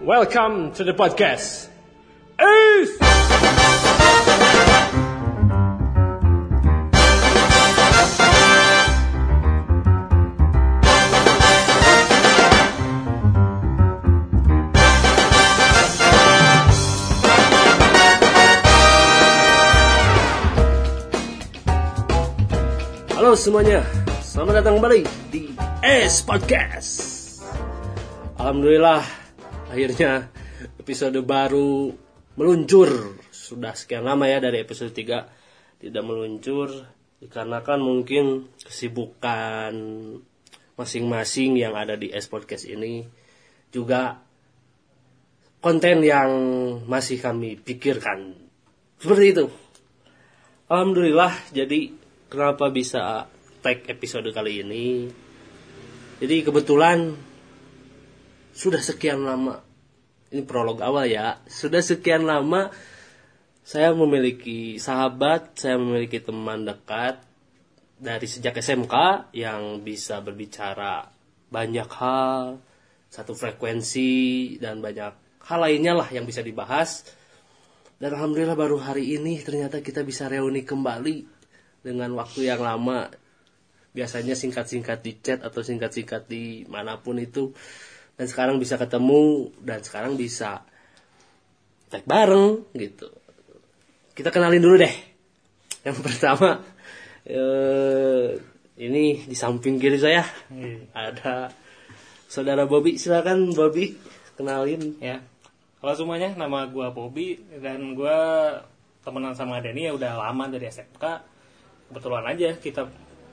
[0.00, 1.68] Welcome to the podcast.
[2.40, 2.96] Ace!
[23.12, 23.84] Halo semuanya,
[24.24, 25.52] selamat datang kembali di
[25.84, 26.88] S Podcast.
[28.40, 29.19] Alhamdulillah,
[29.70, 30.26] akhirnya
[30.82, 31.94] episode baru
[32.34, 33.14] meluncur.
[33.30, 36.90] Sudah sekian lama ya dari episode 3 tidak meluncur
[37.22, 39.72] dikarenakan mungkin kesibukan
[40.74, 43.04] masing-masing yang ada di S Podcast ini
[43.70, 44.18] juga
[45.62, 46.30] konten yang
[46.88, 48.34] masih kami pikirkan.
[48.98, 49.46] Seperti itu.
[50.66, 51.94] Alhamdulillah, jadi
[52.26, 53.28] kenapa bisa
[53.60, 55.10] tag episode kali ini?
[56.20, 57.16] Jadi kebetulan
[58.60, 59.64] sudah sekian lama,
[60.28, 62.68] ini prolog awal ya, sudah sekian lama
[63.64, 67.24] saya memiliki sahabat, saya memiliki teman dekat
[67.96, 71.08] dari sejak SMK yang bisa berbicara
[71.48, 72.60] banyak hal,
[73.08, 75.12] satu frekuensi dan banyak
[75.44, 77.04] hal lainnya lah yang bisa dibahas.
[78.00, 81.28] Dan alhamdulillah baru hari ini ternyata kita bisa reuni kembali
[81.84, 83.12] dengan waktu yang lama.
[83.90, 87.52] Biasanya singkat-singkat di chat atau singkat-singkat di mana pun itu.
[88.20, 90.60] Dan sekarang bisa ketemu dan sekarang bisa
[91.88, 93.08] tag bareng gitu.
[94.12, 94.94] Kita kenalin dulu deh.
[95.88, 96.60] Yang pertama
[97.24, 98.36] eh,
[98.76, 100.20] ini di samping kiri saya
[100.92, 101.48] ada
[102.28, 103.00] saudara Bobby.
[103.00, 103.96] Silakan Bobby
[104.36, 105.00] kenalin.
[105.00, 105.24] Ya.
[105.80, 108.52] Halo semuanya, nama gua Bobby dan gua
[109.00, 111.04] temenan sama Denny ya udah lama dari SMK.
[111.88, 112.84] Kebetulan aja kita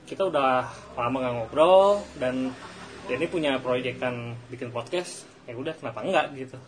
[0.08, 0.64] kita udah
[0.96, 2.56] lama gak ngobrol dan
[3.08, 5.24] Denny punya proyekan bikin podcast.
[5.48, 6.58] Ya udah kenapa enggak gitu.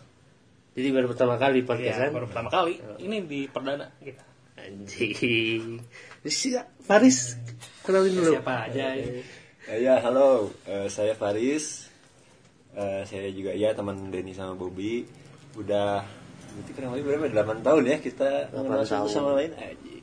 [0.73, 2.09] Jadi baru pertama kali Ya, podcastan.
[2.15, 2.73] baru pertama kali.
[2.97, 4.23] Ini di perdana kita.
[4.57, 5.81] Anjing.
[6.23, 7.37] Siap, Faris.
[7.85, 8.31] Kenalin dulu.
[8.37, 9.21] Siapa aja ini?
[9.69, 10.49] Eh, Ya, halo.
[10.65, 11.85] Eh, saya Faris.
[12.73, 15.05] Eh, saya juga ya teman Denny sama Bobby.
[15.53, 16.01] Udah
[16.51, 17.53] berarti kurang lebih berapa?
[17.53, 19.53] 8 tahun ya kita mengenal satu sama lain.
[19.53, 20.01] Aji.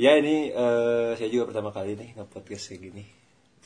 [0.00, 3.04] Ya, ini eh, saya juga pertama kali nih nge-podcast kayak gini.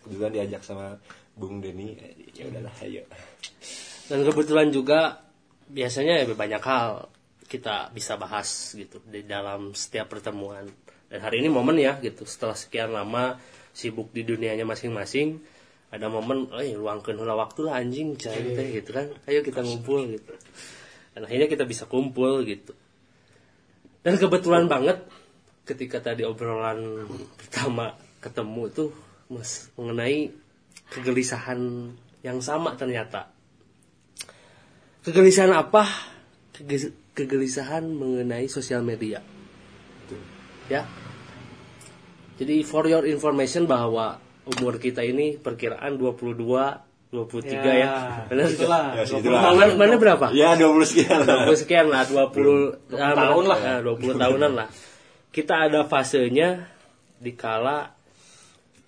[0.04, 1.00] Kebetulan diajak sama
[1.34, 1.97] Bung Denny.
[1.97, 2.25] Aji.
[2.37, 3.03] Ya udahlah, ayo.
[4.06, 5.25] Dan kebetulan juga
[5.65, 7.09] biasanya ya banyak hal
[7.48, 10.69] kita bisa bahas gitu di dalam setiap pertemuan.
[11.09, 13.41] Dan hari ini momen ya gitu setelah sekian lama
[13.72, 15.41] sibuk di dunianya masing-masing
[15.94, 19.15] ada momen, eh luangkan hula waktu lah anjing cai teh gitu kan.
[19.31, 20.34] Ayo kita ngumpul gitu.
[21.15, 22.75] Dan akhirnya kita bisa kumpul gitu.
[24.03, 25.06] Dan kebetulan banget
[25.62, 27.06] ketika tadi obrolan
[27.38, 28.91] pertama ketemu tuh
[29.34, 30.31] mas mengenai
[30.95, 31.91] kegelisahan
[32.22, 33.34] yang sama ternyata.
[35.05, 35.84] Kegelisahan apa?
[36.55, 39.21] Kege- kegelisahan mengenai sosial media.
[40.71, 40.89] Ya.
[42.41, 44.19] Jadi for your information bahwa
[44.49, 46.41] umur kita ini perkiraan 22
[47.15, 47.93] 23 ya, Ya,
[48.27, 48.84] benar itulah.
[48.99, 49.06] Ya,
[49.55, 50.27] mana, mana berapa?
[50.34, 51.22] Ya, 20 sekian.
[51.22, 53.59] 20 sekian lah 20, ah, tahun lah.
[53.62, 54.69] ah, 20 tahunan lah.
[55.31, 56.66] Kita ada fasenya
[57.22, 57.95] dikala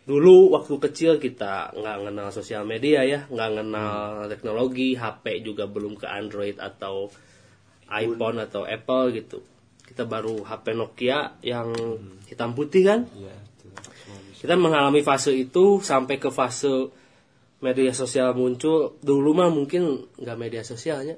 [0.07, 5.99] dulu waktu kecil kita nggak kenal sosial media ya nggak kenal teknologi HP juga belum
[5.99, 7.11] ke Android atau
[7.91, 9.39] iPhone atau Apple gitu.
[9.87, 11.71] Kita baru HP Nokia yang
[12.27, 13.07] hitam putih kan?
[13.15, 13.67] Ya, itu.
[14.43, 16.91] kita mengalami fase itu sampai ke fase
[17.63, 18.99] media sosial muncul.
[18.99, 21.15] Dulu mah mungkin nggak media sosialnya.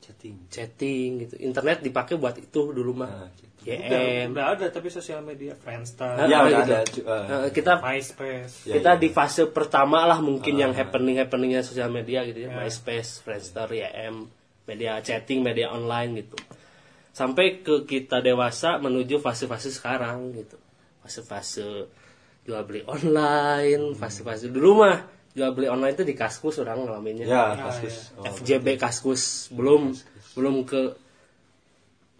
[0.00, 0.50] Chatting.
[0.50, 1.34] chatting gitu.
[1.38, 3.10] Internet dipakai buat itu dulu mah.
[3.10, 3.28] Ah,
[3.62, 6.78] YM Udah ada tapi sosial media Friendster, Ah, Ya, ah, udah ada.
[6.84, 7.44] cu- ah.
[7.44, 8.64] Eh, kita MySpace.
[8.64, 8.98] Ya, kita ya.
[8.98, 10.78] di fase pertama lah mungkin Ah, yang ah.
[10.78, 12.56] happening happeningnya sosial media gitu ya Ya.
[12.58, 14.26] MySpace, Friendster, YM,
[14.64, 16.38] media chatting, media online gitu
[17.10, 20.54] sampai ke kita dewasa menuju fase-fase sekarang gitu
[21.00, 21.90] fase-fase
[22.40, 27.54] jual beli online fase-fase dulu mah jual beli online itu di kaskus orang ngalaminnya Ya,
[27.56, 28.14] kasus.
[28.14, 29.90] Oh, FJB kaskus belum
[30.32, 30.94] belum ke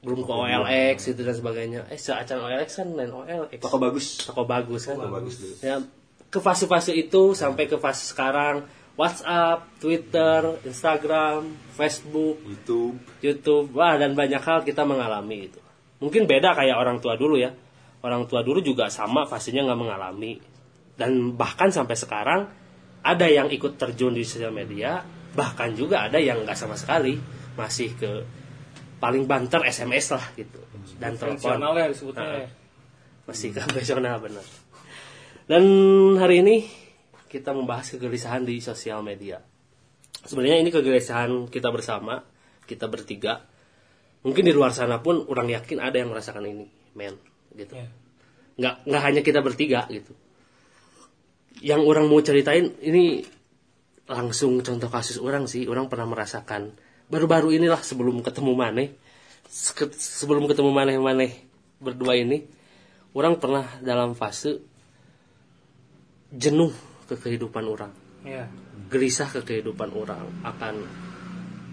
[0.00, 4.24] belum ke OLX gitu dan sebagainya eh seacan OLX kan lain OLX Toko bagus.
[4.24, 5.54] toko bagus kan Toko bagus dulu.
[5.60, 5.76] ya
[6.30, 8.64] ke fase-fase itu sampai ke fase sekarang
[9.00, 13.00] WhatsApp, Twitter, Instagram, Facebook, YouTube.
[13.24, 15.56] YouTube, wah dan banyak hal kita mengalami itu.
[16.04, 17.48] Mungkin beda kayak orang tua dulu ya.
[18.04, 20.36] Orang tua dulu juga sama fasenya nggak mengalami.
[21.00, 22.40] Dan bahkan sampai sekarang
[23.00, 25.00] ada yang ikut terjun di sosial media,
[25.32, 27.16] bahkan juga ada yang nggak sama sekali,
[27.56, 28.10] masih ke
[29.00, 30.60] paling banter SMS lah gitu.
[31.00, 32.22] Dan telepon ya disebutnya.
[32.22, 32.40] Nah.
[32.44, 32.48] ya.
[33.24, 34.44] masih konvensional benar.
[35.48, 35.64] Dan
[36.20, 36.56] hari ini
[37.26, 39.40] kita membahas kegelisahan di sosial media.
[40.20, 42.22] Sebenarnya ini kegelisahan kita bersama.
[42.70, 43.50] kita bertiga
[44.20, 47.16] mungkin di luar sana pun orang yakin ada yang merasakan ini men
[47.56, 47.88] gitu Iya.
[48.60, 50.12] nggak nggak hanya kita bertiga gitu
[51.64, 53.24] yang orang mau ceritain ini
[54.10, 56.76] langsung contoh kasus orang sih orang pernah merasakan
[57.10, 58.88] baru-baru inilah sebelum ketemu Maneh.
[59.50, 61.32] Sebelum ketemu Maneh Maneh
[61.82, 62.46] berdua ini
[63.18, 64.62] orang pernah dalam fase
[66.30, 66.70] jenuh
[67.10, 67.92] ke kehidupan orang.
[68.20, 68.44] Iya.
[68.92, 70.84] gelisah ke kehidupan orang akan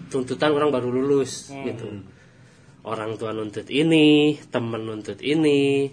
[0.08, 2.00] tuntutan orang baru lulus gitu.
[2.86, 5.90] Orang tua nuntut ini temen nuntut ini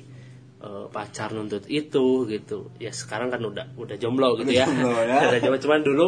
[0.63, 2.71] eh, pacar nuntut itu gitu.
[2.79, 5.17] Ya sekarang kan udah udah jomblo gitu ya, jomblo ya.
[5.33, 5.59] udah jomblo.
[5.59, 6.05] Cuman dulu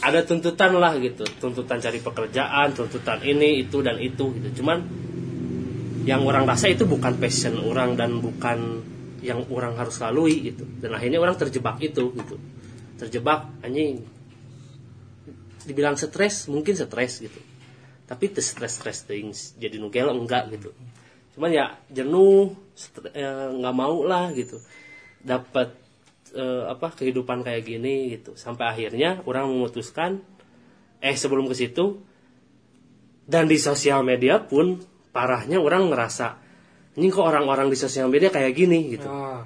[0.00, 1.26] ada tuntutan lah gitu.
[1.36, 4.62] Tuntutan cari pekerjaan tuntutan ini itu dan itu gitu.
[4.62, 4.80] Cuman
[6.08, 8.82] yang orang rasa itu bukan passion orang dan bukan
[9.22, 10.64] yang orang harus lalui gitu.
[10.80, 12.36] Dan akhirnya orang terjebak itu gitu.
[12.96, 14.02] Terjebak anjing.
[15.62, 17.38] Dibilang stres mungkin stres gitu.
[18.08, 20.74] Tapi itu stres stres things jadi nugel enggak gitu.
[21.36, 22.56] Cuman ya jenuh
[23.12, 24.58] eh, nggak mau lah gitu.
[25.22, 25.81] Dapat
[26.32, 28.34] eh, apa kehidupan kayak gini gitu.
[28.34, 30.24] Sampai akhirnya orang memutuskan
[31.02, 32.00] eh sebelum ke situ
[33.26, 34.80] dan di sosial media pun
[35.12, 36.42] parahnya orang ngerasa
[36.92, 38.92] ini kok orang-orang di sosial media kayak gini?
[38.92, 39.08] gitu.
[39.08, 39.40] Oh.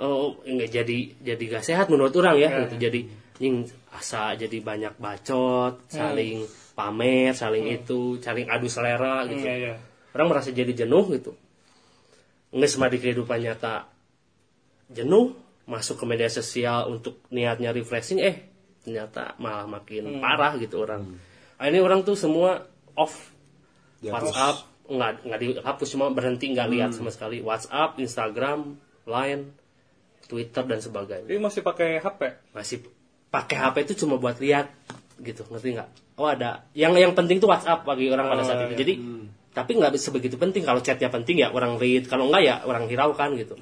[0.00, 2.80] oh enggak jadi jadi gak sehat menurut orang ya gitu.
[2.80, 3.00] Jadi
[3.40, 6.44] nying asa jadi banyak bacot saling
[6.76, 9.44] pamer saling itu saling adu selera gitu.
[9.44, 9.74] Iya, iya.
[10.16, 11.32] orang merasa jadi jenuh gitu.
[12.52, 13.88] Nggak di kehidupan nyata
[14.90, 18.50] jenuh masuk ke media sosial untuk niatnya refreshing eh
[18.82, 21.14] ternyata malah makin parah gitu orang.
[21.54, 22.66] Akhirnya orang tuh semua
[22.98, 23.30] off.
[24.02, 24.34] Dihapus.
[24.34, 24.56] WhatsApp
[24.90, 27.38] nggak nggak dihapus cuma berhenti nggak lihat sama sekali.
[27.38, 28.74] WhatsApp Instagram
[29.06, 29.54] Line
[30.26, 31.30] Twitter dan sebagainya.
[31.30, 32.20] Jadi masih pakai HP.
[32.50, 32.76] masih
[33.30, 34.72] pakai HP itu cuma buat lihat
[35.22, 36.18] gitu ngerti nggak?
[36.18, 36.66] Oh ada.
[36.74, 38.74] Yang yang penting tuh WhatsApp bagi orang pada saat itu.
[38.74, 38.94] jadi
[39.54, 40.66] tapi nggak sebegitu penting.
[40.66, 42.08] Kalau chatnya penting ya orang read.
[42.10, 43.54] Kalau enggak ya orang hiraukan gitu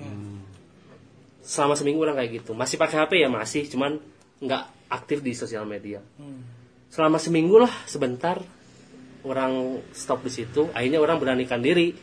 [1.48, 2.52] selama seminggu orang kayak gitu.
[2.52, 3.96] Masih pakai HP ya masih cuman
[4.44, 6.04] nggak aktif di sosial media.
[6.92, 8.36] Selama seminggu lah sebentar
[9.24, 10.68] orang stop di situ.
[10.76, 11.96] Akhirnya orang beranikan diri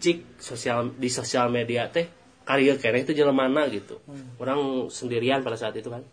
[0.00, 2.08] cik sosial di sosial media teh
[2.44, 3.64] karya kene itu jalan mana?
[3.72, 4.04] gitu.
[4.36, 6.04] Orang sendirian pada saat itu kan.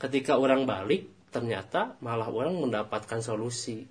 [0.00, 3.84] Ketika orang balik ternyata malah orang mendapatkan solusi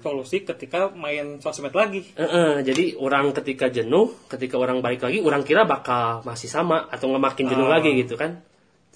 [0.00, 2.08] Solusi ketika main sosmed lagi.
[2.16, 7.12] Eh, jadi orang ketika jenuh, ketika orang balik lagi, orang kira bakal masih sama atau
[7.12, 8.40] nggak makin jenuh lagi gitu kan.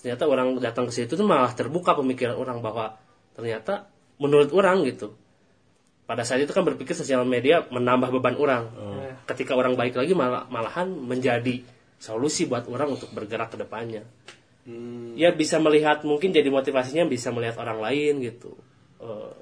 [0.00, 2.96] Ternyata orang datang ke situ tuh malah terbuka pemikiran orang bahwa
[3.36, 5.12] ternyata menurut orang gitu.
[6.04, 8.64] Pada saat itu kan berpikir sosial media menambah beban orang.
[9.28, 11.64] Ketika orang balik lagi malah malahan menjadi
[12.00, 14.04] solusi buat orang untuk bergerak ke depannya.
[15.16, 18.56] Ya bisa melihat mungkin jadi motivasinya bisa melihat orang lain gitu.
[19.04, 19.32] Eh,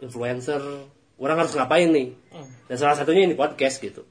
[0.00, 0.60] influencer
[1.20, 2.16] orang harus ngapain nih?
[2.66, 4.02] Dan salah satunya ini podcast gitu.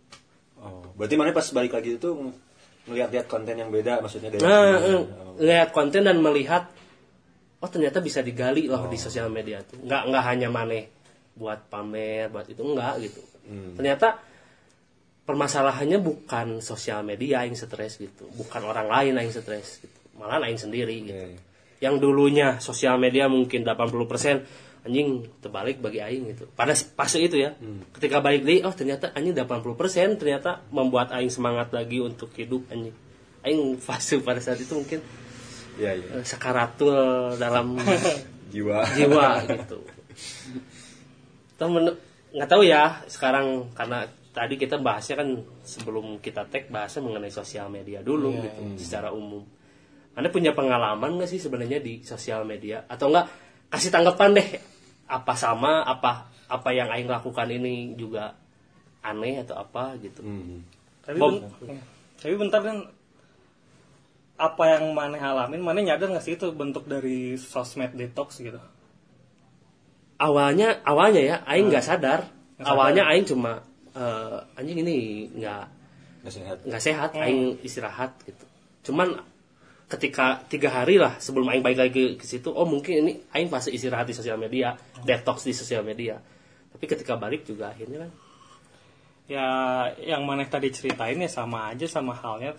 [0.60, 2.10] Oh, berarti mana pas balik lagi itu
[2.90, 5.04] ngeliat-lihat konten yang beda maksudnya dari nah eh,
[5.38, 6.68] lihat konten dan melihat
[7.62, 9.80] oh ternyata bisa digali loh di sosial media tuh.
[9.84, 10.84] Nggak nggak hanya maneh
[11.36, 13.22] buat pamer buat itu enggak gitu.
[13.50, 14.20] Ternyata
[15.24, 18.28] permasalahannya bukan sosial media yang stres gitu.
[18.34, 20.00] Bukan orang lain yang stres gitu.
[20.20, 21.26] Malah aing sendiri gitu.
[21.80, 26.50] Yang dulunya sosial media mungkin 80% anjing terbalik bagi aing gitu.
[26.50, 27.54] Pada fase itu ya.
[27.94, 32.98] Ketika balik lagi oh ternyata anjing 80% ternyata membuat aing semangat lagi untuk hidup anjing.
[33.46, 35.00] Aing fase pada saat itu mungkin
[35.80, 36.10] Iya, iya.
[36.20, 36.92] eh, sakaratul
[37.38, 37.78] dalam
[38.54, 38.82] Jiwa.
[38.98, 39.80] jiwa gitu.
[41.56, 41.96] Temen
[42.30, 45.30] nggak tahu ya sekarang karena tadi kita bahasnya kan
[45.66, 49.44] sebelum kita tag bahasnya mengenai sosial media dulu gitu secara umum.
[50.16, 52.84] Anda punya pengalaman nggak sih sebenarnya di sosial media?
[52.88, 53.32] Atau enggak
[53.70, 54.50] kasih tanggapan deh
[55.10, 58.38] apa sama apa apa yang aing lakukan ini juga
[59.02, 60.62] aneh atau apa gitu Hmm.
[61.02, 61.42] Tapi, Bom.
[61.42, 61.82] ben- ya.
[62.16, 62.78] tapi bentar kan
[64.38, 68.62] apa yang maneh alamin, maneh nyadar nggak sih itu bentuk dari sosmed detox gitu?
[70.18, 72.28] awalnya awalnya ya aing nggak sadar
[72.60, 73.64] Nggak awalnya aing cuma
[73.96, 74.98] eh, anjing ini
[75.34, 75.64] nggak
[76.20, 76.58] Nggak sehat.
[76.68, 78.46] nggak sehat aing istirahat gitu
[78.84, 79.16] cuman
[79.90, 83.74] ketika tiga hari lah sebelum aing balik lagi ke situ oh mungkin ini aing fase
[83.74, 86.22] istirahat di sosial media detox di sosial media.
[86.70, 88.12] Tapi ketika balik juga akhirnya kan.
[89.30, 89.46] Ya,
[90.02, 92.58] yang maneh tadi ceritain ya sama aja sama halnya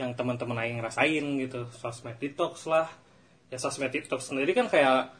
[0.00, 2.88] yang teman-teman aing rasain gitu, sosmed detox lah.
[3.52, 5.12] Ya sosmed detox sendiri kan kayak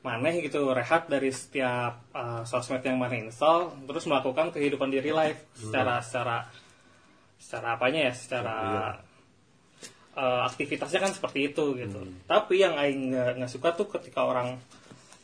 [0.00, 5.18] maneh gitu rehat dari setiap uh, sosmed yang maneh install, terus melakukan kehidupan di real
[5.20, 6.48] life secara secara
[7.36, 8.56] secara apanya ya, secara
[10.18, 12.02] uh, aktivitasnya kan seperti itu gitu.
[12.26, 14.58] Tapi yang aing nggak suka tuh ketika orang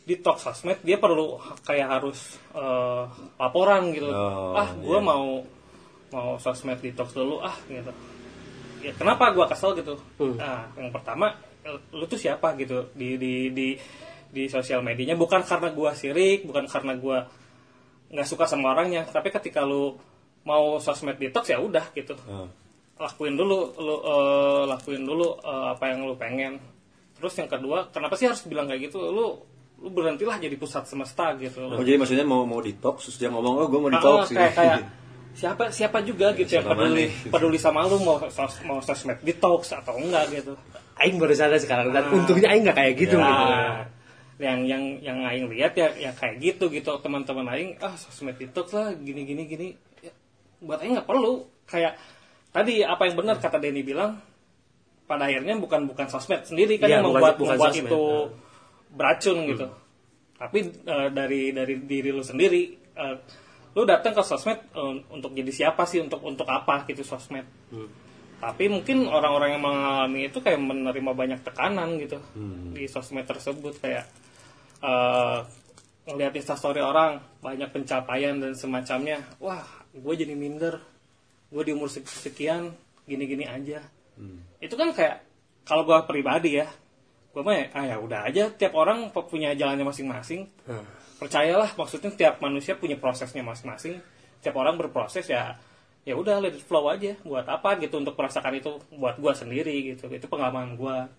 [0.04, 3.04] detox sosmed dia perlu kayak harus eh,
[3.40, 4.12] laporan gitu.
[4.12, 5.04] Oh, ah gue iya.
[5.04, 5.40] mau
[6.12, 7.92] mau sosmed detox dulu ah gitu.
[8.84, 9.72] Ya kenapa gue kesel?
[9.80, 9.96] gitu.
[10.20, 10.36] Hmm.
[10.36, 11.32] nah yang pertama
[11.90, 12.52] lu tuh siapa?
[12.60, 12.92] gitu.
[12.92, 13.68] Di di di
[14.28, 15.16] di sosial medianya.
[15.16, 17.18] Bukan karena gue sirik bukan karena gue
[18.12, 19.08] nggak suka sama orangnya.
[19.08, 19.96] Tapi ketika lu
[20.44, 22.12] mau sosmed detox ya udah gitu.
[22.28, 22.44] Oh.
[22.96, 26.62] Lakuin dulu lu eh, lakuin dulu eh, apa yang lu pengen
[27.14, 29.38] terus yang kedua kenapa sih harus bilang kayak gitu lu
[29.76, 33.54] lu berhentilah jadi pusat semesta gitu Oh, jadi maksudnya mau mau detox terus dia ngomong
[33.56, 34.56] oh gue mau Ah, detox kayak, gitu.
[34.56, 34.78] kayak
[35.34, 37.30] siapa siapa juga gitu yang Siapa peduli mana?
[37.30, 40.54] peduli sama lu mau sos, mau sosmed detox atau enggak gitu
[40.94, 42.14] Aing baru sadar sekarang dan Ah.
[42.14, 43.26] untungnya Aing nggak kayak gitu Ya.
[43.26, 43.44] gitu.
[43.50, 43.82] Nah,
[44.36, 48.70] yang yang yang aing lihat ya ya kayak gitu gitu teman-teman aing ah sosmed detox
[48.70, 49.68] lah gini gini gini
[50.00, 50.14] Ya,
[50.60, 51.98] buat aing nggak perlu kayak
[52.54, 54.14] tadi apa yang benar kata Denny bilang
[55.04, 57.84] pada akhirnya bukan bukan sosmed sendiri kan Iya, yang bukan- membuat bukan membuat sosmed.
[57.84, 58.26] itu Nah.
[58.90, 59.66] beracun gitu.
[60.34, 62.62] Tapi eh, dari dari diri lu sendiri
[62.94, 63.16] eh,
[63.74, 65.98] lu datang ke sosmed eh, untuk jadi siapa sih?
[65.98, 67.44] Untuk untuk apa gitu sosmed?
[68.34, 72.22] Tapi mungkin orang-orang yang mengalami itu kayak menerima banyak tekanan gitu
[72.70, 73.76] di sosmed tersebut.
[73.78, 74.06] Kayak
[74.80, 75.38] eh
[76.04, 79.20] ngeliat instastory orang banyak pencapaian dan semacamnya.
[79.38, 80.76] Wah gue jadi minder
[81.54, 82.74] gue di umur sek- sekian
[83.06, 83.78] gini-gini aja.
[84.58, 85.22] Itu kan kayak
[85.62, 86.66] kalau gue pribadi ya
[87.30, 90.46] gue mah ya, ah ya udah aja tiap orang pu- punya jalannya masing-masing.
[90.70, 90.86] Nah,
[91.18, 93.98] percayalah maksudnya tiap manusia punya prosesnya masing-masing.
[94.38, 95.58] Tiap orang berproses ya
[96.04, 97.18] ya udah let it flow aja.
[97.26, 100.06] Buat apa gitu untuk merasakan itu buat gua sendiri gitu.
[100.10, 101.10] Itu pengalaman gua.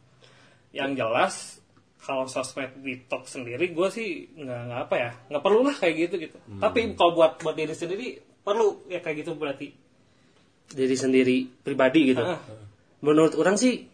[0.72, 1.34] Yang jelas
[2.00, 6.16] kalau sosmed detox sendiri gua sih nggak nggak apa ya nggak perlu lah kayak gitu
[6.32, 6.38] gitu.
[6.64, 8.08] Tapi kalau buat buat diri sendiri
[8.40, 8.88] perlu.
[8.88, 9.68] Ya kayak gitu berarti
[10.72, 12.24] diri sendiri pribadi gitu.
[12.24, 12.42] Ah.
[13.06, 13.86] Menurut orang sih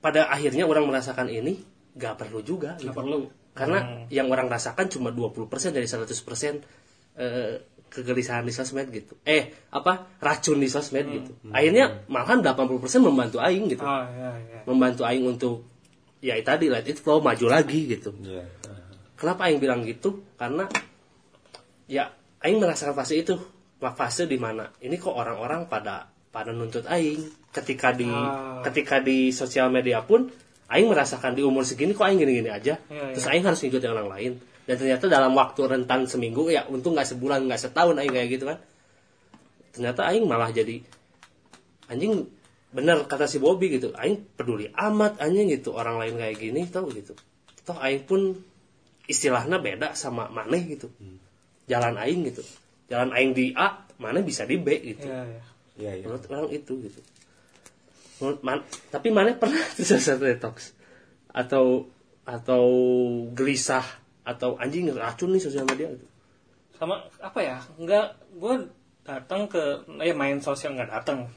[0.00, 1.60] pada akhirnya orang merasakan ini
[1.96, 2.88] nggak perlu juga gitu.
[2.88, 3.18] nggak perlu
[3.50, 6.06] Karena yang orang rasakan cuma 20% dari 100%
[7.18, 7.54] eh,
[7.90, 9.18] kegelisahan di sosmed gitu.
[9.26, 10.16] Eh, apa?
[10.22, 11.32] racun di sosmed gitu.
[11.50, 13.82] Akhirnya malahan 80% membantu aing gitu.
[13.82, 15.66] ah ya ya Membantu aing untuk
[16.22, 18.14] ya itu tadi let it flow maju lagi gitu.
[18.22, 18.46] Iya.
[19.18, 20.22] Kenapa aing bilang gitu?
[20.38, 20.70] Karena
[21.90, 23.36] ya aing merasakan fase itu,
[23.80, 28.60] fase di mana ini kok orang-orang pada pada nuntut aing ketika di Ah.
[28.68, 30.28] ketika di sosial media pun
[30.70, 32.76] aing merasakan di umur segini kok aing gini-gini aja.
[32.86, 34.32] Iya, Terus aing harus ngikutin orang lain.
[34.68, 38.44] Dan ternyata dalam waktu rentan seminggu ya untung nggak sebulan nggak setahun aing kayak gitu
[38.46, 38.58] kan.
[39.74, 40.78] Ternyata aing malah jadi
[41.90, 42.30] anjing
[42.70, 46.86] bener kata si Bobby gitu aing peduli amat anjing gitu orang lain kayak gini tau
[46.86, 47.18] gitu
[47.66, 48.38] toh aing pun
[49.10, 50.86] istilahnya beda sama maneh gitu
[51.66, 52.46] jalan aing gitu
[52.90, 55.06] jalan aing di A mana bisa di B gitu.
[55.06, 55.42] Ya, ya.
[55.80, 56.04] Iya, iya.
[56.04, 57.00] menurut orang itu gitu.
[58.20, 60.74] Menurut man, tapi mana pernah tersesat detox?
[61.30, 61.88] Atau
[62.26, 62.64] atau
[63.32, 63.86] gelisah
[64.26, 66.06] atau anjing racun nih sosial media gitu.
[66.76, 67.56] sama apa ya?
[67.78, 68.06] Nggak
[68.36, 68.54] gue
[69.06, 71.30] datang ke eh main sosial nggak datang.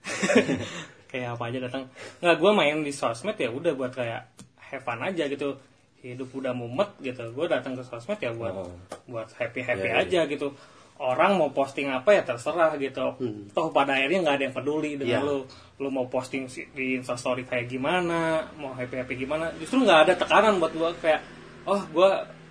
[1.10, 1.84] Kayak apa aja datang.
[2.20, 4.22] Nggak gue main di sosmed ya udah buat kayak
[4.70, 5.58] have fun aja gitu
[6.00, 7.22] hidup udah mumet gitu.
[7.32, 8.72] Gue datang ke sosmed ya buat Oh.
[9.06, 10.04] buat happy happy Iya, iya.
[10.04, 10.52] aja gitu.
[11.00, 13.16] Orang mau posting apa ya terserah gitu.
[13.52, 15.28] Toh pada akhirnya nggak ada yang peduli dengan Iya.
[15.28, 15.38] lu.
[15.80, 19.48] Lu mau posting di instastory kayak gimana mau happy happy gimana.
[19.56, 21.20] Justru nggak ada tekanan buat gue kayak
[21.64, 22.10] oh gue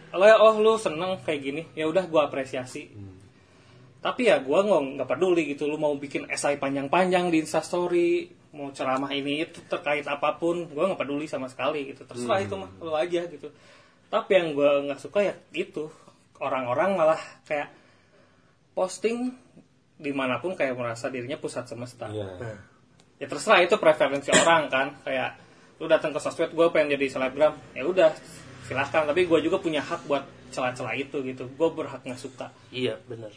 [0.09, 1.61] lo oh lu seneng kayak gini.
[1.77, 2.89] Ya udah gue apresiasi.
[3.99, 5.67] Tapi ya gue nggak nggak peduli gitu.
[5.67, 10.83] Lu mau bikin esai panjang-panjang di instastory mau ceramah ini itu terkait apa pun gue
[10.83, 12.05] nggak peduli sama sekali gitu.
[12.05, 13.53] Terserah itu mah lu aja gitu.
[14.09, 15.89] Tapi yang gue nggak suka ya itu.
[16.39, 17.69] Orang-orang malah kayak
[18.73, 19.35] posting
[19.99, 22.07] di mana pun kayak merasa dirinya pusat semesta.
[22.07, 22.57] Iya.
[23.19, 24.87] ya terserah itu preferensi orang kan.
[25.05, 25.37] Kayak
[25.77, 27.53] lu datang ke sosmed gue pengen jadi selebgram.
[27.77, 28.09] Ya udah
[28.65, 29.05] silahkan.
[29.05, 31.45] Tapi gue juga punya hak buat celah-celah itu gitu.
[31.53, 32.49] Gue berhak nggak suka.
[32.73, 33.29] Iya benar.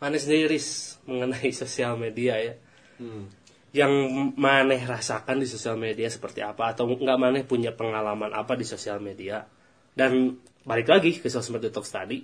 [0.00, 0.56] Mana sendiri
[1.04, 2.54] mengenai sosial media ya.
[2.96, 3.28] Hmm.
[3.70, 3.92] Yang
[4.34, 8.98] maneh rasakan di sosial media seperti apa atau nggak maneh punya pengalaman apa di sosial
[8.98, 9.46] media.
[9.94, 12.22] Dan balik lagi ke sosmed detox tadi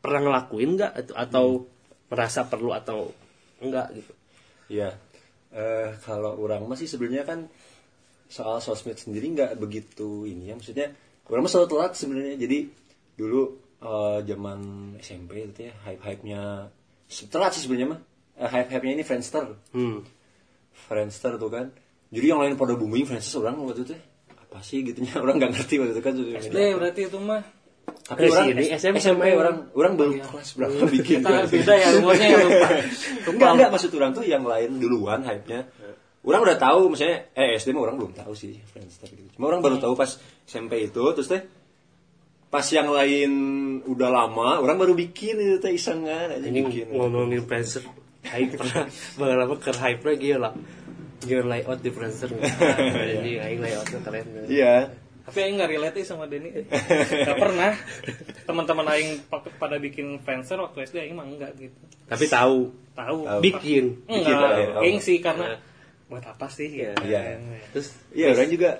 [0.00, 0.92] pernah ngelakuin nggak?
[0.96, 1.46] Atau, atau
[2.08, 3.12] merasa perlu atau
[3.60, 4.12] enggak gitu?
[4.72, 4.90] Iya.
[5.52, 7.50] Eh, kalau orang masih sebenarnya kan
[8.30, 10.54] soal sosmed sendiri nggak begitu ini ya.
[10.56, 10.88] Maksudnya
[11.28, 12.36] orang mah selalu telat sebenarnya.
[12.40, 12.58] Jadi
[13.20, 13.40] dulu
[13.84, 14.58] eh, zaman
[14.96, 16.72] SMP itu ya hype hype nya
[17.28, 18.00] telat sih sebenarnya mah.
[18.40, 19.60] Hype hype nya ini Friendster.
[19.76, 20.00] Hmm.
[20.88, 21.68] Friendster tuh kan.
[22.10, 23.94] Jadi yang lain pada booming Friendster orang waktu itu
[24.32, 25.14] apa sih gitunya?
[25.20, 27.42] Orang nggak ngerti waktu itu kan SD berarti itu mah.
[27.90, 28.96] Tapi orang sini, SMP.
[28.98, 31.46] SMP orang orang baru kelas berapa bikin kita kan.
[31.46, 32.68] beda ya umurnya ya lupa.
[33.30, 35.70] Enggak enggak maksud orang tuh yang lain duluan hype-nya.
[36.20, 39.38] Orang udah tahu misalnya eh SD mah orang belum tahu sih Friendster gitu.
[39.38, 41.42] Cuma orang baru tahu pas SMP itu terus teh
[42.50, 43.30] pas yang lain
[43.86, 46.90] udah lama orang baru bikin itu teh isengan aja ini bikin.
[46.90, 47.86] ngomongin Friendster
[48.26, 48.84] hype pernah
[49.16, 50.54] bagaimana ke hype lagi ya lah
[51.20, 52.32] Gimana layout di Friendster
[53.12, 54.74] Jadi aing layoutnya keren Iya.
[55.20, 56.64] Tapi Aing nggak relate sih sama Denny.
[56.66, 57.76] Gak pernah.
[58.48, 61.76] Teman-teman Aing pada bikin Friendster waktu SD Aing mah enggak gitu.
[62.08, 63.38] Tapi tahu Tahu.
[63.38, 64.50] Bikin Bikin, Enggak.
[64.58, 64.66] ya.
[64.82, 65.60] Aing sih karena
[66.10, 66.82] buat apa sih?
[66.82, 66.96] Iya.
[67.04, 67.20] Iya.
[67.70, 68.70] Terus Iya orang juga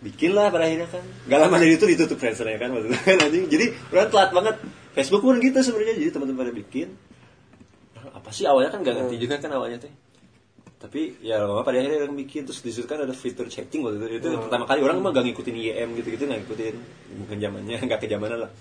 [0.00, 1.04] bikin lah pada akhirnya kan.
[1.28, 3.44] Gak lama dari itu ditutup Friendster-nya kan kan anjing.
[3.46, 4.56] Jadi orang telat banget.
[4.90, 6.88] Facebook pun gitu sebenarnya jadi teman-teman pada bikin.
[8.20, 9.92] Apa sih awalnya kan gak ngerti juga kan awalnya teh.
[10.76, 14.00] Tapi ya lama pada akhirnya orang bikin terus di situ kan ada fitur chatting waktu
[14.10, 14.16] itu.
[14.18, 16.74] Itu pertama kali orang mah gak ngikutin IM gitu-gitu gak ngikutin
[17.20, 18.52] bukan zamannya gak kejamanan lah.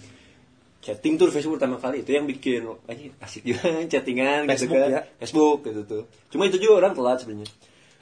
[0.80, 4.80] Chatting tuh di Facebook pertama kali itu yang bikin aja asik juga chattingan gitu Facebook
[4.80, 4.90] kan.
[4.90, 5.02] ya?
[5.18, 6.04] Facebook gitu tuh.
[6.30, 7.48] Cuma itu juga orang telat sebenarnya.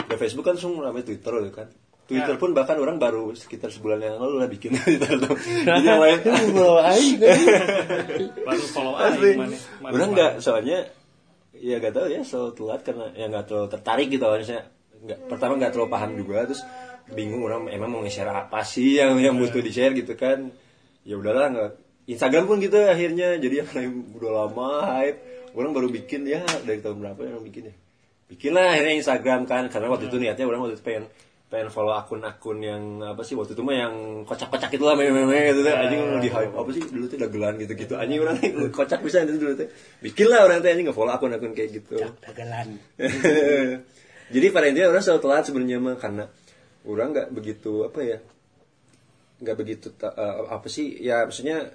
[0.05, 1.69] Udah Facebook kan langsung ramai Twitter gitu kan.
[2.07, 2.39] Twitter Ya.
[2.39, 5.35] pun bahkan orang baru sekitar sebulan yang lalu lah bikin Twitter tuh.
[5.35, 6.17] Jadi yang lain
[8.39, 9.27] Baru follow Asli.
[9.27, 9.57] Aing mana.
[9.79, 10.87] mana- Orang nggak soalnya
[11.61, 14.59] ya gak tahu ya selalu telat karena ya nggak terlalu tertarik gitu awalnya.
[14.97, 16.61] Nggak, pertama nggak terlalu paham juga terus
[17.07, 20.49] bingung orang emang mau nge-share apa sih yang yang butuh di share gitu kan.
[21.07, 21.71] Ya udahlah nggak
[22.07, 25.19] Instagram pun gitu akhirnya jadi yang lain udah lama hype.
[25.57, 27.75] Orang baru bikin ya dari tahun berapa ya orang bikin ya?
[28.27, 31.05] Bikin lah akhirnya Instagram kan karena waktu itu niatnya orang waktu itu pengen
[31.47, 33.93] pengen follow akun-akun yang apa sih waktu itu mah yang
[34.27, 35.71] kocak-kocak itu lah meme-meme gitu tuh.
[35.71, 36.51] Anjing lagi hype.
[36.51, 37.93] apa sih dulu tuh dagelan gitu-gitu.
[37.95, 38.35] Anjing orang
[38.75, 39.71] kocak bisa itu dulu tuh.
[40.03, 42.03] Bikin lah orang tuh anjing nge-follow akun-akun kayak gitu.
[42.19, 42.75] Dagelan.
[44.35, 46.23] Jadi pada intinya orang selalu telat sebenarnya mah karena
[46.83, 48.19] orang nggak begitu apa ya
[49.37, 51.71] nggak begitu eh, apa sih ya maksudnya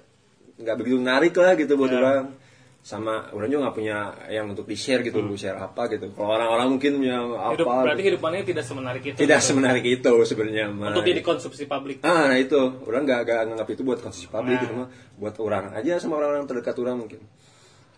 [0.59, 2.42] nggak begitu menarik lah gitu buat orang
[2.83, 6.11] sama orang juga nggak punya yang untuk di share gitu lu share apa gitu.
[6.11, 8.09] Kalau orang-orang mungkin yang apa Hidup, berarti gitu.
[8.11, 9.17] hidupannya tidak semenarik itu.
[9.23, 12.03] tidak semenarik itu sebenarnya Untuk jadi konsumsi publik.
[12.03, 12.59] ah nah itu.
[12.83, 16.43] Orang nggak nggak nganggap itu buat konsumsi publik gitu mah buat orang aja sama orang-orang
[16.43, 17.23] terdekat orang mungkin.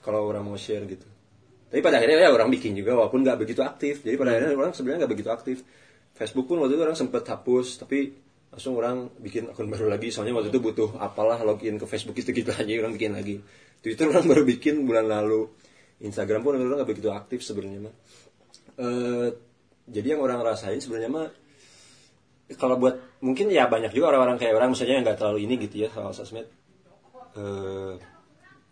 [0.06, 1.10] Kalau orang mau share gitu.
[1.74, 4.06] Tapi pada akhirnya ya orang bikin juga walaupun nggak begitu aktif.
[4.06, 5.58] Jadi pada akhirnya orang sebenarnya nggak begitu aktif.
[6.14, 8.14] Facebook pun waktu itu orang sempet hapus tapi
[8.54, 10.14] langsung orang bikin akun baru lagi.
[10.14, 13.42] Soalnya waktu itu butuh apalah login ke Facebook itu gitu aja orang bikin lagi
[13.86, 15.46] Twitter orang baru bikin bulan lalu.
[16.02, 17.96] Instagram pun orang nggak begitu aktif sebenarnya mah
[18.76, 19.30] Eh,
[19.88, 21.28] jadi yang orang rasain sebenarnya mah
[22.60, 25.88] kalau buat mungkin ya banyak juga orang-orang kayak orang misalnya yang nggak terlalu ini gitu
[25.88, 26.48] ya soal sosmed.
[27.40, 27.94] Eh,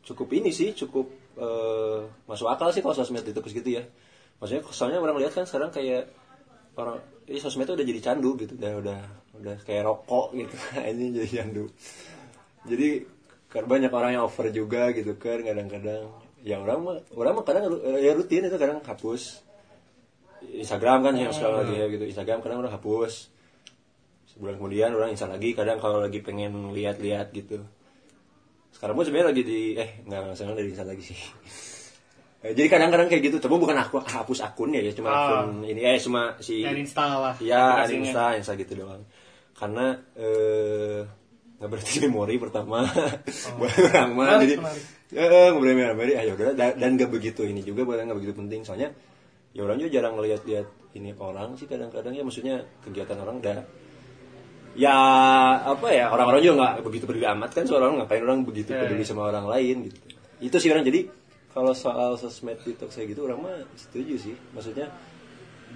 [0.04, 1.08] cukup ini sih cukup
[1.40, 3.84] eh, masuk akal sih kalau sosmed itu gitu ya.
[4.44, 6.12] Maksudnya soalnya orang lihat kan sekarang kayak
[6.76, 7.00] orang
[7.32, 9.00] ini sosmed itu udah jadi candu gitu udah udah
[9.40, 10.56] udah kayak rokok gitu.
[10.92, 11.66] Ini jadi candu.
[12.68, 12.90] Jadi
[13.54, 16.10] kan banyak orang yang over juga gitu kan kadang-kadang.
[16.42, 19.46] Ya orang mah orang mah kadang ya rutin itu kadang hapus.
[20.44, 22.04] Instagram kan yang sekarang lagi ya gitu.
[22.04, 23.30] Instagram kadang orang hapus.
[24.28, 27.62] Sebulan kemudian orang install lagi kadang kalau lagi pengen lihat-lihat gitu.
[28.72, 31.20] Sekarang pun sebenarnya lagi di eh nggak sekarang dari install lagi sih.
[32.44, 33.38] Eh, jadi kadang-kadang kayak gitu.
[33.40, 35.48] Tapi bukan aku hapus akunnya ya cuma Ah.
[35.48, 35.80] akun ini.
[35.80, 37.36] Eh cuma si Dan install lah.
[37.40, 38.04] ya aplikasinya.
[38.04, 39.00] insta insta gitu doang.
[39.56, 41.08] Karena eh
[41.62, 42.84] nggak berarti memori pertama
[43.60, 44.56] buat orang mah jadi
[45.14, 48.66] eh boleh memori ayo udah dan dan nggak begitu ini juga buat nggak begitu penting.
[48.66, 48.90] Soalnya
[49.54, 52.14] ya orang juga jarang ngeliat-liat ini orang sih kadang-kadang.
[52.18, 53.62] Ya maksudnya kegiatan orang udah
[54.74, 54.98] ya
[55.70, 58.82] apa ya orang-orang juga nggak begitu peduli amat kan soal orang ngapain orang begitu Ya,
[58.82, 59.14] peduli ya.
[59.14, 59.98] sama orang lain gitu.
[60.42, 61.06] Itu sih orang jadi
[61.54, 64.34] kalau soal sosmed TikTok saya gitu orang mah setuju sih.
[64.58, 64.90] Maksudnya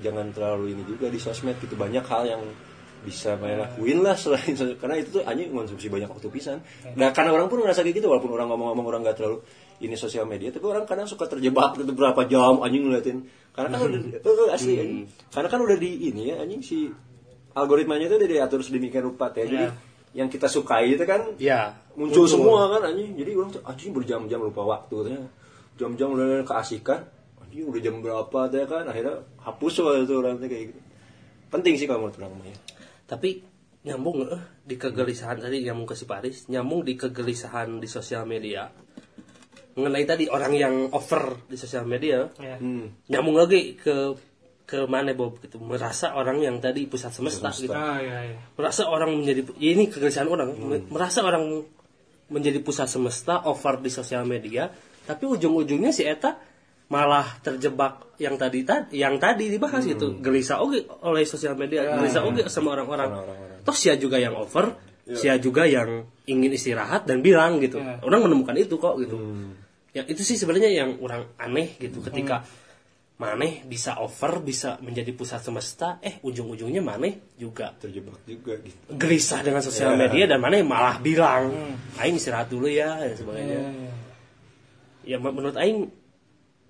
[0.02, 1.78] jangan terlalu ini juga di sosmed gitu.
[1.78, 2.42] Banyak hal yang
[3.06, 6.58] bisa main lakuin lah selain karena itu tuh anjing konsumsi banyak waktu pisan.
[6.98, 9.44] Nah karena orang pun ngerasa kayak gitu walaupun orang ngomong-ngomong orang nggak terlalu
[9.78, 13.18] ini sosial media tapi orang kadang suka terjebak gitu berapa jam anjing ngeliatin.
[13.54, 15.06] Karena kan udah eh, asli anjing.
[15.34, 16.78] karena kan udah di ini ya anjing si
[17.58, 19.46] algoritmanya itu udah diatur sedemikian rupa ya.
[19.48, 19.70] Jadi Ya.
[20.24, 23.14] yang kita sukai itu kan ya muncul semua kan anjing.
[23.16, 25.18] Jadi orang tuh anjing berjam-jam lupa waktu teh
[25.78, 27.06] jam-jam udah keasikan.
[27.40, 30.80] Anjing udah jam berapa teh kan akhirnya hapus waktu itu orang kayak gitu.
[31.48, 32.58] Penting sih kalau menurut orang ya
[33.08, 33.39] tapi
[33.82, 38.67] nyambung eh, di kegelisahan tadi nyambung ke si Paris nyambung di kegelisahan di sosial media
[39.74, 42.58] mengenai tadi orang yang over di sosial media Ya.
[42.58, 43.08] hmm.
[43.08, 44.17] nyambung lagi ke
[44.67, 48.36] ke mana Bob gitu merasa orang yang tadi pusat semesta, gitu Ah, ya, ya.
[48.60, 50.52] merasa orang menjadi ya ini kegelisahan orang
[50.91, 51.63] merasa orang
[52.28, 54.67] menjadi pusat semesta over di sosial media
[55.08, 56.36] tapi ujung-ujungnya si Eta
[56.88, 62.23] malah terjebak yang tadi tadi yang tadi dibahas gitu gelisah oke oleh sosial media gelisah
[62.23, 63.10] oke sama orang-orang.
[63.67, 64.71] Toh sia juga yang over
[65.08, 67.80] sia juga yang ingin istirahat dan bilang gitu.
[67.80, 69.19] Orang menemukan itu kok gitu.
[69.91, 72.43] Ya itu sih sebenarnya yang orang aneh gitu ketika
[73.17, 77.73] maneh bisa over bisa menjadi pusat semesta eh ujung-ujungnya maneh juga.
[77.76, 78.78] Terjebak juga gitu.
[78.93, 80.08] Gelisah dengan sosial Ya.
[80.08, 81.50] media dan maneh malah bilang
[81.97, 83.60] aing istirahat dulu ya dan sebagainya.
[85.08, 85.88] Ya men- menurut aing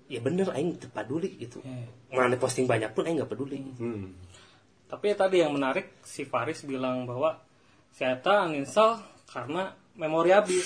[0.08, 1.60] ya bener aing peduli gitu
[2.10, 4.28] maneh posting banyak pun aing nggak peduli hmm.
[4.88, 7.36] Tapi tadi yang menarik si Faris bilang bahwa
[7.92, 10.64] si Eta uninstall karena memori habis.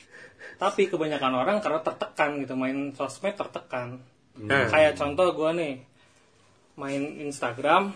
[0.62, 4.02] Tapi kebanyakan orang karena tertekan gitu main sosmed tertekan.
[4.34, 4.66] Nah.
[4.66, 5.74] Kayak contoh gue nih
[6.74, 7.94] main Instagram.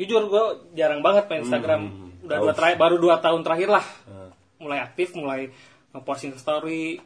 [0.00, 0.44] Jujur gue
[0.80, 1.82] jarang banget main Instagram.
[2.24, 3.84] Udah dua terakhir, baru dua tahun terakhir lah.
[4.56, 5.52] Mulai aktif, mulai
[5.92, 7.04] ngeposting story,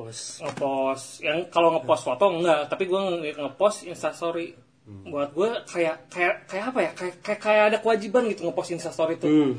[0.00, 1.06] pos ngepost.
[1.20, 2.72] Yang kalau ngepost foto enggak.
[2.72, 3.00] Tapi gue
[3.36, 4.56] ngepost instastory.
[4.88, 6.90] Buat gue kayak kayak kayak apa ya?
[6.96, 9.54] Kayak kayak, kayak ada kewajiban gitu ngepost instastory itu hmm.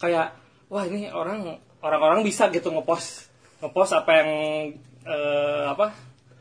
[0.00, 0.34] kayak
[0.72, 3.28] wah ini orang orang-orang bisa gitu ngepost.
[3.60, 4.30] Ngepost apa yang
[5.04, 5.92] eh, apa?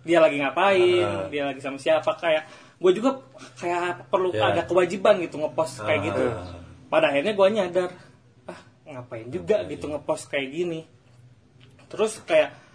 [0.07, 1.27] Dia lagi ngapain?
[1.27, 2.15] Dia lagi sama siapa?
[2.15, 2.47] Kayak
[2.79, 3.19] gue juga
[3.59, 4.55] kayak perlu Ya.
[4.55, 6.23] ada kewajiban gitu ngepost kayak gitu.
[6.87, 7.89] Pada akhirnya gue nyadar
[8.47, 10.87] ah ngapain juga gitu ngepost kayak gini?
[11.91, 12.68] Terus kayak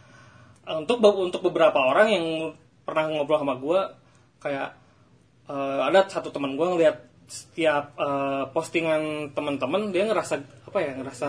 [0.64, 2.26] untuk untuk beberapa orang yang
[2.84, 3.80] pernah ngobrol sama gue
[4.40, 4.70] kayak
[5.48, 6.96] eh, ada satu teman gue ngeliat
[7.28, 11.28] setiap eh, postingan teman-teman dia ngerasa apa ya ngerasa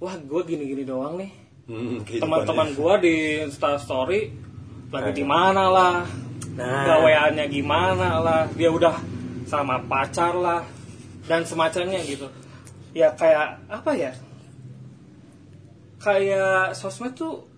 [0.00, 1.32] wah gue gini-gini doang nih.
[1.70, 3.14] Hmm, teman-teman gue di
[3.46, 4.32] Insta Story
[4.90, 6.02] lagi di mana lah?
[6.50, 6.82] Nah.
[6.82, 8.42] gaweannya gimana lah?
[8.58, 8.98] Dia udah
[9.46, 10.66] sama pacar lah
[11.30, 12.26] dan semacamnya gitu.
[12.90, 14.12] Ya kayak apa ya?
[16.00, 17.49] Kayak sosmed tuh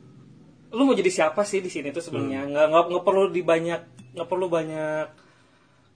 [0.72, 2.48] lu mau jadi siapa sih di sini tuh sebenarnya?
[2.48, 3.80] Nggak nggak nggak perlu di banyak
[4.12, 5.06] nggak perlu banyak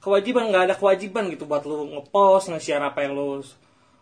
[0.01, 3.41] kewajiban nggak ada kewajiban gitu buat lu ngepost nge-share apa yang lu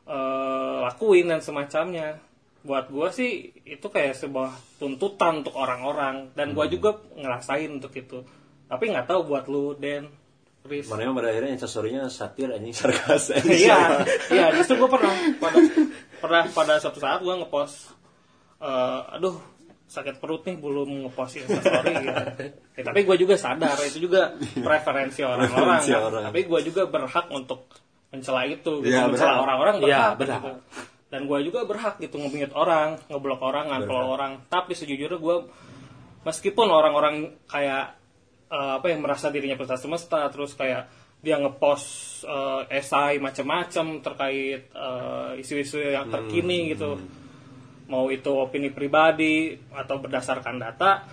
[0.06, 2.18] eh, lakuin dan semacamnya.
[2.64, 6.32] Buat gua sih itu kayak sebuah tuntutan untuk orang-orang.
[6.32, 8.24] Dan gua juga ngerasain untuk itu.
[8.68, 10.08] Tapi nggak tahu buat lu Dan
[10.64, 10.88] Riz.
[10.88, 13.68] Mana yang pada akhirnya instastorynya satir anjing sarkas anjing.
[13.68, 14.00] iya
[14.32, 15.60] iya justru gue pernah pada
[16.24, 17.92] pernah pada suatu saat gue ngepost
[18.64, 19.37] eh, aduh
[19.84, 22.22] sakit perut nih belum ngepost instastory gitu.
[22.74, 26.02] Ya, tapi gue juga sadar itu juga preferensi orang-orang Preferensi kan.
[26.08, 26.22] orang.
[26.32, 27.60] tapi gue juga berhak untuk
[28.10, 28.90] mencela itu gitu.
[28.90, 30.50] Iya, mencela orang-orang Iya, berhak gitu.
[31.12, 35.36] dan gue juga berhak gitu nge orang ngeblok orang nge-unfollow orang tapi sejujurnya gue
[36.24, 37.14] meskipun orang-orang
[37.46, 37.94] kayak
[38.48, 40.88] eh, apa yang merasa dirinya pusat semesta terus kayak
[41.20, 41.86] dia ngepost
[42.24, 46.98] eh, esai macam-macam terkait eh, isu-isu yang terkini gitu
[47.86, 51.04] mau itu opini pribadi atau berdasarkan data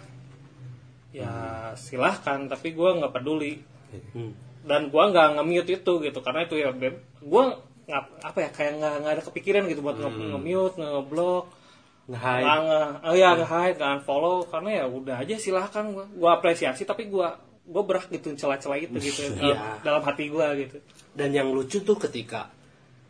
[1.12, 1.32] ya
[1.76, 3.54] silahkan tapi gue nggak peduli
[3.92, 4.32] Hmm.
[4.64, 7.44] dan gue nggak nge-mute itu gitu karena itu ya gue
[7.84, 11.46] nggak apa ya kayak nggak nggak ada kepikiran gitu buat nge- nge-mute nge-block
[12.08, 12.48] Nge-hide.
[13.04, 17.06] oh ya nge hide nggak unfollow karena ya udah aja silahkan gue gue apresiasi tapi
[17.06, 17.28] gue
[17.62, 19.84] gue berhak gitu celah-celah itu gitu Iya.
[19.84, 20.78] dalam hati gue gitu
[21.12, 22.48] dan yang lucu tuh ketika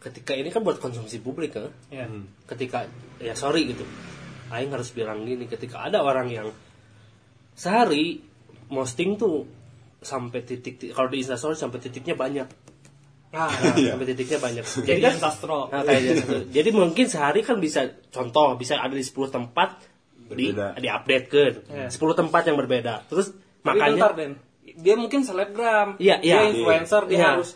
[0.02, 2.10] ketika ini kan buat konsumsi publik kan ya
[2.50, 2.90] ketika
[3.22, 3.86] ya sorry gitu
[4.50, 6.50] Aing harus bilang gini ketika ada orang yang
[7.54, 8.20] sehari
[8.68, 9.46] posting tuh
[10.02, 12.48] sampai titik kalau di instastory sampai titiknya banyak
[13.30, 13.48] nah,
[13.94, 16.36] sampai titiknya banyak jadi kan sastro Nah, kayak gitu.
[16.58, 19.70] Jadi mungkin sehari kan bisa contoh bisa ada di 10 tempat
[20.32, 20.76] di Berbeda.
[20.80, 21.88] di update ke Iya.
[21.92, 23.04] 10 tempat yang berbeda.
[23.08, 24.34] Terus Tapi bentar, makanya Den.
[24.80, 26.50] dia mungkin selebgram Iya, dia iya.
[26.50, 27.28] influencer dia Iya.
[27.36, 27.50] harus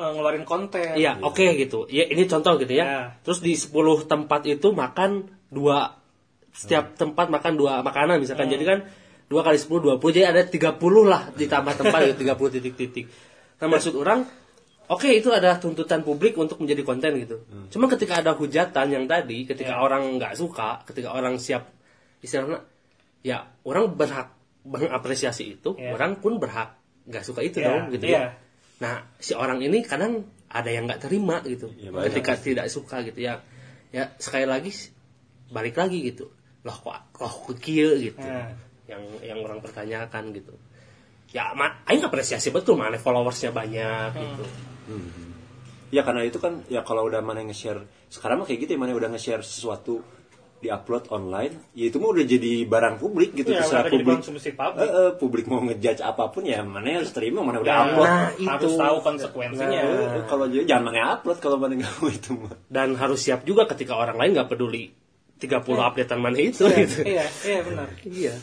[0.00, 1.84] ngeluarin konten iya oke gitu.
[1.92, 2.84] Ya ini contoh gitu ya.
[2.84, 3.00] Iya.
[3.20, 6.00] Terus di 10 tempat itu makan dua
[6.50, 8.48] setiap tempat makan dua makanan misalkan.
[8.48, 8.54] Hmm.
[8.56, 8.78] Jadi kan
[9.28, 13.06] dua kali 10 20 jadi ada 30 lah ditambah tempat gitu 30 titik-titik.
[13.60, 14.24] Nah maksud orang
[14.90, 17.46] Oke itu ada tuntutan publik untuk menjadi konten gitu.
[17.70, 19.86] Cuma ketika ada hujatan yang tadi, ketika Ya.
[19.86, 21.70] orang nggak suka, ketika orang siap
[22.26, 22.66] istilahnya,
[23.22, 24.34] ya orang berhak
[24.66, 25.94] mengapresiasi itu, Ya.
[25.94, 26.74] orang pun berhak
[27.06, 28.18] nggak suka itu Ya, dong gitu iya.
[28.18, 28.30] ya.
[28.80, 32.10] Nah si orang ini kadang ada yang nggak terima gitu, Ya, banyak.
[32.10, 33.38] ketika tidak suka gitu ya.
[33.94, 34.72] Ya sekali lagi
[35.50, 36.30] balik lagi gitu,
[36.62, 38.54] loh kok loh kok kieu gitu, Ya.
[38.90, 40.54] yang yang orang pertanyakan gitu.
[41.30, 44.44] Ya, ma, aing apresiasi betul mana followersnya banyak gitu.
[45.90, 48.94] Ya karena itu kan ya kalau udah mana nge-share sekarang mah kayak gitu ya mana
[48.94, 50.02] udah nge-share sesuatu
[50.60, 54.20] di-upload online, ya itu mah udah jadi barang publik gitu Ya, terserah publik.
[54.20, 54.84] konsumsi publik.
[54.84, 58.06] Eh, eh, publik mau ngejudge apa pun ya mana harus terima mana udah Ya, upload.
[58.06, 58.76] Nah, harus itu.
[58.76, 62.52] tahu konsekuensinya Eh, kalau jadi jangan mana upload kalau mana nggak mau itu mah.
[62.66, 64.92] dan harus siap juga ketika orang lain nggak peduli
[65.36, 66.96] 30 updatean mana itu iya gitu.
[67.02, 68.34] iya iya benar Iya.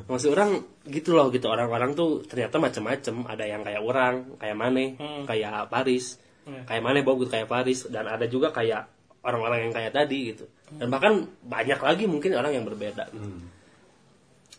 [0.00, 0.50] Maksud orang
[0.86, 3.26] gitu loh gitu orang-orang tuh ternyata macam-macam.
[3.26, 5.22] Ada yang kayak orang, kayak Mane, Hmm.
[5.24, 6.64] kayak Paris, Iya.
[6.64, 8.86] kayak Mane bagus kayak Paris dan ada juga kayak
[9.28, 10.48] orang-orang yang kayak tadi gitu.
[10.72, 13.12] Dan bahkan banyak lagi mungkin orang yang berbeda.
[13.12, 13.28] gitu.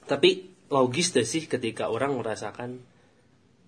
[0.05, 0.29] Tapi
[0.69, 2.81] logis deh sih ketika orang merasakan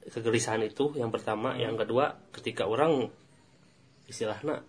[0.05, 1.57] kegelisahan itu yang pertama.
[1.57, 3.09] Yang kedua ketika orang
[4.05, 4.61] istilahnya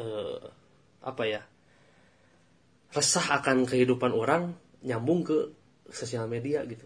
[0.00, 0.40] eh,
[1.04, 1.40] apa ya
[2.92, 5.52] resah akan kehidupan orang nyambung ke
[5.92, 6.84] sosial media gitu.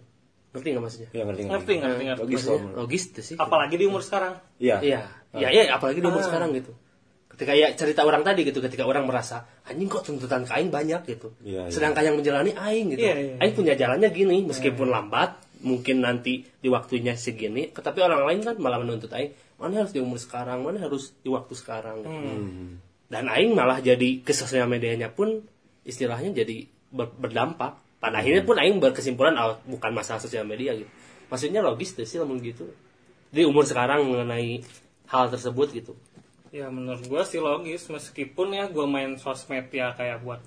[0.53, 1.11] Ngerti nggak maksudnya?
[1.17, 1.73] Ya ngerti ngerti.
[1.81, 3.37] Ngerti ngerti Logis Maksudnya, logis deh sih.
[3.41, 4.37] Apalagi di umur sekarang.
[4.61, 4.77] Iya.
[4.85, 5.01] Iya,
[5.33, 6.77] iya, iya, apalagi di umur sekarang gitu.
[7.33, 11.01] Ketika ya cerita orang tadi gitu, ketika orang merasa anjing kok tuntutan ke aing banyak
[11.09, 11.33] gitu.
[11.41, 11.73] Iya, iya.
[11.73, 13.03] Sedangkan yang menjalani aing gitu.
[13.09, 13.35] Iya, iya.
[13.41, 18.57] Aing punya jalannya gini, meskipun lambat, mungkin nanti di waktunya segini, tapi orang lain kan
[18.61, 22.05] malah menuntut aing, mana harus di umur sekarang, mana harus di waktu sekarang.
[22.05, 22.13] gitu.
[22.13, 22.69] Hmm.
[23.09, 25.41] Dan aing malah jadi ke sosial medianya pun
[25.85, 27.81] istilahnya jadi ber- berdampak.
[28.03, 30.91] Pada akhirnya pun aing berkesimpulan oh, bukan masalah sosial media gitu.
[31.31, 32.67] Maksudnya logis deh sih namun gitu.
[33.31, 34.61] Di umur sekarang mengenai
[35.07, 35.95] hal tersebut gitu.
[36.53, 40.45] Ya menurut gue sih logis meskipun ya gue main sosmed ya kayak buat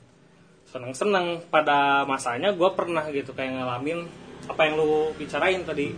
[0.69, 4.05] seneng-seneng pada masanya gue pernah gitu kayak ngalamin
[4.45, 5.89] apa yang lu bicarain tadi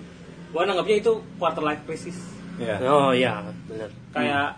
[0.47, 2.75] gue nanggapnya itu quarter life crisis Iya.
[2.89, 3.89] Oh iya, benar.
[4.09, 4.49] kayak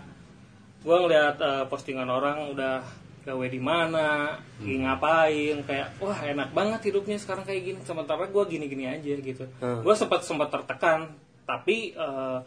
[0.80, 2.80] gue ngeliat eh, postingan orang udah
[3.20, 7.78] gawe di mana, lagi ngapain, kayak wah enak banget hidupnya sekarang kayak gini.
[7.84, 9.44] Sementara gue gini-gini aja gitu.
[9.60, 9.84] Hmm.
[9.84, 11.12] Gue sempat sempat tertekan,
[11.44, 12.38] tapi eh,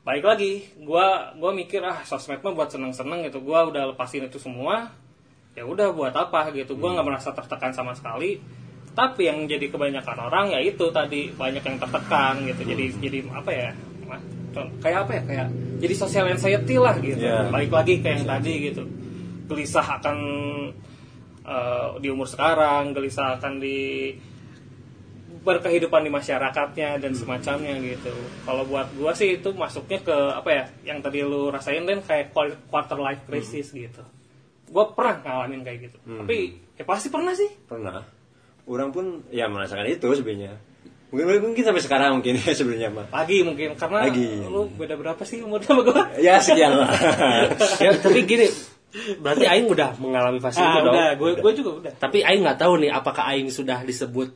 [0.00, 3.44] baik lagi, gue gua mikir ah sosmed mah buat seneng-seneng gitu.
[3.44, 4.88] Gue udah lepasin itu semua,
[5.52, 6.76] ya udah buat apa gitu.
[6.76, 8.40] Gue nggak merasa tertekan sama sekali.
[8.90, 12.62] Tapi yang jadi kebanyakan orang ya itu tadi banyak yang tertekan gitu.
[12.64, 13.68] Jadi jadi apa ya?
[14.82, 15.22] Kayak apa ya?
[15.22, 17.22] Kayak jadi social anxiety lah gitu.
[17.22, 17.54] Iya.
[17.54, 18.82] Balik lagi kayak yang tadi gitu.
[19.46, 20.18] Gelisah akan
[21.46, 23.78] eh, di umur sekarang, gelisah akan di
[25.40, 28.12] berkehidupan di masyarakatnya dan semacamnya gitu.
[28.44, 30.64] Kalau buat gua sih itu masuknya ke apa ya?
[30.86, 34.04] Yang tadi lu rasain dan kayak quar- quarter life crisis gitu.
[34.68, 35.98] Gua pernah ngalamin kayak gitu.
[35.98, 36.36] Tapi
[36.74, 37.48] ya pasti pernah sih.
[37.64, 38.04] Pernah.
[38.64, 40.60] Orang pun ya merasakan itu sebenarnya.
[41.10, 43.06] Mungkin mungkin sampai sekarang mungkin ya sebenarnya mah.
[43.10, 44.44] Lagi mungkin karena Lagi.
[44.44, 46.06] lu beda berapa sih umur sama gua?
[46.22, 46.92] Ya sekian lah.
[47.82, 48.46] ya, tapi gini,
[49.18, 50.94] berarti aing udah mengalami fase itu Ah, dong.
[50.94, 51.92] udah, gue gue juga udah.
[51.96, 54.30] Tapi aing nggak tahu nih apakah aing sudah disebut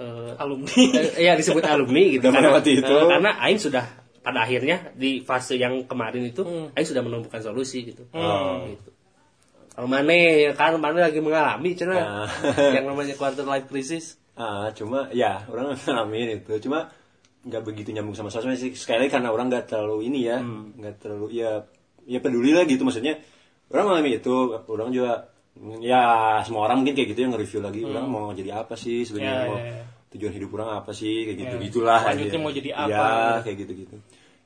[0.00, 0.82] eh Alumni.
[1.20, 2.88] ya disebut alumni gitu Udah melewati itu.
[2.88, 3.84] eh, karena aing sudah
[4.20, 6.40] pada akhirnya di fase yang kemarin itu
[6.72, 8.08] aing sudah menemukan solusi gitu.
[8.12, 8.64] Oh.
[8.64, 8.88] Gitu.
[9.70, 12.28] Kalau mana ya kan mana lagi mengalami cina Nah.
[12.76, 14.16] yang namanya quarter life crisis.
[14.34, 16.52] Ah, cuma ya orang ngalamin itu.
[16.64, 16.88] Cuma
[17.40, 18.72] nggak begitu nyambung sama sosmed sih.
[18.72, 21.64] Sekali lagi karena orang nggak terlalu ini ya, nggak terlalu ya
[22.04, 23.20] ya peduli lah gitu maksudnya.
[23.70, 24.34] Orang mengalami itu,
[24.66, 25.30] orang juga
[25.80, 26.02] ya
[26.40, 27.80] semua orang mungkin kayak gitu yang nge-review lagi.
[27.82, 29.82] Orang mau jadi apa sih sebenarnya Ya, mau ya, ya.
[30.10, 32.38] tujuan hidup orang apa sih kayak gitu gitulah aja.
[32.38, 33.40] mau jadi apa, Ya, gitu.
[33.44, 33.96] kayak gitu gitu.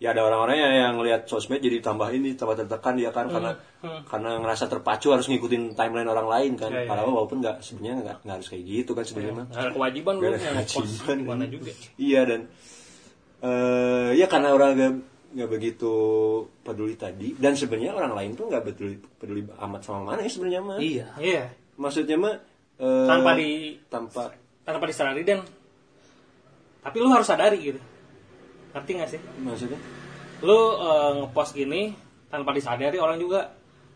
[0.03, 3.57] Ya ada orang-orang yang, yang lihat sosmed jadi tambah ini tambah tertekan dia kan karena
[4.05, 6.69] karena ngerasa terpacu harus ngikutin timeline orang lain kan.
[6.69, 10.57] Padahal walaupun nggak sebenarnya nggak nggak harus kayak gitu kan sebenarnya ada kewajiban lu yang
[10.59, 11.19] ngepost kewajiban.
[11.25, 11.71] mana juga.
[11.95, 12.41] Iya dan
[13.41, 14.93] eh ya karena orang nggak
[15.35, 15.95] nggak begitu
[16.63, 20.63] peduli tadi dan sebenarnya orang lain tuh nggak peduli peduli amat sama mana ya sebenarnya
[20.63, 20.79] mah.
[20.79, 21.07] Iya.
[21.19, 21.45] Iya.
[21.75, 22.35] Maksudnya mah
[22.79, 23.51] eh, Tanpa di
[23.91, 24.23] tanpa
[24.65, 25.43] tanpa disadari dan
[26.85, 27.81] tapi lu harus sadari gitu
[28.75, 29.79] ngerti gak sih maksudnya
[30.45, 31.95] lu eh, ngepost gini
[32.29, 33.55] tanpa disadari orang juga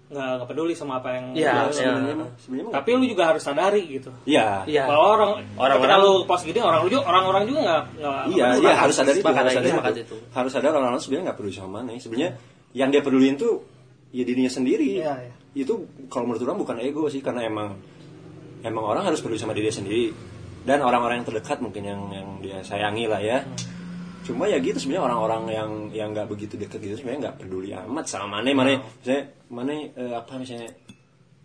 [0.08, 1.92] nggak nggak peduli sama apa yang Iya, lu- iya.
[2.40, 4.88] sebenarnya mah tapi lu juga harus sadari gitu iya Iya.
[4.88, 8.32] kalau orang Orang-orang- ketika lu post gini orang juga orang-orang juga nggak nggak Iya, nggak
[8.32, 8.72] iya peduli.
[8.80, 10.16] harus sadar itu, sepakat harus itu, sadar sepakat itu.
[10.32, 11.90] Harus sadar orang-orang sebenarnya nggak peduli sama mana.
[11.94, 12.30] Sebenarnya
[12.72, 13.52] yang dia peduliin tuh
[14.08, 14.88] ya dirinya sendiri.
[14.96, 15.32] Iya, iya.
[15.54, 15.74] Itu
[16.08, 17.76] kalau menurut orang bukan ego sih, karena emang
[18.60, 20.08] emang orang harus peduli sama dirinya sendiri
[20.64, 23.44] dan orang-orang yang terdekat mungkin yang yang dia sayangi lah ya.
[24.28, 28.04] Cuma ya gitu sebenarnya orang-orang yang yang nggak begitu dekat gitu sebenarnya nggak peduli amat
[28.04, 28.76] sama mana mana.
[29.00, 30.68] Misalnya mana eh, apa misalnya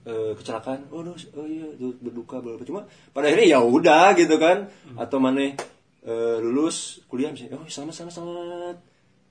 [0.04, 2.84] eh, kecelakaan, oh, no, oh iya du- berduka berapa cuma
[3.16, 4.68] pada akhirnya ya udah gitu kan.
[5.00, 5.56] Atau mana
[6.04, 8.76] eh, lulus kuliah misalnya oh selamat selamat selamat.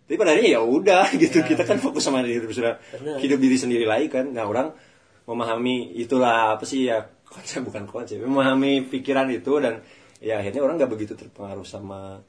[0.08, 1.44] Tapi pada akhirnya ya udah gitu.
[1.44, 2.80] Kita kan fokus sama diri sudah
[3.20, 4.32] hidup diri sendiri lagi kan.
[4.32, 4.72] Nah orang
[5.28, 9.80] memahami itulah apa sih ya konsep bukan konsep memahami pikiran itu dan
[10.22, 12.20] ya akhirnya orang nggak begitu terpengaruh sama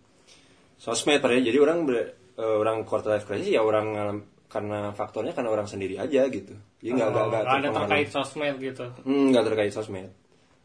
[0.84, 5.32] sosmed padahal jadi orang ber- eh, orang quarter life crisis ya orang ngalam- karena faktornya
[5.32, 6.54] karena orang sendiri aja gitu.
[6.78, 8.86] Jadi nggak nggak Oh, nggak ada terkait sosmed gitu.
[9.02, 10.12] Hmm, nggak terkait sosmed.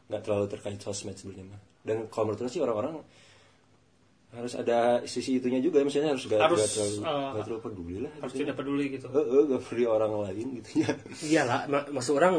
[0.07, 1.61] Nggak terlalu terkait sosmed sebenarnya mah.
[1.81, 3.00] dan kalau menurut saya sih orang-orang
[4.28, 5.81] harus ada sisi itunya juga.
[5.81, 8.12] Misalnya harus nggak Harus, nggak terlalu eh, nggak terlalu peduli lah.
[8.14, 8.40] harus gitu.
[8.42, 9.07] tidak peduli gitu.
[9.09, 10.90] Eh, eh, nggak peduli orang lain gitu ya.
[11.24, 12.35] Iyalah, mak- maksud orang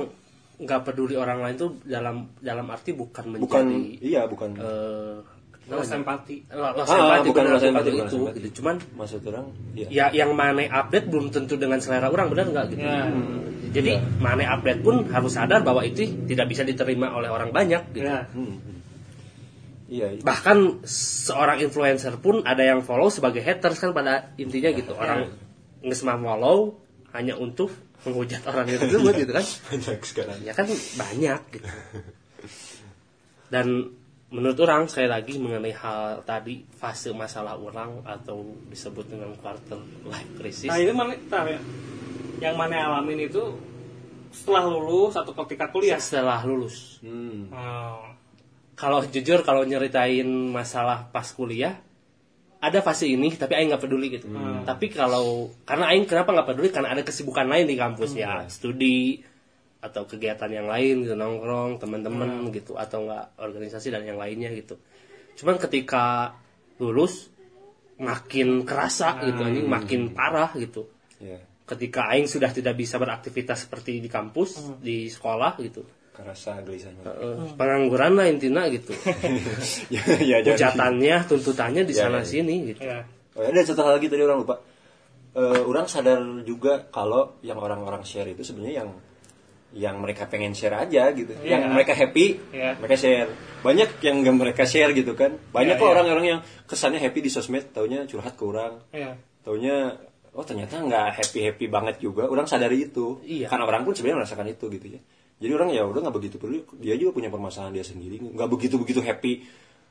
[0.59, 3.65] nggak peduli orang lain tuh dalam dalam arti bukan menjadi bukan
[3.97, 4.49] iya bukan.
[4.53, 5.17] eh,
[5.69, 5.95] Namanya?
[6.01, 8.37] empati Lo- lost Ah, empati, bukan bukan empati, itu, empati.
[8.41, 8.49] gitu.
[8.61, 12.65] Cuman maksud orang iya ya yang mana update belum tentu dengan selera orang benar nggak
[12.73, 12.81] gitu.
[12.81, 13.05] Ya.
[13.69, 18.01] Jadi mana update pun harus sadar bahwa itu tidak bisa diterima oleh orang banyak gitu.
[18.03, 18.77] ya Hmm, hmm.
[19.89, 20.21] iya itu.
[20.21, 25.29] bahkan seorang influencer pun ada yang follow sebagai haters kan pada intinya gitu orang
[25.81, 26.81] nggak semua follow
[27.13, 30.65] hanya untuk menghujat orang itu tersebut gitu kan banyak sekarang ya kan
[30.97, 31.67] banyak gitu
[33.53, 33.67] dan
[34.29, 40.31] menurut orang sekali lagi mengenai hal tadi fase masalah orang atau disebut dengan quarter life
[40.37, 41.57] crisis Nah itu mana tar, ya.
[42.37, 43.41] yang mana alamin itu
[44.29, 45.97] setelah lulus atau ketika kuliah.
[45.97, 47.49] setelah lulus hmm.
[47.49, 48.05] Oh.
[48.77, 51.81] kalau jujur kalau nyeritain masalah pas kuliah
[52.59, 54.27] ada fase ini tapi aing nggak peduli gitu
[54.67, 59.23] tapi kalau karena aing kenapa nggak peduli karena ada kesibukan lain di kampus ya studi
[59.79, 64.75] atau kegiatan yang lain gitu nongkrong teman-teman gitu atau enggak organisasi dan yang lainnya gitu.
[65.39, 66.35] Cuman ketika
[66.83, 67.31] lulus
[67.99, 70.87] makin kerasa gitu anjing makin parah gitu.
[71.19, 71.39] Ya
[71.69, 75.85] ketika aing sudah tidak bisa beraktivitas seperti di kampus di sekolah gitu.
[76.17, 77.05] Kerasa gelisahnya.
[77.05, 78.89] Eh, pengangguran lah intinya gitu.
[79.93, 82.27] Ya ya hujatannya tuntutannya di Ya, sana ya.
[82.27, 82.81] sini gitu.
[82.81, 83.05] Ya.
[83.37, 84.57] oh, ada satu hal lagi tadi orang lupa.
[85.37, 88.89] Eh, orang sadar juga kalau yang orang-orang share itu sebenarnya yang
[89.69, 91.29] yang mereka pengen share aja gitu.
[91.39, 91.61] Iya.
[91.61, 92.77] yang mereka happy Iya.
[92.81, 93.29] mereka share.
[93.61, 95.37] Banyak yang gak mereka share gitu kan.
[95.51, 95.93] Banyak Iya, kok iya.
[95.93, 98.81] orang-orang yang kesannya happy di sosmed taunya curhat ke orang.
[98.89, 99.13] Ya.
[99.39, 99.95] taunya
[100.29, 102.25] oh ternyata nggak happy happy banget juga.
[102.25, 103.21] Orang sadari itu.
[103.21, 103.49] Iya.
[103.49, 104.99] karena orang pun sebenarnya merasakan itu gitu ya.
[105.39, 106.65] Jadi orang ya udah nggak begitu peduli.
[106.81, 108.19] Dia juga punya permasalahan dia sendiri.
[108.19, 109.45] Nggak begitu begitu happy.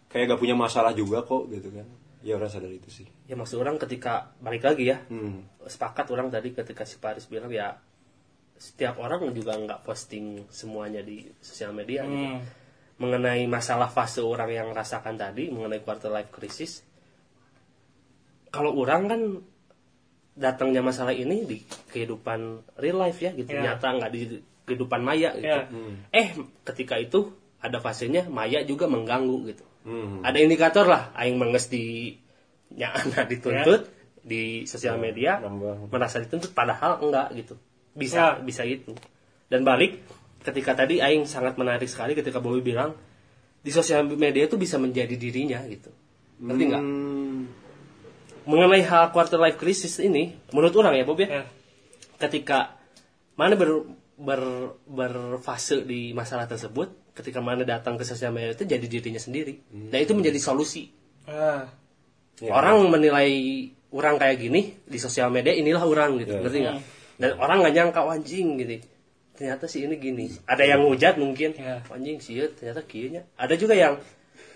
[0.09, 1.85] Kayak gak punya masalah juga kok gitu kan.
[2.25, 3.05] Ya orang sadar itu sih.
[3.29, 5.05] Ya maksud orang ketika balik lagi ya.
[5.07, 5.45] Hmm.
[5.69, 7.77] sepakat orang tadi ketika si Paris bilang ya
[8.59, 12.11] setiap orang juga nggak posting semuanya di sosial media gitu.
[12.11, 12.43] Hmm.
[12.99, 16.83] mengenai masalah fase orang yang rasakan tadi mengenai quarter life crisis
[18.49, 19.21] kalau orang kan
[20.35, 22.41] datangnya masalah ini di kehidupan
[22.77, 23.75] real life ya gitu Ya.
[23.75, 24.23] nyata nggak di
[24.65, 25.67] kehidupan maya gitu Ya.
[26.11, 30.21] eh ketika itu ada fasenya maya juga mengganggu gitu Hmm.
[30.21, 32.13] ada indikator lah aing menges di
[32.69, 33.89] nyana dituntut
[34.21, 35.89] di sosial media nambah.
[35.89, 37.55] merasa dituntut padahal enggak gitu
[37.99, 38.41] bisa Ya.
[38.41, 38.95] bisa gitu
[39.51, 39.99] dan balik
[40.41, 42.95] ketika tadi aing sangat menarik sekali ketika Bowie bilang
[43.59, 45.91] di sosial media itu bisa menjadi dirinya gitu
[46.39, 47.43] ngerti nggak Hmm.
[48.47, 51.45] mengenai hal quarter life crisis ini menurut orang ya Bob ya Ya.
[52.19, 52.79] ketika
[53.35, 53.83] mana ber,
[54.15, 54.43] ber
[54.85, 59.59] berfase di masalah tersebut ketika mana datang ke sosial media itu jadi dirinya sendiri
[59.91, 60.87] dan itu menjadi solusi
[61.27, 61.67] Ah.
[62.39, 62.55] Ya.
[62.55, 63.31] orang menilai
[63.91, 66.41] orang kayak gini di sosial media inilah orang gitu Ya.
[66.41, 66.79] ngerti nggak
[67.19, 68.87] dan orang nggak nyangka "Wah, anjing gitu
[69.35, 71.79] ternyata sih ini gini ada yang hujat mungkin Ya.
[71.87, 73.99] anjing sih ternyata kayaknya ada juga yang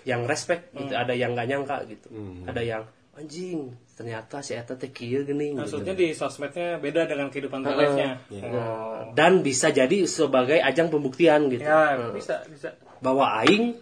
[0.03, 2.43] yang respect gitu ada yang nggak nyangka gitu Hmm.
[2.43, 5.61] ada yang anjing ternyata si eta teh kieu geuning gitu.
[5.61, 8.09] Maksudnya di sosmednya beda dengan kehidupan real life-nya.
[8.27, 8.41] Iya.
[8.49, 9.13] Oh.
[9.13, 12.73] dan bisa jadi sebagai ajang pembuktian gitu Ya, Nah, bisa, bisa.
[12.99, 13.77] bahwa aing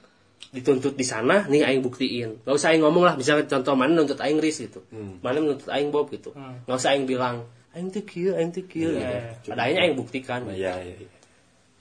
[0.52, 4.20] dituntut di sana nih aing buktiin gak usah aing ngomong lah misalnya contoh mana nuntut
[4.20, 4.84] aing ris gitu
[5.20, 8.92] mana nuntut aing bob gitu gak usah aing bilang aing tuh kieu aing tuh kieu
[8.92, 9.00] gitu.
[9.00, 11.08] Iya, pada akhirnya aing buktikan Nah, ya, ya, ya.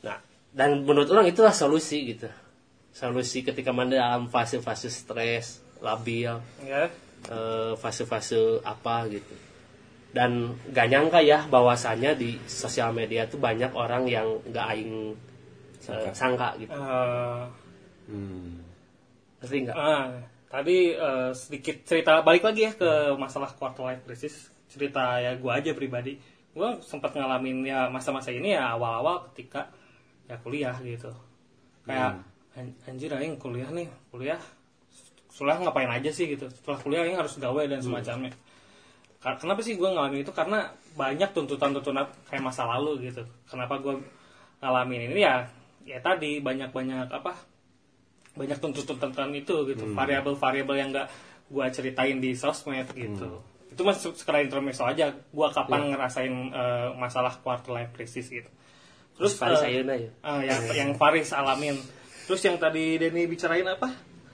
[0.01, 0.17] nah
[0.51, 2.31] dan menurut orang itulah solusi gitu.
[2.91, 6.31] Solusi ketika mana dalam fase-fase stres labil
[6.63, 6.91] Ya.
[7.27, 9.35] eh, fase-fase apa gitu.
[10.11, 15.15] Dan gak nyangka ya bahwasannya di sosial media tuh banyak orang yang gak aing
[15.87, 16.59] eh, sangka.
[16.59, 16.75] gitu.
[16.75, 17.45] Eh,
[18.11, 18.59] Hmm.
[19.39, 20.11] ngerti ah,
[20.51, 24.50] tadi eh, sedikit cerita balik lagi ya ke masalah quarter life crisis.
[24.71, 26.15] Cerita ya gue aja pribadi.
[26.51, 29.67] Gue sempat ngalamin ya masa-masa ini ya awal-awal ketika
[30.27, 31.11] ya kuliah gitu.
[31.85, 32.23] Kayak
[32.55, 34.39] "An- anjir aing kuliah nih, kuliah
[35.31, 36.47] kuliah ngapain aja sih gitu.
[36.47, 38.31] Setelah kuliah aing harus gawe dan semacamnya.
[39.19, 40.31] Ka- Kenapa sih gue ngalamin itu?
[40.31, 43.23] Karena banyak tuntutan-tuntutan kayak masa lalu gitu.
[43.47, 43.99] Kenapa gue
[44.59, 45.47] ngalamin ini ya?
[45.83, 47.33] Ya tadi banyak-banyak apa?
[48.37, 49.85] Banyak tuntutan itu gitu.
[49.97, 51.09] Variabel-variabel yang nggak
[51.51, 53.43] gue ceritain di sosmed gitu.
[53.71, 55.15] Itu masuk sekedar intermezzo aja.
[55.15, 58.51] Gue kapan ngerasain eh, masalah quarter life crisis gitu.
[59.15, 61.79] Terus Paris eh, ayeuna ya eh, yang yang Faris alamin.
[62.27, 63.89] Terus yang tadi Denny bicarain apa?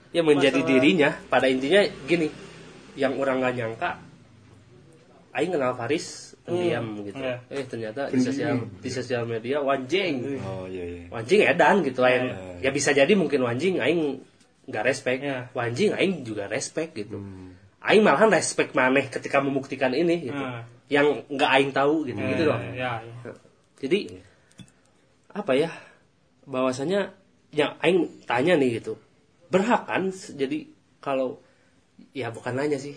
[0.07, 2.31] ya menjadi Masalah- dirinya pada intinya gini
[2.95, 3.89] yang orang nggak nyangka
[5.35, 7.43] Aing kenal Faris pendiam gitu iya.
[7.51, 11.03] eh ternyata di sosial di sosial media wanjing Oh iya iya.
[11.11, 12.63] wanjing edan gitu lain Iya.
[12.63, 14.23] ya bisa jadi mungkin wanjing Aing
[14.65, 15.51] nggak respect Iya.
[15.51, 17.19] wanjing Aing juga respect gitu
[17.79, 20.63] Aing malahan respect maneh ketika membuktikan ini gitu Hmm.
[20.87, 23.31] yang nggak Aing tahu gitu gitu loh Ya, ya.
[23.77, 23.99] jadi
[25.29, 25.69] apa ya
[26.43, 27.13] bahwasanya
[27.51, 28.97] yang aing tanya nih gitu
[29.47, 30.67] berhak kan jadi
[30.99, 31.39] kalau
[32.11, 32.95] ya bukan nanya sih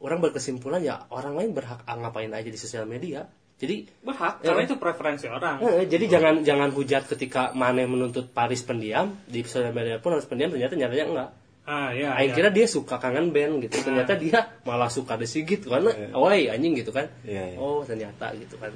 [0.00, 3.28] orang berkesimpulan ya orang lain berhak ah, ngapain aja di sosial media
[3.60, 4.56] jadi Berhak, Ya.
[4.56, 5.60] karena itu preferensi orang.
[5.60, 10.24] eh, jadi jangan jangan hujat ketika Mane menuntut Paris pendiam di sosial media pun harus
[10.24, 11.30] pendiam ternyata nyatanya enggak
[11.70, 12.36] ah ya Aing ya.
[12.42, 13.78] kira dia suka kangen band gitu.
[13.78, 17.06] Ternyata dia malah suka The Sigit karena awai anjing gitu kan.
[17.22, 17.56] Iya, iya.
[17.62, 18.74] Oh, ternyata gitu kan.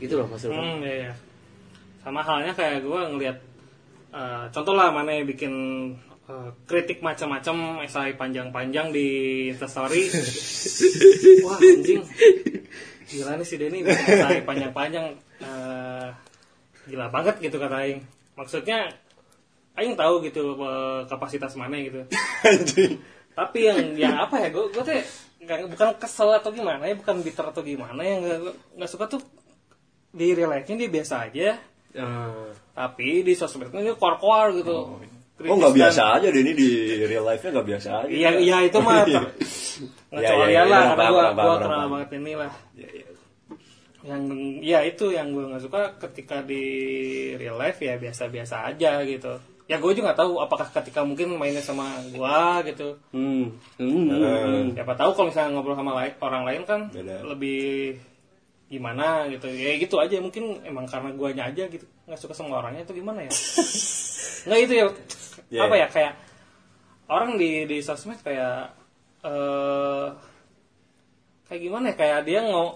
[0.00, 0.56] Gitu loh maksudnya.
[0.56, 1.12] Hmm, iya, iya.
[2.00, 3.36] Sama halnya kayak gue ngelihat
[4.16, 5.52] eh, contoh lah mana yang bikin
[6.24, 9.06] eh, kritik macam-macam esai panjang-panjang di
[9.52, 10.08] Instastory.
[11.44, 12.00] Wah anjing,
[13.12, 15.12] gila nih si Denny bikin esai panjang-panjang,
[15.44, 16.08] eh,
[16.88, 18.00] gila banget gitu kata Aing.
[18.40, 18.88] Maksudnya
[19.76, 22.00] Aing tahu gitu eh, kapasitas mana gitu.
[23.38, 24.96] Tapi yang yang apa ya, gue gue tuh
[25.36, 28.24] nggak bukan kesel atau gimana ya, bukan bitter atau gimana yang
[28.72, 29.20] nggak suka tuh
[30.08, 31.50] di real life-nya dia biasa aja
[31.96, 32.52] Ah.
[32.76, 35.00] tapi di sosmednya dia keluar-keluar gitu Oh
[35.32, 36.68] Kritis nggak biasa aja deh ini di
[37.04, 38.08] real life-nya nggak biasa aja.
[38.08, 39.00] iya iya itu mah
[40.12, 41.88] ngecualian iya, iya, lah iya, karena paham, gua paham.
[41.88, 43.06] banget ini lah Iya, iya.
[44.04, 44.22] yang
[44.60, 46.62] ya itu yang gue nggak suka ketika di
[47.34, 49.32] real life ya biasa-biasa aja gitu
[49.66, 53.50] ya gue juga nggak tahu apakah ketika mungkin mainnya sama gua gitu Hmm.
[53.76, 54.06] Hmm.
[54.06, 54.66] hmm.
[54.72, 57.26] siapa tahu kalau misalnya ngobrol sama lai- orang lain kan Beda.
[57.26, 57.98] lebih
[58.66, 62.82] gimana gitu ya gitu aja mungkin emang karena guanya aja gitu nggak suka sama orangnya
[62.82, 63.32] itu gimana ya
[64.46, 64.86] nggak itu ya
[65.46, 65.62] Yeah.
[65.62, 66.14] apa ya kayak
[67.06, 68.74] orang di di sosmed kayak
[69.22, 70.06] eh
[71.46, 72.74] kayak gimana ya kayak dia mau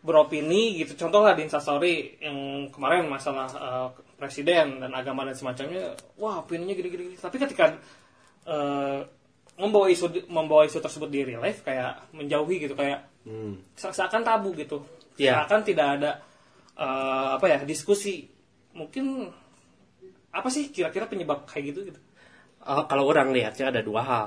[0.00, 2.36] beropini gitu contoh lah di instastory yang
[2.68, 7.74] kemarin masalah eh, presiden dan agama dan semacamnya wah opininya gini-gini tapi ketika
[8.44, 9.00] eh,
[9.54, 13.56] membawa isu membawa isu tersebut di real life kayak menjauhi gitu kayak Hmm.
[13.72, 14.84] se- seakan tabu gitu.
[15.16, 15.48] Iya.
[15.48, 16.10] seakan tidak ada
[16.76, 18.28] eh, apa ya diskusi.
[18.76, 19.32] Mungkin
[20.28, 22.00] apa sih kira-kira penyebab kayak gitu gitu?
[22.68, 24.26] Oh, kalau orang lihatnya ada dua hal.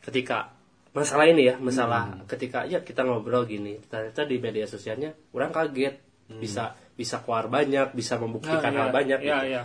[0.00, 0.56] Ketika
[0.96, 6.00] masalah ini ya, masalah ketika ya kita ngobrol gini, ternyata di media sosialnya orang kaget.
[6.30, 9.18] Bisa bisa keluar banyak, bisa membuktikan Nah, hal iya, banyak.
[9.24, 9.48] iya gitu.
[9.48, 9.62] iya.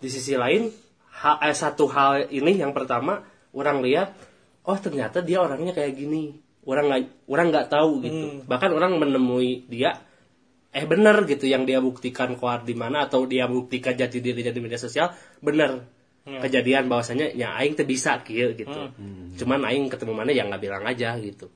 [0.00, 0.72] Di sisi lain,
[1.20, 3.20] hal, eh, satu hal ini yang pertama
[3.52, 4.16] orang lihat,
[4.64, 6.40] oh ternyata dia orangnya kayak gini.
[6.64, 8.24] Orang nggak orang nggak tahu gitu.
[8.48, 10.00] Bahkan orang menemui dia
[10.68, 14.60] eh bener gitu yang dia buktikan keluar di mana atau dia buktikan jati dirinya di
[14.60, 15.12] media sosial
[15.44, 15.84] bener.
[16.28, 18.92] Kejadian bahwasanya ya aing teh bisa kieu gitu.
[19.40, 21.48] Cuman aing ketemu mana yang nggak bilang aja gitu.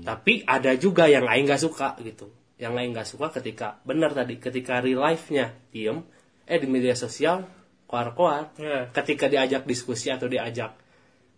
[0.00, 4.36] Tapi ada juga yang aing nggak suka gitu yang aing nggak suka ketika bener tadi
[4.36, 6.02] ketika real life-nya diem
[6.44, 7.46] eh di media sosial
[7.86, 8.90] keluar Iya.
[8.92, 10.74] ketika diajak diskusi atau diajak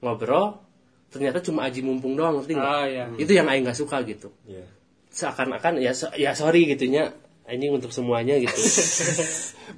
[0.00, 0.58] ngobrol
[1.06, 3.04] ternyata cuma aji mumpung doang ngerti nggak Ah, iya.
[3.14, 4.64] itu yang aing nggak suka gitu Iya.
[5.08, 7.12] seakan-akan ya so- ya sorry gitunya
[7.44, 8.54] anjing untuk semuanya gitu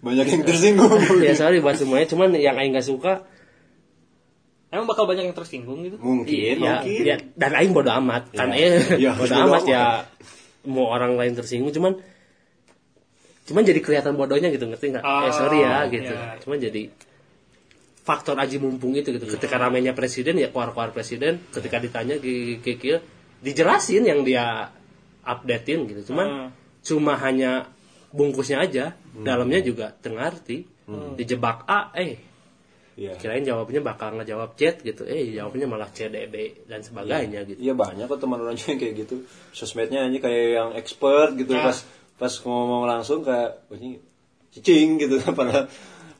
[0.03, 0.93] Banyak yang tersinggung.
[1.26, 3.24] ya sorry buat semuanya cuman yang aing nggak suka
[4.68, 7.01] emang bakal banyak yang tersinggung gitu Mungkin, ya, mungkin.
[7.03, 8.80] ya, dan aing bodo amat kan Ya.
[8.97, 9.62] Ya, bodo bodo amat amat.
[9.66, 9.84] ya
[10.64, 11.98] mau orang lain tersinggung cuman
[13.42, 15.02] cuman jadi kelihatan bodohnya gitu ngerti nggak?
[15.02, 16.14] Eh Oh, sorry ya gitu.
[16.14, 16.38] ya.
[16.38, 16.82] cuman jadi
[18.02, 19.26] faktor aji mumpung itu gitu.
[19.28, 21.38] Ketika ramainya presiden ya keluar keluar presiden.
[21.50, 22.18] Ketika ditanya
[22.58, 22.98] kikil
[23.38, 24.70] dijelasin yang dia
[25.22, 26.10] updatein gitu.
[26.10, 26.48] Cuman Hmm.
[26.82, 27.70] cuma hanya
[28.10, 30.66] bungkusnya aja dalamnya juga tengarti
[31.16, 32.18] dijebak A eh
[32.93, 33.16] Iya.
[33.16, 38.05] kirain jawabnya bakal ngejawab chat gitu eh jawabnya malah CDB dan sebagainya gitu Iya banyak
[38.05, 39.24] kok teman orangnya yang kayak gitu.
[39.51, 41.64] Sosmednya aja kayak yang expert gitu Nah.
[41.66, 41.78] pas
[42.14, 43.97] pas ngomong langsung kayak "Wah, ini
[44.53, 45.72] cicing gitu padahal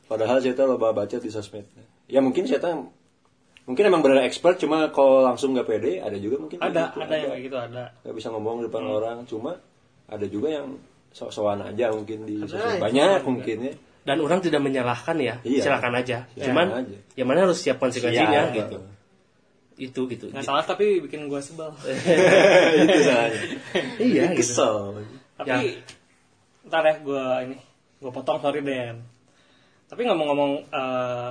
[0.03, 1.69] padahal saya tahu loba baca di sosmed.
[2.05, 2.89] Ya mungkin saya tahu
[3.63, 7.15] mungkin emang benar expert cuma kalau langsung nggak pede ada juga mungkin ada gitu, ada
[7.15, 8.97] yang kayak gitu ada nggak bisa ngomong di depan Hmm.
[8.97, 9.51] orang cuma
[10.03, 10.67] ada juga yang
[11.13, 13.73] sok-sokan aja mungkin di Ada, sosmed ya, banyak mungkin ya
[14.03, 15.61] dan orang tidak menyalahkan ya Iya.
[15.63, 16.17] silakan aja.
[16.29, 16.97] Silakan cuman aja.
[17.15, 18.77] ya mana harus siap konsekuensinya Iya, gitu.
[19.73, 20.25] Itu gitu.
[20.29, 21.71] Nggak salah tapi bikin gua sebel.
[22.83, 23.41] Itu salahnya
[24.11, 24.39] iya gitu.
[24.39, 24.75] Kesel.
[25.33, 25.59] Tapi Ya.
[26.63, 27.57] ntar ya gue ini
[27.97, 29.01] gue potong sorry Den.
[29.87, 31.29] Tapi ngomong-ngomong eh,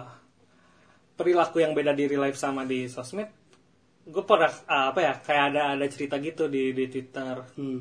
[1.13, 3.29] perilaku yang beda di real life sama di sosmed
[4.03, 7.37] gue pernah eh, apa ya kayak ada ada cerita gitu di di twitter.
[7.55, 7.81] Hmm.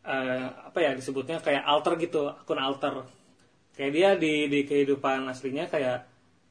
[0.00, 3.04] eh, apa ya disebutnya kayak alter gitu akun alter
[3.72, 6.04] kayak dia di di kehidupan aslinya kayak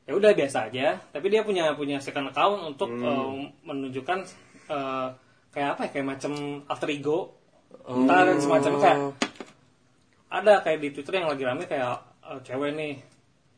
[0.05, 0.97] ya udah biasa aja.
[1.09, 3.29] Tapi dia punya punya second account untuk eh,
[3.63, 4.19] menunjukkan
[4.67, 5.07] eh,
[5.49, 5.89] kayak apa ya?
[5.93, 6.31] Kayak macam
[6.65, 7.19] alter ego.
[7.85, 8.99] Entah dan semacamnya kayak
[10.29, 11.95] ada kayak di twitter yang lagi rame kayak
[12.25, 12.93] eh, cewek nih.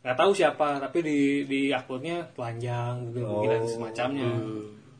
[0.01, 3.69] Nggak tahu siapa tapi di di akunnya telanjang gitu dan Oh.
[3.69, 4.29] semacamnya.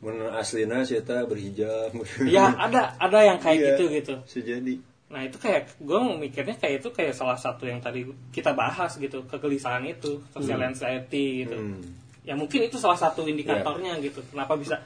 [0.02, 1.94] Mun aslina saya berhijab.
[2.26, 3.66] Ya ada ada yang kayak Iya.
[3.74, 4.14] gitu gitu.
[4.26, 4.74] Sejadi
[5.12, 8.02] Nah itu kayak gue mikirnya kayak itu kayak salah satu yang tadi
[8.32, 11.52] kita bahas gitu kegelisahan itu social anxiety gitu.
[11.54, 11.84] Hmm.
[12.24, 14.24] Ya mungkin itu salah satu indikatornya gitu.
[14.26, 14.80] Kenapa bisa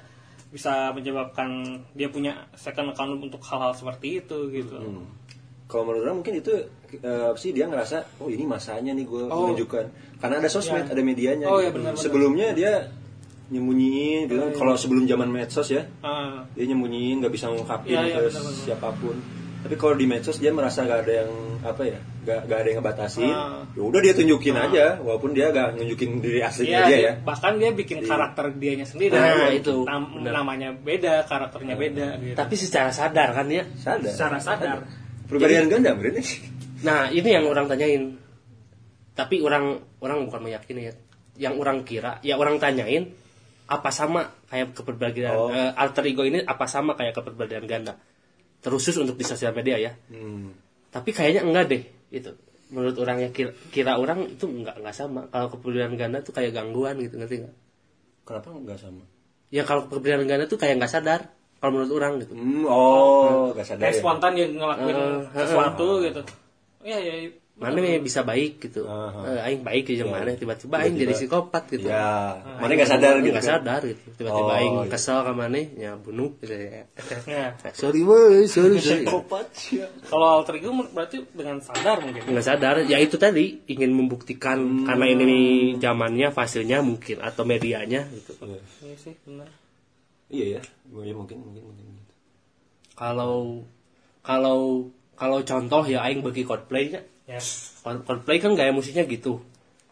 [0.51, 1.49] bisa menyebabkan
[1.93, 4.75] dia punya second account untuk hal-hal seperti itu gitu.
[4.75, 5.07] Hmm.
[5.67, 6.53] Kalau menurut orang mungkin itu
[7.03, 9.51] apa sih dia ngerasa oh ini masanya nih gue Oh.
[9.51, 9.85] menunjukkan
[10.19, 10.95] karena ada sosmed Ya.
[10.95, 11.47] ada medianya.
[11.47, 11.63] Oh, gitu.
[11.63, 12.03] iya, benar-benar.
[12.03, 12.73] Sebelumnya dia
[13.47, 14.51] nyembunyiin gitu kan.
[14.55, 18.55] Kalau sebelum zaman medsos ya, Ah, dia nyembunyiin nggak bisa ngungkapin Iya, iya, ke benar-benar.
[18.59, 19.17] siapa pun.
[19.67, 22.79] Tapi kalau di medsos dia merasa gak ada yang apa ya, gak, gak ada yang
[22.79, 23.27] ngebatasin.
[23.27, 23.67] Ah.
[23.75, 27.13] Ya udah dia tunjukin aja, walaupun dia gak nunjukin diri aslinya Iya, dia ya.
[27.21, 29.19] bahkan dia bikin karakter dianya sendiri.
[29.19, 30.33] Nah, itu, Nam- benar.
[30.41, 32.39] namanya beda, karakternya beda gitu.
[32.39, 33.67] Tapi secara sadar kan ya.
[33.75, 34.07] Sadar.
[34.15, 34.77] Secara sadar.
[35.27, 36.23] Perbedaan ganda berarti.
[36.87, 38.15] Nah, ini yang orang tanyain.
[39.17, 40.95] Tapi orang orang bukan meyakini ya.
[41.37, 43.13] Yang orang kira, ya orang tanyain
[43.67, 45.51] apa sama kayak kepribadian Oh.
[45.51, 47.99] eh, alter ego ini apa sama kayak kepribadian ganda.
[48.61, 49.93] Terusus untuk di sosial media ya.
[50.11, 50.53] Hmm.
[50.91, 52.31] Tapi kayaknya enggak deh itu.
[52.67, 55.31] Menurut orang yang kira, kira orang itu enggak enggak sama.
[55.31, 57.55] Kalau kepribadian ganda tuh kayak gangguan gitu ngerti nggak?
[58.27, 59.05] Kenapa nggak sama?
[59.55, 61.21] Ya kalau kepribadian ganda tuh kayak nggak sadar.
[61.57, 62.37] Kalau menurut orang gitu.
[62.37, 64.01] Hmm, oh, gak sadar Kayak ya.
[64.05, 66.21] spontan dia ngelakuin Eh, sesuatu gitu.
[66.85, 67.15] Iya, iya.
[67.57, 68.85] Mana yang bisa baik gitu.
[68.85, 70.21] Eh, aing baik ya yang Ya.
[70.21, 71.89] mana tiba-tiba aing jadi psikopat gitu.
[71.89, 73.33] Ya, mana nggak sadar gitu.
[73.33, 73.53] nggak kan?
[73.57, 74.91] sadar gitu tiba-tiba Oh, aing iya.
[74.93, 76.85] kesel ke mana ya bunuh gitu ya
[77.73, 79.89] sorry boy sorry sorry Psikopat ya.
[80.05, 82.29] Kalau alter ego berarti dengan sadar mungkin.
[82.29, 84.85] nggak sadar ya itu tadi ingin membuktikan Hmm.
[84.85, 85.41] karena ini
[85.79, 88.61] zamannya fasenya mungkin atau medianya gitu Iya.
[88.83, 89.49] Iya sih, benar.
[90.29, 90.61] Iya ya,
[90.93, 91.85] ya mungkin mungkin mungkin.
[91.89, 92.13] gitu.
[92.93, 93.65] kalau
[94.21, 97.43] kalau kalau contoh ya aing bagi Coldplay nya Ya.
[97.83, 99.43] Coldplay kan gaya musiknya gitu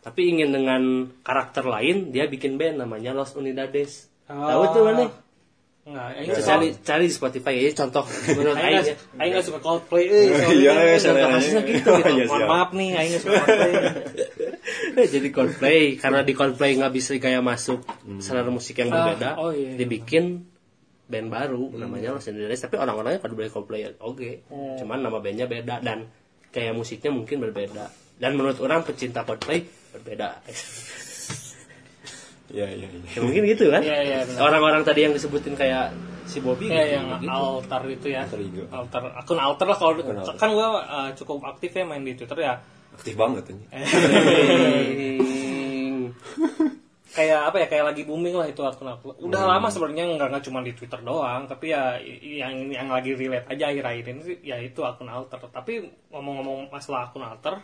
[0.00, 0.82] tapi ingin dengan
[1.20, 4.70] karakter lain dia bikin band namanya Los Unidades tahu Oh.
[4.70, 5.06] tuh mana
[5.84, 9.20] Enggak, aing suka cari cari di Spotify ya contoh menurut Aing aing nggak- ya.
[9.20, 10.56] aing suka Coldplay, eh, sorry.
[10.56, 11.90] Iya, Contoh selera kasusnya gitu, gitu.
[12.14, 13.72] Iya, Mohon maaf nih, aing nggak suka Coldplay.
[14.94, 17.84] Eh, jadi Coldplay karena di Coldplay nggak bisa gaya masuk
[18.16, 19.74] selera musik yang Ah, berbeda oh iya.
[19.74, 20.48] dibikin
[21.04, 24.78] band baru namanya Los Angeles tapi orang-orangnya pada beli Coldplay oke Oh.
[24.78, 26.08] cuman nama bandnya beda dan
[26.54, 27.90] kayak musiknya mungkin berbeda
[28.22, 30.38] dan menurut orang pecinta Coldplay berbeda
[32.54, 33.08] Iya iya iya.
[33.10, 34.46] ya, mungkin gitu kan Iya, iya, benar.
[34.46, 35.90] orang-orang tadi yang disebutin kayak
[36.22, 37.26] si Bobby Iya, gitu, yang gitu.
[37.34, 38.22] alter itu ya.
[38.30, 38.62] Alter ego.
[38.70, 40.34] Alter, akun alter lah kalau alter.
[40.38, 42.54] kan gua uh, cukup aktif ya main di Twitter ya.
[42.94, 43.64] Aktif banget ini.
[47.14, 50.44] Kayak apa ya kayak lagi booming lah itu akun akun udah lama sebenarnya nggak nggak
[50.44, 54.58] cuma di twitter doang tapi ya yang yang lagi relate aja akhir-akhir ini sih ya
[54.58, 55.78] itu akun alter tapi
[56.10, 57.62] ngomong-ngomong masalah akun alter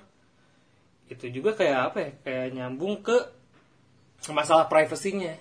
[1.11, 3.19] itu juga kayak apa ya kayak nyambung ke
[4.31, 5.35] masalah privasinya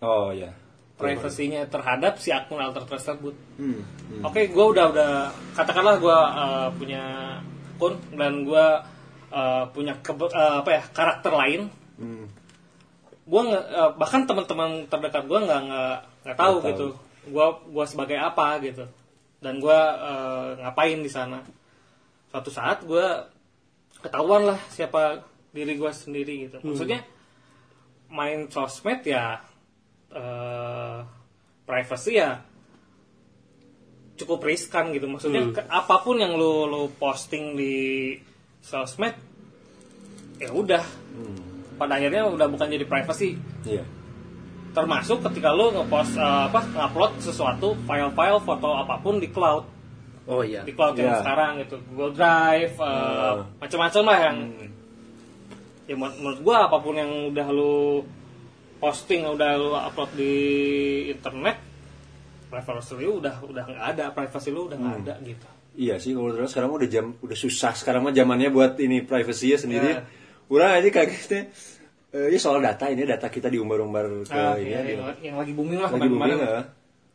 [0.00, 0.56] Oh ya.
[0.96, 3.84] privasinya terhadap si akun alter tersebut Hmm.
[4.24, 5.10] Oke, gue udah udah
[5.52, 7.36] katakanlah gue uh, punya
[7.76, 8.66] akun dan gue
[9.28, 11.68] uh, punya kebe- uh, apa ya karakter lain.
[12.00, 12.24] Hmm.
[13.26, 13.42] Gue
[13.98, 16.86] bahkan teman-teman terdekat gue nggak nggak nggak tahu gitu.
[17.26, 18.86] Gue gua sebagai apa gitu.
[19.42, 21.42] Dan gue uh, ngapain di sana.
[22.30, 23.06] Suatu saat gue
[23.98, 26.62] ketahuan lah siapa diri gue sendiri gitu.
[26.62, 27.02] Maksudnya
[28.06, 29.42] main sosmed ya
[30.14, 31.02] uh,
[31.66, 32.38] privacy ya
[34.16, 38.14] cukup riskan gitu maksudnya ke- apa pun yang lu lu posting di
[38.64, 39.12] sosmed
[40.40, 40.80] ya udah
[41.76, 43.84] pada akhirnya udah bukan jadi privacy Iya.
[44.72, 49.64] termasuk ketika lu ngepost eh, apa ngupload sesuatu file-file foto apa pun di cloud
[50.26, 51.20] oh iya di cloud yang Iya.
[51.20, 53.44] sekarang gitu Google Drive eh, Hmm.
[53.56, 54.36] macam-macam lah yang
[55.86, 58.02] ya menur- menurut gua apa pun yang udah lu
[58.76, 60.32] posting udah lu upload di
[61.08, 61.56] internet
[62.46, 64.86] privacy lu udah udah nggak ada privacy lu udah Hmm.
[64.98, 65.46] nggak ada gitu
[65.76, 69.52] Iya sih kalau terus sekarang udah jam udah susah sekarang mah zamannya buat ini privacy
[69.52, 69.90] ya sendiri.
[69.90, 70.00] Ya.
[70.46, 71.42] Orang aja kagetnya
[72.14, 75.36] eh ya soal data ini data kita diumbar-umbar ke Ah, ini iya, ya, yang, yang
[75.36, 76.38] lagi booming lah lagi booming kemarin-kemarin.
[76.38, 76.62] ya.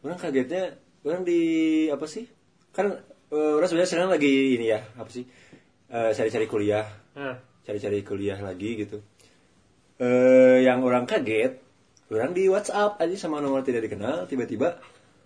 [0.01, 0.63] Orang kagetnya
[1.01, 1.41] orang di
[1.87, 2.25] apa sih?
[2.69, 2.99] Kan
[3.31, 5.23] eh, orang sebenarnya sekarang lagi ini ya, apa sih?
[5.91, 8.99] Eh, cari-cari kuliah, Nah, cari-cari kuliah lagi gitu.
[9.95, 11.61] Eh yang orang kaget,
[12.09, 14.81] orang di WhatsApp aja sama nomor tidak dikenal, tiba-tiba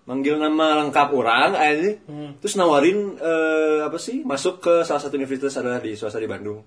[0.05, 1.97] manggil nama lengkap orang aja,
[2.37, 6.61] terus nawarin eh, apa sih masuk ke salah satu universitas adalah di swasta di Bandung.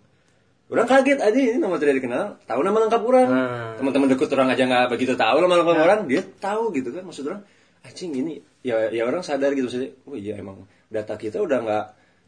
[0.68, 3.28] Orang kaget aja ini nomor tidak dikenal, tahu nama lengkap orang.
[3.28, 3.68] Hmm.
[3.80, 7.24] Teman-teman deket orang aja nggak begitu tahu nama lengkap orang, dia tahu gitu kan maksud
[7.24, 7.42] orang.
[7.80, 9.96] Anjing ini ya ya orang sadar gitu maksudnya.
[10.04, 11.84] Oh iya emang data kita udah nggak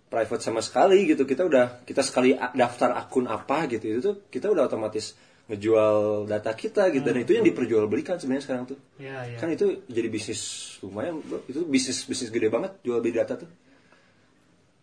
[0.09, 1.29] private sama sekali gitu.
[1.29, 5.13] Kita udah kita sekali daftar akun apa gitu itu tuh kita udah otomatis
[5.51, 8.79] ngejual data kita gitu dan itu yang diperjualbelikan sebenarnya sekarang tuh.
[9.03, 9.37] ya, ya.
[9.37, 10.41] Kan itu jadi bisnis
[10.81, 11.45] lumayan bro.
[11.45, 13.51] Itu bisnis bisnis gede banget jual beli data tuh.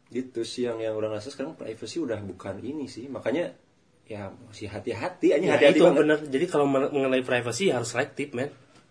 [0.10, 3.05] Gitu sih yang yang orang rasa sekarang privacy udah bukan ini sih.
[3.05, 3.51] Makanya
[4.03, 5.99] ya masih hati-hati aja Ya, hati-hati itu banget.
[5.99, 6.18] bener.
[6.30, 8.47] Jadi kalau men- mengenai privacy harus selektif, men.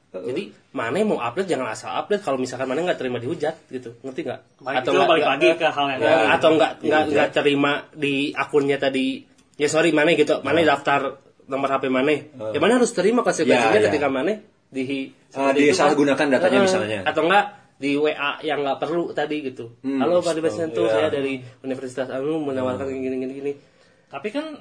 [0.09, 4.25] Jadi mana mau update jangan asal update kalau misalkan mana nggak terima dihujat gitu, ngerti
[4.25, 4.41] nggak?
[4.81, 7.13] Itu nggak- balik lagi ke hal yang ya, atau nggak nggak Dihujat.
[7.13, 9.29] nggak terima di akunnya tadi.
[9.55, 12.13] Ya sorry mana gitu, mana daftar nomor HP mana?
[12.49, 13.89] Ya mana harus terima konsekuensinya Ya, ya.
[13.89, 16.99] ketika mana di Ah, seperti itu disalahgunakan datanya Eh, misalnya.
[17.03, 17.45] atau enggak
[17.77, 20.93] di WA yang nggak perlu tadi gitu Hmm, halo Pak Sentul iya.
[20.97, 23.53] saya dari Universitas Anu menawarkan gini gini gini
[24.09, 24.57] Tapi kan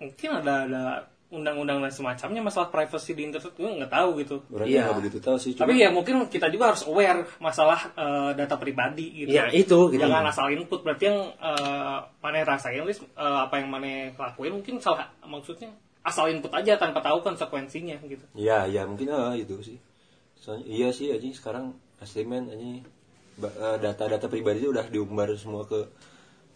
[0.00, 0.82] mungkin ada ada
[1.30, 4.42] undang-undang dan semacamnya masalah privacy di internet gue nggak tahu gitu.
[4.50, 4.82] Berarti Iya.
[4.90, 5.54] nggak begitu tahu sih.
[5.54, 9.30] Cuma, Tapi ya mungkin kita juga harus aware masalah eh, data pribadi gitu.
[9.30, 14.10] ya itu gitu Jangan asal input berarti yang eh, mana rasain eh, apa yang mana
[14.18, 15.70] lakuin mungkin salah maksudnya
[16.02, 18.26] asal input aja tanpa tahu konsekuensinya gitu.
[18.34, 19.78] Iya, iya mungkin ah, itu sih.
[20.34, 22.48] Soalnya iya sih aja sekarang asli men
[23.36, 25.88] ba- eh, data-data pribadi itu udah diumbar semua ke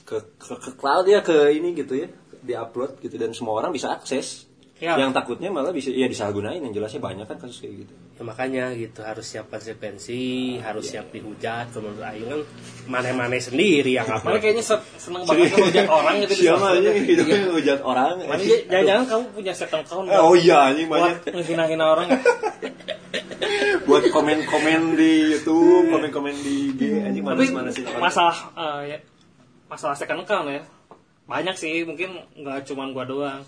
[0.04, 2.08] ke, ke ke cloud ya ke ini gitu ya
[2.44, 4.44] diupload gitu dan semua orang bisa akses.
[4.76, 4.98] Ya.
[5.00, 7.94] Yang takutnya malah bisa ya disalahgunain yang jelasnya banyak kan kasus kayak gitu.
[8.14, 10.22] Ya, makanya gitu harus siap konsekuensi
[10.60, 12.40] harus siap dihujat kalau menurut Aing kan
[12.90, 17.38] mana-mana sendiri yang Mana apa kayaknya se- seneng banget ngehujat orang gitu Siapa aja hidupnya
[17.54, 18.14] hujat orang.
[18.68, 22.06] Jangan-jangan kamu punya account Eh, oh iya anjing buat banyak ngehina-hina orang.
[23.82, 28.02] buat komen-komen di YouTube, komen-komen di IG anjing manas-manasin orang.
[28.02, 28.98] masalah eh, ya,
[29.66, 30.62] masalah second account ya
[31.24, 33.40] banyak sih mungkin nggak cuman gua doang.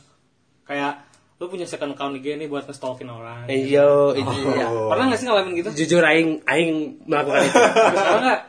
[0.64, 1.04] Kayak
[1.36, 3.44] lu punya second account IG nih buat nge-stalkin orang.
[3.46, 4.50] Eh, yo itu Oh.
[4.50, 4.66] ya.
[4.66, 5.70] Pernah nggak sih ngalamin gitu?
[5.76, 7.56] jujur Aing Aing melakukan itu
[7.92, 8.40] Pernah nggak?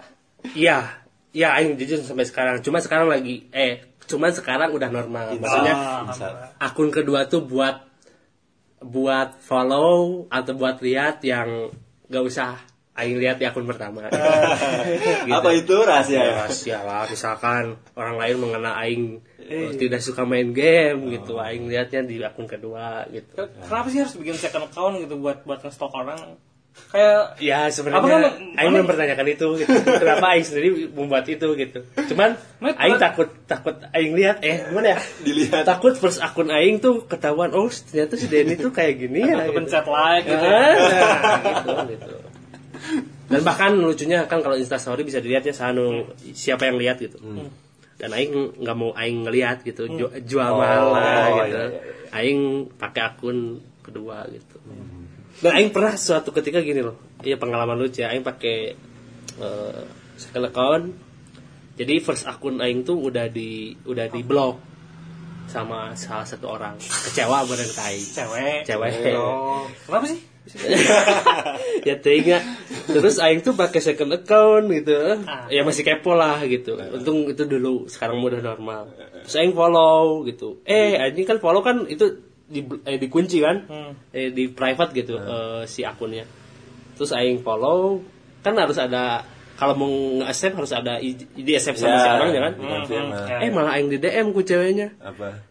[0.55, 0.77] Iya,
[1.31, 2.59] iya Aing jujur sampai sekarang.
[2.61, 5.35] Cuma sekarang lagi, eh, cuman sekarang udah normal.
[5.35, 6.15] Maksudnya Ah,
[6.63, 7.83] akun kedua tuh buat
[8.81, 11.73] buat follow atau buat lihat yang
[12.07, 12.57] gak usah
[12.97, 14.09] Aing lihat di akun pertama.
[15.29, 15.29] Gitu.
[15.29, 16.33] Apa itu rahasia ya?
[16.41, 22.01] Rahasia lah, misalkan orang lain mengenal Aing oh, tidak suka main game gitu, Aing lihatnya
[22.01, 23.37] di akun kedua gitu.
[23.37, 26.41] Kenapa sih harus bikin second account gitu buat buat nge-stalk orang?
[26.87, 27.99] Kayak Ya sebenarnya
[28.31, 29.69] kan- Aing mempertanyakan itu gitu.
[30.01, 31.79] Kenapa Aing sendiri membuat itu gitu.
[32.07, 34.99] Cuman Aing takut takut Aing lihat eh gimana ya?
[35.19, 35.63] Dilihat.
[35.63, 39.35] Takut first akun Aing tuh ketahuan oh ternyata si Denny tuh kayak gini ya.
[39.41, 39.53] Gitu.
[39.53, 40.45] pencet like gitu.
[40.45, 40.73] Ah,
[41.37, 42.15] gitu, gitu.
[43.27, 47.19] Dan bahkan lucunya kan kalau Instastory bisa dilihat ya sanu siapa yang lihat gitu.
[47.93, 51.57] Dan Aing nggak mau Aing ngelihat gitu, Ju- jual Oh, mahal lah iya, gitu.
[51.57, 52.09] iya, iya.
[52.15, 52.39] Aing
[52.71, 53.37] pakai akun
[53.81, 54.55] kedua gitu.
[55.37, 58.73] Dan Aing pernah suatu ketika gini loh, iya pengalaman lucu ya, Aing pakai
[59.37, 59.83] eh,
[60.17, 60.85] second account.
[61.77, 64.57] Jadi first akun Aing tuh udah di udah di blok
[65.45, 66.81] sama salah satu orang.
[66.81, 68.05] Kecewa ke Aing.
[68.05, 68.59] Cewek.
[68.65, 68.91] Cewek.
[69.13, 69.69] Oh.
[69.85, 70.37] Kenapa sih?
[71.87, 72.39] ya tega
[72.87, 74.95] terus aing tuh pakai second account gitu
[75.27, 75.47] Ah.
[75.51, 78.87] ya masih kepo lah gitu untung itu dulu sekarang udah normal
[79.27, 83.57] terus aing follow gitu eh anjing kan follow kan itu di eh, dikunci kan?
[83.67, 83.91] Hmm.
[84.15, 86.23] eh, di private gitu eh, si akunnya.
[86.95, 88.01] Terus aing follow
[88.41, 89.21] kan harus ada
[89.57, 89.89] kalau mau
[90.21, 92.53] nge-accept harus ada di accept sama Ya, si orangnya kan?
[92.61, 93.37] Hmm, hmm, ya.
[93.41, 94.93] eh malah aing di DM ku ceweknya.
[95.01, 95.41] Apa?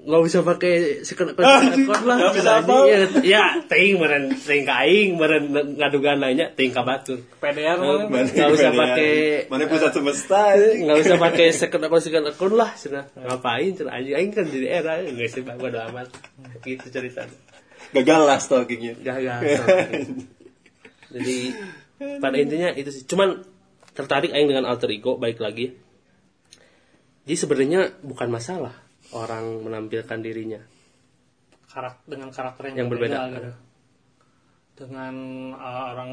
[0.00, 1.76] Nggak bisa pakai second account,
[2.08, 2.74] lah Nggak bisa apa?
[2.84, 5.44] ya, ya ting meren ting ka aing meren
[5.76, 7.76] ngadugan nanya ting ka batur Pedean
[8.08, 10.88] Nggak- usah pakai Mana pusat semesta anjing.
[10.88, 14.14] nggak usah pakai second account second account lah cina ngapain cina anjing?
[14.14, 16.08] Aing kan jadi era nggak sih bang udah amat.
[16.60, 17.28] Gitu cerita
[17.90, 18.94] Gagal lah stalkingnya.
[18.96, 19.40] gagal
[21.12, 21.36] jadi
[22.16, 23.04] pada intinya itu sih.
[23.04, 23.44] Cuman
[23.92, 25.76] tertarik aing dengan alter ego baik lagi.
[27.20, 28.72] Jadi sebenarnya bukan masalah
[29.12, 30.60] orang menampilkan dirinya
[31.66, 33.18] Karak- dengan karakter yang, Yang berbeda.
[33.30, 33.52] gitu.
[34.74, 35.14] Dengan
[35.54, 36.12] uh, orang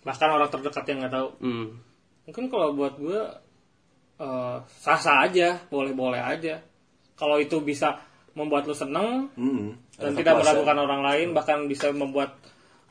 [0.00, 1.28] bahkan orang terdekat yang nggak tahu.
[1.42, 1.66] hmm.
[2.24, 3.20] Mungkin kalau buat gue
[4.18, 6.60] uh, sah-sah aja, boleh-boleh aja.
[7.18, 8.00] Kalau itu bisa
[8.32, 9.74] membuat lu seneng Hmm.
[9.98, 12.38] dan Ada tidak meragukan orang lain, bahkan bisa membuat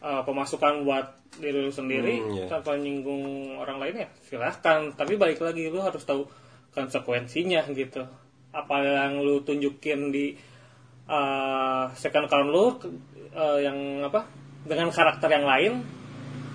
[0.04, 2.46] uh, pemasukan buat diri lu sendiri Hmm, iya.
[2.50, 4.92] tanpa nyinggung orang lain ya silahkan.
[4.94, 6.28] Tapi balik lagi lu harus tahu
[6.74, 8.06] konsekuensinya gitu.
[8.58, 10.34] Apa yang lu tunjukin di
[11.06, 12.66] uh, second account lu
[13.38, 14.26] uh, yang apa
[14.66, 15.74] dengan karakter yang lain,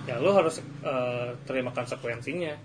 [0.03, 2.59] ya lu harus uh, terima konsekuensinya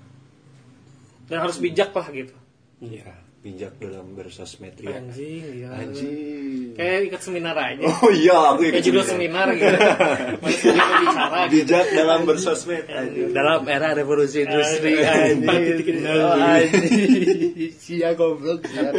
[1.30, 2.34] dan harus bijak lah gitu.
[2.82, 3.14] Iya,
[3.48, 5.00] bijak dalam bersosmed ya.
[5.00, 5.68] Anjing, iya.
[5.72, 6.76] Anjing.
[6.76, 7.80] Kayak ikat seminar aja.
[7.80, 9.46] Oh iya, aku Kayak ikut judul seminar.
[9.48, 9.76] seminar gitu.
[10.44, 11.52] Masih bisa bicara gitu.
[11.56, 12.84] Bijak dalam bersosmed.
[12.84, 13.28] Anjing.
[13.32, 15.48] dalam era revolusi industri Anjing.
[15.48, 18.92] anjing Oh, anjing sia goblok kan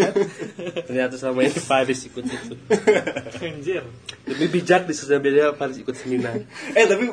[0.85, 2.53] ternyata sama ini Paris ikut itu
[3.45, 3.83] Anjir.
[4.25, 6.41] lebih bijak di sosial media Paris ikut seminar
[6.73, 7.05] Eh tapi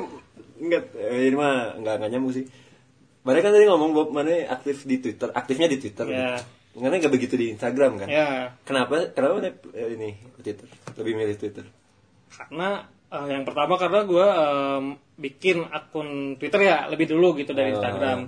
[0.57, 2.45] enggak eh, ini mah enggak enggak nyambung sih.
[3.21, 6.07] Mana kan tadi ngomong Bob mana aktif di Twitter, aktifnya di Twitter.
[6.07, 6.39] Ya.
[6.77, 8.07] Karena enggak begitu di Instagram kan?
[8.07, 9.09] Ya, Kenapa?
[9.09, 9.41] Kenapa
[9.73, 10.67] eh, ini Twitter?
[10.93, 11.65] Lebih milih Twitter.
[12.27, 12.69] karena
[13.07, 14.27] eh, yang pertama karena gue
[15.17, 17.75] bikin akun Twitter ya lebih dulu gitu dari Oh.
[17.75, 18.19] Instagram.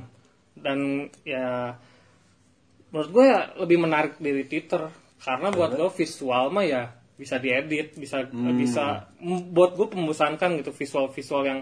[0.55, 0.79] Dan
[1.21, 1.77] ya
[2.89, 4.89] menurut gue ya lebih menarik dari Twitter
[5.19, 6.83] karena buat gue visual mah ya
[7.13, 8.23] bisa diedit bisa
[8.55, 8.83] bisa
[9.19, 11.59] m- buat gue membosankan gitu visual-visual yang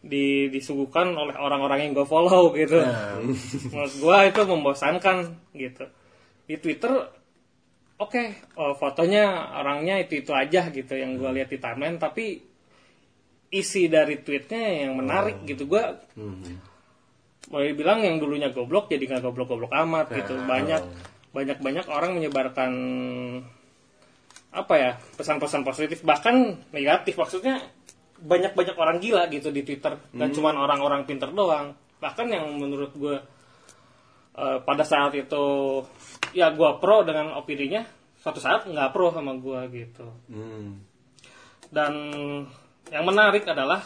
[0.00, 2.80] di, disuguhkan oleh orang-orang yang gue follow gitu
[3.68, 5.16] menurut gue itu membosankan
[5.52, 5.84] gitu
[6.46, 6.92] di Twitter
[7.96, 12.56] oke eh, fotonya orangnya itu itu aja gitu yang gue lihat di timeline tapi
[13.50, 15.70] isi dari tweetnya yang menarik gitu.
[15.70, 15.82] Gue
[17.46, 20.34] boleh bilang yang dulunya goblok jadi nggak goblok-goblok amat gitu.
[20.44, 20.82] Banyak
[21.30, 22.72] banyak banyak orang menyebarkan
[24.56, 27.14] apa ya pesan-pesan positif bahkan negatif.
[27.16, 27.62] Maksudnya
[28.16, 29.94] banyak banyak orang gila gitu di Twitter.
[30.10, 31.76] Dan cuman orang-orang pinter doang.
[32.02, 33.16] Bahkan yang menurut gue
[34.36, 35.46] eh, pada saat itu
[36.36, 37.82] ya gue pro dengan opininya
[38.20, 40.84] suatu saat nggak pro sama gue gitu Hmm.
[41.72, 41.92] dan
[42.92, 43.82] yang menarik adalah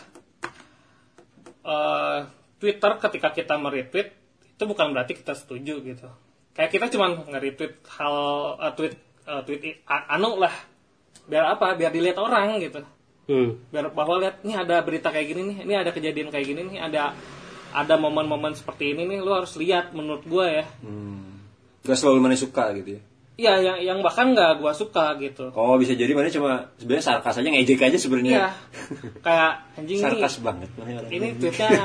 [1.64, 2.18] eh,
[2.60, 4.08] Twitter ketika kita meretweet
[4.60, 6.08] itu bukan berarti kita setuju gitu.
[6.52, 8.16] Kayak kita cuma nge-retweet hal
[8.60, 8.94] eh, tweet
[9.24, 10.52] eh, tweet anu lah.
[11.24, 11.72] Biar apa?
[11.80, 12.84] Biar dilihat orang gitu.
[13.24, 13.56] Hmm.
[13.72, 16.78] Biar bahwa lihat nih ada berita kayak gini nih, ini ada kejadian kayak gini nih,
[16.82, 17.16] ada
[17.70, 20.64] ada momen-momen seperti ini nih, lu harus lihat menurut gua ya.
[20.82, 21.42] Hmm.
[21.86, 23.02] Gak selalu mana suka gitu ya.
[23.40, 25.48] Iya, yang yang bahkan nggak gua suka gitu.
[25.56, 28.32] Oh bisa jadi mana cuma sebenarnya sarkas aja ngejek aja sebenarnya.
[28.36, 28.48] Iya.
[29.24, 30.04] Kayak anjing nih.
[30.04, 30.68] Sarkas banget.
[30.76, 31.68] Mana orang ini tweetnya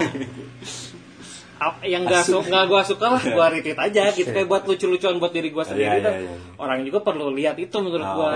[1.87, 5.31] yang gak, su nggak gua suka lah gua retweet aja gitu kayak buat lucu-lucuan buat
[5.31, 6.37] diri gua sendiri Iya, dan iya, iya.
[6.59, 8.15] orang juga perlu lihat itu menurut Oh.
[8.19, 8.31] gua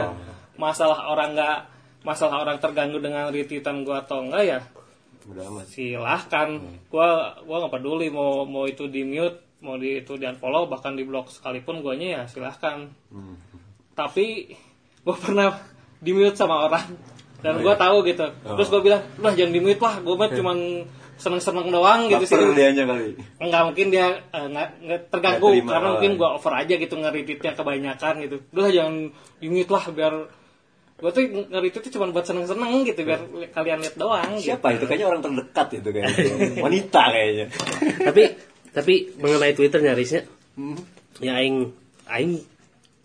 [0.56, 1.58] masalah orang nggak
[2.08, 4.60] masalah orang terganggu dengan retweetan gua atau enggak ya
[5.26, 5.66] Udah amat.
[5.68, 6.50] silahkan
[6.88, 7.10] gua
[7.42, 11.04] gua nggak peduli mau mau itu di mute mau di itu di unfollow bahkan di
[11.04, 13.36] blok sekalipun guanya ya silahkan Hmm.
[13.94, 14.56] tapi
[15.02, 15.52] gua pernah
[15.98, 16.88] di mute sama orang
[17.40, 17.82] dan Oh, gua iya.
[17.82, 20.58] tahu gitu terus gua bilang udah jangan di mute lah gua mah cuman
[21.16, 23.12] seneng-seneng doang gitu sih Baper dianya kali.
[23.38, 26.18] nggak mungkin dia eh, nggak nggak terganggu Nggak terima, karena oh, mungkin iya.
[26.18, 28.96] gua over aja gitu nge-retweetnya kebanyakan gitu udah jangan
[29.36, 30.14] di mute lah biar
[31.00, 34.52] gua tuh nge-retweetnya cuma buat seneng-seneng gitu biar li- kalian lihat doang gitu.
[34.54, 34.84] Siapa itu?
[34.84, 36.24] Kayaknya orang terdekat itu kayaknya.
[36.68, 37.46] Wanita kayaknya.
[38.04, 38.24] tapi
[38.70, 40.22] tapi mengenai Twitter nyarisnya
[41.20, 41.72] ya aing
[42.06, 42.32] aing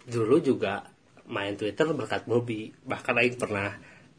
[0.04, 0.84] dulu juga
[1.24, 3.72] main Twitter berkat Bobby bahkan aing pernah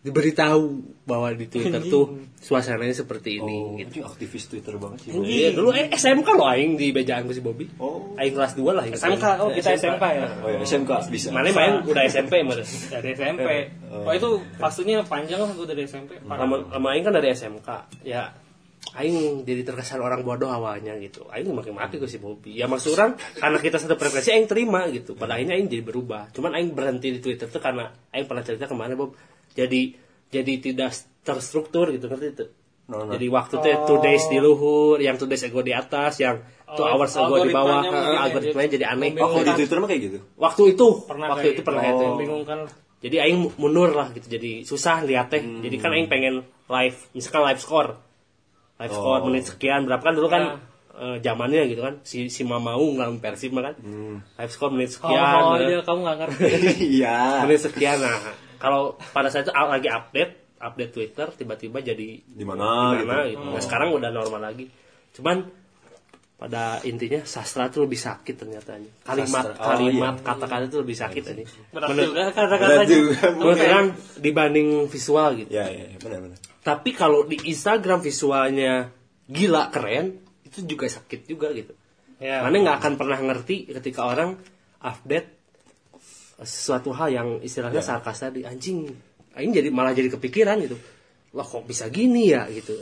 [0.06, 0.64] diberitahu
[1.10, 3.90] bahwa di Twitter tuh suasananya seperti ini Oh, gitu.
[3.90, 5.18] itu aktivis Twitter banget sih.
[5.18, 7.66] Iya, dulu eh, SMK loh aing di bejaan si Bobby.
[7.82, 8.14] Oh.
[8.22, 8.86] Aing kelas 2 lah.
[8.86, 11.34] SMK oh kita SMK ya Oh ya, SMK bisa.
[11.34, 12.62] Mana main udah SMP mas.
[12.94, 13.50] dari SMP
[13.90, 14.30] oh itu
[14.62, 17.70] fasenya panjang lah gua dari SMP Sama, sama aing kan dari SMK.
[18.06, 18.30] Ya
[18.94, 21.26] aing jadi terkesan orang bodoh awalnya gitu.
[21.34, 22.54] Aing maki-maki ke si Bobby.
[22.54, 25.18] Ya maksud orang karena kita satu frekuensi aing terima gitu.
[25.18, 26.30] Pada akhirnya aing jadi berubah.
[26.30, 29.18] Cuman aing berhenti di Twitter tuh karena aing pernah cerita kemarin Bob.
[29.56, 29.82] Jadi
[30.28, 30.92] jadi tidak
[31.22, 32.46] terstruktur gitu ngerti itu.
[32.86, 33.18] No, no.
[33.18, 36.38] Jadi waktu tuh two days di luhur, yang two days ago di atas, yang
[36.68, 39.10] two Oh, hours ago di bawah, algoritmanya ya, algoritmanya jadi aneh.
[39.18, 40.20] Oh, di Twitter mah kayak gitu.
[40.36, 41.66] Waktu itu, pernah waktu itu gitu.
[41.66, 42.06] pernah kayak itu.
[42.06, 44.28] membingungkan lah Jadi aing mundur lah gitu.
[44.28, 45.42] Jadi susah lihat teh.
[45.42, 46.36] Jadi kan aing pengen
[46.68, 47.90] live, misalkan live score.
[48.76, 49.26] Live score Oh.
[49.26, 50.54] menit sekian berapa kan dulu kan Ya.
[50.96, 51.94] eh, zamannya gitu kan.
[52.02, 53.76] Si si Mamaung lawan Persib mah kan.
[54.38, 55.18] Live score menit sekian.
[55.18, 56.44] mau eh, aja kamu nggak ngerti
[57.02, 57.42] Iya.
[57.42, 58.45] menit sekian nah.
[58.66, 58.82] Kalau
[59.14, 63.38] pada saat itu lagi update, update Twitter tiba-tiba jadi Di mana di mana gitu.
[63.38, 63.46] gitu.
[63.54, 64.66] Nah, sekarang udah normal lagi.
[65.14, 65.46] Cuman
[66.36, 68.76] pada intinya sastra tuh lebih sakit ternyata
[69.08, 70.26] kalimat Sastra, oh, kalimat iya.
[70.28, 73.20] kata-kata itu lebih sakit ini juga Berat kata-katanya juga.
[73.40, 73.88] menurut orang
[74.20, 76.38] dibanding visual gitu Ya, ya, ya, benar benar.
[76.60, 78.92] tapi kalau di Instagram visualnya
[79.32, 81.72] gila keren itu juga sakit juga gitu
[82.20, 84.36] ya mana nggak akan pernah ngerti ketika orang
[84.84, 85.35] update
[86.38, 87.88] sesuatu hal yang istilahnya Ya.
[87.88, 88.92] sarkas tadi anjing
[89.32, 90.76] aing jadi malah jadi kepikiran gitu
[91.32, 92.76] wah kok bisa gini ya gitu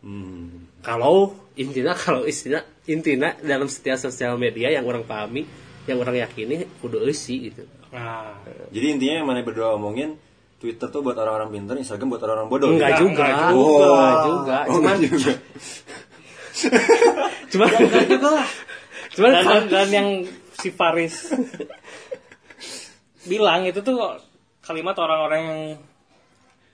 [0.00, 0.68] Hmm.
[0.80, 5.48] kalau intinya kalau istilah intinya dalam setiap sosial media yang orang pahami
[5.84, 8.36] yang orang yakini kudu eusi gitu nah
[8.68, 10.12] Jadi intinya yang mana berdua omongin
[10.54, 12.68] Twitter tuh buat orang-orang pintar, Instagram buat orang-orang bodoh.
[12.70, 13.04] enggak gitu.
[13.06, 13.96] juga enggak juga juga.
[13.96, 15.32] enggak juga Oh, cuman enggak juga.
[17.50, 18.48] cuman enggak juga lah
[19.14, 20.08] cuman dan, dan, dan yang
[20.54, 21.14] si Faris
[23.24, 23.96] bilang itu tuh
[24.60, 25.62] kalimat orang-orang yang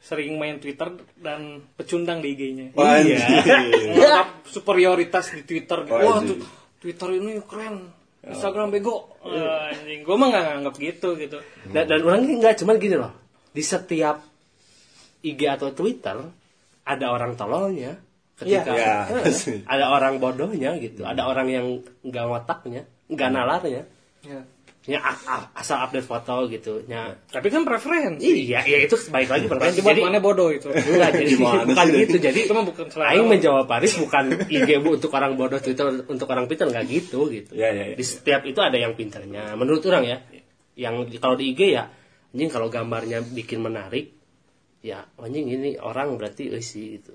[0.00, 0.88] sering main Twitter
[1.20, 2.66] dan pecundang di IG-nya.
[2.72, 3.20] Wah, Iya.
[3.94, 5.92] Menganggap superioritas di Twitter gitu.
[5.92, 6.40] Wah, Wah, tuh,
[6.80, 7.92] Twitter ini keren.
[8.20, 9.16] Instagram bego.
[9.24, 11.38] Eh, anjing, gue mah gak nganggap gitu gitu.
[11.72, 13.12] dan, dan orang ini nggak cuman gini loh
[13.50, 14.20] di setiap
[15.20, 16.16] IG atau Twitter
[16.84, 17.96] ada orang tololnya
[18.36, 19.24] ketika Iya.
[19.24, 21.66] Eh, ada orang bodohnya gitu ada orang yang
[22.00, 23.84] nggak wataknya nggak nalarnya
[24.20, 24.44] Ya.
[24.90, 24.98] Ya
[25.54, 28.26] asal update foto gitu ya Tapi kan preferensi.
[28.26, 30.66] iya ya itu baik lagi Preferensi jadi mana bodoh itu.
[30.66, 33.14] enggak jadi bukan gitu jadi Itu bukan selera.
[33.14, 37.30] Aing menjawab Paris bukan IG bu untuk orang bodoh Twitter untuk orang pintar nggak gitu
[37.30, 37.96] gitu Iya, iya, iya.
[37.96, 40.16] di setiap itu ada yang pintarnya menurut orang ya
[40.74, 41.86] yang kalau di IG ya
[42.30, 44.19] anjing kalau gambarnya bikin menarik
[44.80, 47.12] ya anjing ini orang berarti eh sih gitu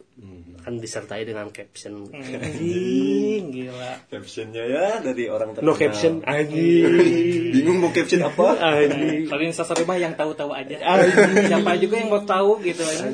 [0.62, 4.06] kan disertai dengan caption Anjing, gila.
[4.06, 9.82] captionnya ya dari orang terkenal no caption anjing bingung mau caption apa anjing Kalau instastory
[9.82, 10.78] mah yang tahu-tahu aja.
[10.78, 11.50] Anjing.
[11.50, 13.10] Siapa juga yang mau tahu gitu aja.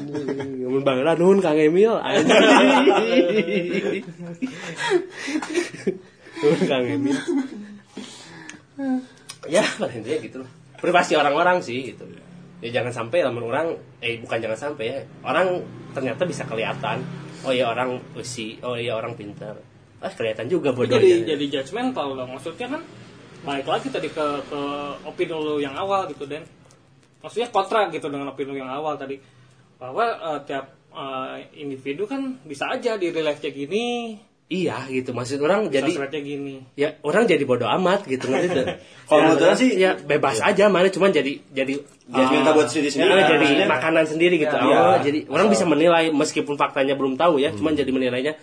[0.68, 2.36] Mun Bang Ranun Kang Emil anjing.
[6.44, 7.16] Nuhun Kang Emil.
[9.48, 10.52] Ya, paling dia gitu lah.
[10.84, 12.04] Privasi orang-orang sih gitu.
[12.04, 12.31] Ya
[12.70, 13.74] jangan sampai lamun orang
[14.06, 15.02] eh bukan jangan sampai ya.
[15.26, 15.66] Orang
[15.98, 17.02] ternyata bisa kelihatan.
[17.42, 19.58] Oh iya orang usi, oh iya orang pintar.
[19.98, 21.18] Ah kelihatan juga Jadi bodohnya.
[21.26, 22.30] jadi judgmental dong.
[22.38, 22.82] Maksudnya kan
[23.42, 24.62] balik lagi tadi ke ke
[25.02, 26.46] opini lu yang awal gitu dan
[27.26, 29.18] maksudnya kontra gitu dengan opini lu yang awal tadi
[29.82, 34.14] bahwa eh, tiap eh, individu kan bisa aja di real life kayak gini,
[34.52, 35.88] Iya gitu maksud orang jadi
[36.20, 36.60] gini.
[36.76, 38.66] ya orang jadi bodoh amat gitu ngerti tuh.
[39.06, 42.84] Kalau Ya, menurut orang sih- ya bebas aja mana cuman jadi jadi Judgmental buat diri
[42.84, 43.22] Ya, sendiri.
[43.24, 44.52] jadi Maksudnya- makanan sendiri gitu.
[44.52, 45.00] Ya, oh, iya.
[45.02, 48.36] jadi orang bisa menilai meskipun faktanya belum tahu ya, cuman jadi menilainya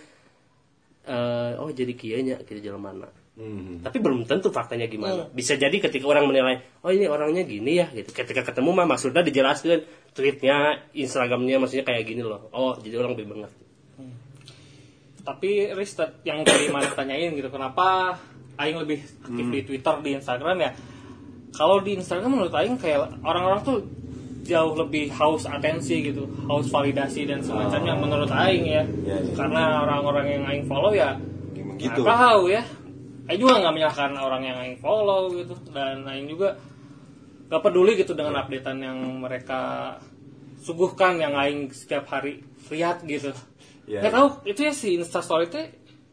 [1.05, 3.07] eh, oh jadi kianya gitu jalan mana.
[3.37, 3.79] Hmm.
[3.79, 5.29] Tapi belum tentu faktanya gimana.
[5.29, 8.11] Bisa jadi ketika orang menilai, oh ini orangnya gini ya gitu.
[8.11, 10.57] Ketika ketemu mah maksudnya dijelaskan tweetnya,
[10.91, 12.49] Instagramnya maksudnya kayak gini loh.
[12.49, 13.68] Oh, jadi orang lebih mengerti.
[15.29, 18.17] Tapi Riz tet- yang tadi mana tanyain gitu, kenapa
[18.57, 20.71] Aing lebih aktif di Twitter, di Instagram ya?
[21.53, 23.77] Kalau di Instagram menurut Aing kayak orang-orang tuh
[24.41, 28.81] jauh lebih haus atensi gitu, haus validasi dan semacamnya menurut Aing ya.
[29.05, 29.33] Ya, ya.
[29.37, 32.65] Karena orang-orang yang Aing follow ya nggak gitu tahu ya.
[33.29, 36.57] Aing juga nggak menyalahkan orang yang Aing follow gitu dan Aing juga
[37.49, 39.93] gak peduli gitu dengan updatean yang mereka
[40.61, 42.41] suguhkan yang Aing setiap hari
[42.73, 43.33] lihat gitu.
[43.89, 44.15] Ya, Nggak ya.
[44.15, 45.59] tahu itu ya si Instastory itu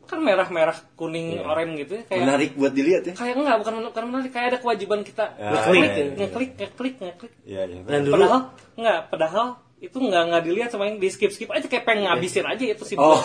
[0.03, 1.45] kan merah-merah kuning Iya.
[1.45, 4.59] oranye gitu ya kayak menarik buat dilihat ya kayak enggak bukan bukan menarik kayak ada
[4.59, 6.05] kewajiban kita Ya, ngeklik ya, ya.
[6.17, 7.81] ngeklik ngeklik ngeklik Iya, iya.
[7.83, 8.41] Dan dulu padahal
[8.75, 9.47] enggak padahal
[9.77, 12.85] itu enggak enggak dilihat sama yang di skip skip aja kayak pengen ngabisin aja itu
[12.87, 13.19] sih Oh.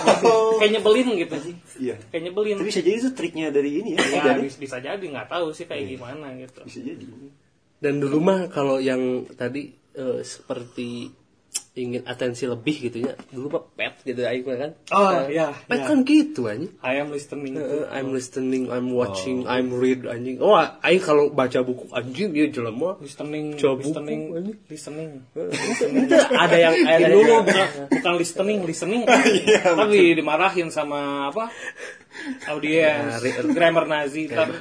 [0.57, 1.35] kayak nyebelin gitu
[1.79, 1.95] Iya.
[2.07, 4.03] kayak nyebelin Tapi bisa jadi itu triknya dari ini ya.
[4.03, 4.41] ya dari.
[4.43, 7.05] bisa, bisa jadi nggak tahu sih kayak gimana gitu Bisa jadi.
[7.77, 8.99] Dan dulu mah kalau yang
[9.31, 11.07] tadi eh, seperti
[11.71, 14.75] ingin atensi lebih gitu ya, dulu mah pet gitu aing kan.
[14.91, 16.67] oh ya Pet kan gitu anjing.
[16.83, 17.55] I am listening.
[17.55, 20.43] Eh, I'm listening, I'm watching, I'm read anjing.
[20.43, 22.99] Oh, aing kalau baca buku anjing dia jelema.
[22.99, 24.57] listening buku, listening anjing.
[24.67, 25.11] listening.
[26.43, 29.01] Ada yang ada dulu yang bukan, bukan listening listening.
[29.79, 31.47] Tapi dimarahin sama apa?
[32.51, 33.23] Audiens.
[33.23, 34.51] Re- grammar Nazi ntar.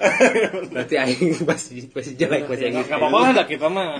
[0.70, 2.86] Berarti aing masih masih jelek bahasa Inggris.
[2.86, 3.98] nggak apa-apa lah kita mah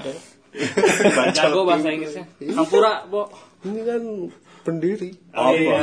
[1.32, 3.30] jago bahasa Inggrisnya Kampura bo
[3.60, 4.02] Ini kan
[4.60, 5.10] pendiri.
[5.32, 5.76] oh, iya.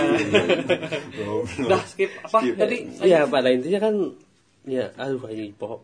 [1.13, 1.45] Goblok.
[1.61, 2.55] udah skip apa Skip.
[2.55, 3.95] tadi Iya, pada intinya kan
[4.63, 5.82] ya aduh ini pokok.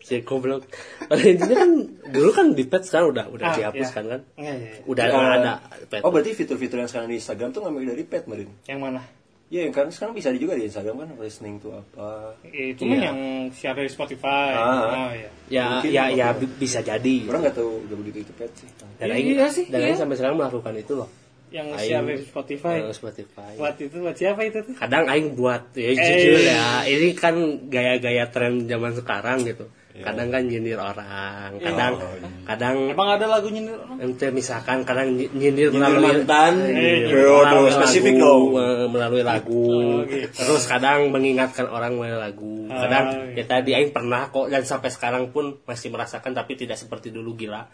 [0.00, 0.66] si goblok.
[1.02, 1.70] Pada intinya kan
[2.08, 4.10] dulu kan di pet sekarang udah udah Ah, dihapuskan iya.
[4.10, 4.20] kan.
[4.36, 4.82] Iya, iya, iya.
[4.84, 5.52] Udah Eh, ada
[5.84, 6.00] pet.
[6.00, 8.50] Oh berarti fitur-fitur yang sekarang di Instagram tuh ngambil dari pet Marin?
[8.64, 9.02] yang mana
[9.46, 12.34] Iya yang kan sekarang bisa juga di Instagram kan listening tuh apa?
[12.44, 13.18] itu mah yang
[13.50, 15.06] share dari Spotify Ah.
[15.06, 17.16] oh iya ya mungkin ya ya bi- bisa jadi.
[17.24, 18.66] Orang nggak tahu udah begitu itu pet sih.
[18.96, 19.86] Dan Iya, aing iya sih, dan iya.
[19.86, 21.06] aing sampai sekarang melakukan itu loh.
[21.46, 23.52] yang Aing- share dari Spotify Eh, Spotify.
[23.54, 25.94] buat itu buat siapa itu tuh Kadang aing buat ya Eh.
[25.94, 27.34] jujur ya, ini kan
[27.64, 29.70] gaya-gaya tren zaman sekarang gitu.
[29.96, 32.28] Kadang kan nyindir orang, kadang Oh, iya.
[32.44, 36.54] kadang emang ada lagunya nih orang ente misalkan kadang ny- nyindir Nyindir melalui mantan.
[36.62, 38.44] Eh, Eh, melalui spesifik lagu, dong.
[38.88, 40.28] melalui lagu Oh, gitu.
[40.34, 44.90] terus kadang mengingatkan orang melalui lagu kadang Oh, ya tadi aing pernah kok dan sampai
[44.90, 47.64] sekarang pun masih merasakan tapi tidak seperti dulu gila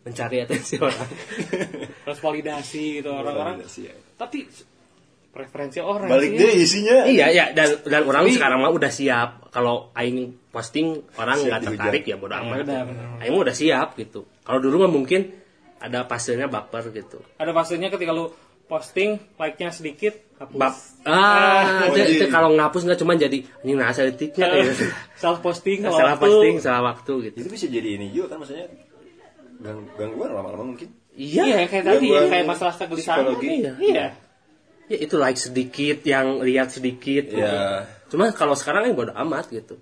[0.00, 1.08] mencari atensi orang
[2.00, 3.92] terus validasi gitu orang-orang ya.
[4.14, 4.46] tapi
[5.28, 6.38] preferensi orang Balik sih.
[6.38, 6.96] deh isinya.
[7.04, 9.30] iya ya dan dan orang Tapi- sekarang mah udah siap.
[9.48, 10.18] Kalau aing
[10.48, 12.66] posting orang nggak tertarik ya bodo Ya amat.
[13.18, 14.26] aing mah udah siap gitu.
[14.40, 15.30] Kalau dulu mah mungkin
[15.78, 17.22] ada pasirnya baper gitu.
[17.36, 18.34] Ada fasenya ketika lu
[18.66, 20.52] posting like-nya sedikit hapus.
[20.54, 20.74] Bap
[21.04, 24.84] ah, Oh, itu, kalau ngapus nggak cuma jadi ini nasa detiknya gitu.
[25.14, 26.24] salah posting kalau salah waktu.
[26.26, 27.36] posting salah waktu gitu.
[27.38, 28.66] Itu bisa jadi ini juga kan maksudnya
[29.58, 30.88] gang gangguan lama-lama mungkin.
[31.10, 31.42] iya.
[31.44, 33.18] Iya kayak tadi Gangguan kayak masalah kegelisahan.
[33.24, 33.46] psikologi.
[33.56, 34.06] iya iya
[34.88, 37.38] ya itu like sedikit yang lihat sedikit gitu.
[37.38, 37.84] Iya.
[38.08, 39.76] cuma kalau sekarang yang bodo amat gitu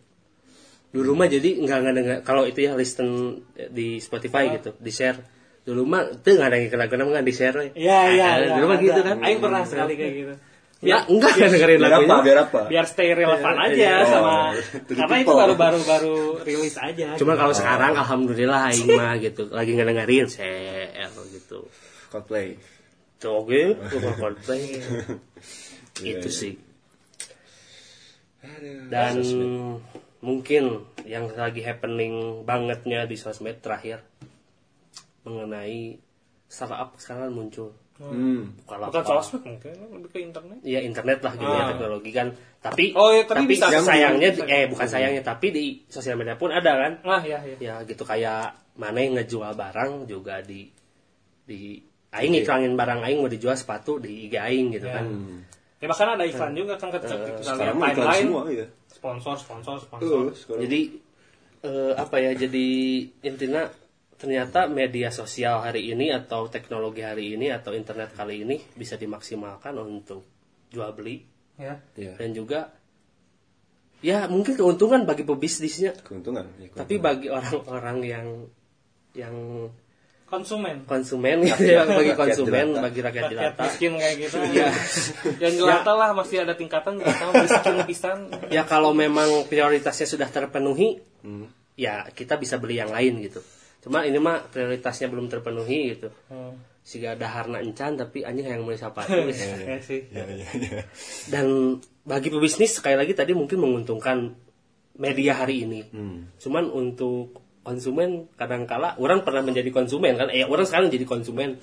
[0.90, 3.38] dulu mah jadi nggak nggak nggak- kalau itu ya listen
[3.70, 5.18] di Spotify gitu di share
[5.62, 8.48] dulu mah itu nggak ada yang kena kena nggak di share iya iya Ah, iya,
[8.52, 10.34] dulu mah gitu kan Aing pernah sekali kayak gitu
[10.78, 12.16] ya enggak dengerin Biar lagunya apa?
[12.22, 12.60] Biar apa?
[12.68, 13.94] biar stay relevan aja iya.
[14.04, 14.52] sama Oh,
[14.84, 15.36] the karena itu people.
[15.36, 21.10] baru baru baru rilis aja cuma kalau sekarang alhamdulillah aing mah gitu lagi ngedengerin share
[21.30, 21.64] gitu
[22.06, 22.54] Coldplay.
[23.72, 24.76] Bukan Coldplay.
[25.98, 26.54] itu sih.
[28.86, 29.14] Dan
[30.18, 30.64] mungkin
[31.02, 34.02] yang lagi happening bangetnya di sosmed terakhir
[35.22, 35.98] mengenai
[36.46, 38.52] startup sekarang muncul Hmm.
[38.60, 41.68] Bukan sosmed mungkin lebih ke internet ya internet lah gitu ya Ah.
[41.72, 42.28] teknologi kan
[42.60, 44.44] tapi Oh, iya, tapi tapi bisa- sayangnya bisa.
[44.44, 48.04] eh bukan sayangnya tapi di sosial media pun ada kan ah ya ya ya gitu
[48.04, 50.68] kayak mana yang ngejual barang juga di
[51.42, 51.80] di
[52.10, 52.42] aing Iya.
[52.42, 54.98] iklanin barang aing mau dijual sepatu di IG aing gitu Ya.
[54.98, 55.06] kan
[55.76, 58.66] ya bahkan ada iklan juga kan ketika kita lihat Sekarang mah iklan timeline semua ya.
[58.88, 60.60] sponsor sponsor sponsor sekarang.
[60.64, 60.80] jadi
[61.62, 62.66] eh, apa ya jadi
[63.22, 63.62] intinya
[64.16, 69.76] ternyata media sosial hari ini atau teknologi hari ini atau internet kali ini bisa dimaksimalkan
[69.76, 70.24] untuk
[70.66, 71.20] jual beli
[71.56, 72.16] ya Iya.
[72.16, 72.72] dan juga
[74.00, 76.48] ya mungkin keuntungan bagi pebisnisnya Keuntungan.
[76.56, 76.80] ya, keuntungan.
[76.80, 78.26] tapi bagi orang-orang yang
[79.12, 79.36] yang
[80.26, 82.82] konsumen konsumen gitu ya bagi Rakyat konsumen jelata.
[82.82, 84.68] bagi rakyat rakyat jelata miskin kayak gitu ya
[85.42, 88.18] yang jelata lah masih ada tingkatan jelata miskin pisan
[88.50, 91.50] ya kalau memang prioritasnya sudah terpenuhi Hmm.
[91.74, 93.42] ya kita bisa beli yang lain gitu
[93.82, 96.54] cuma ini mah prioritasnya belum terpenuhi gitu Hmm.
[96.82, 98.78] sehingga daharna encan tapi anjing yang ya
[99.90, 100.82] sih Ya, ya, ya.
[101.26, 101.46] dan
[102.02, 104.38] bagi pebisnis sekali lagi tadi mungkin menguntungkan
[104.96, 106.30] media hari ini Hmm.
[106.38, 110.30] cuman untuk konsumen kadangkala orang pernah menjadi konsumen kan?
[110.30, 111.58] Eh orang sekarang jadi konsumen.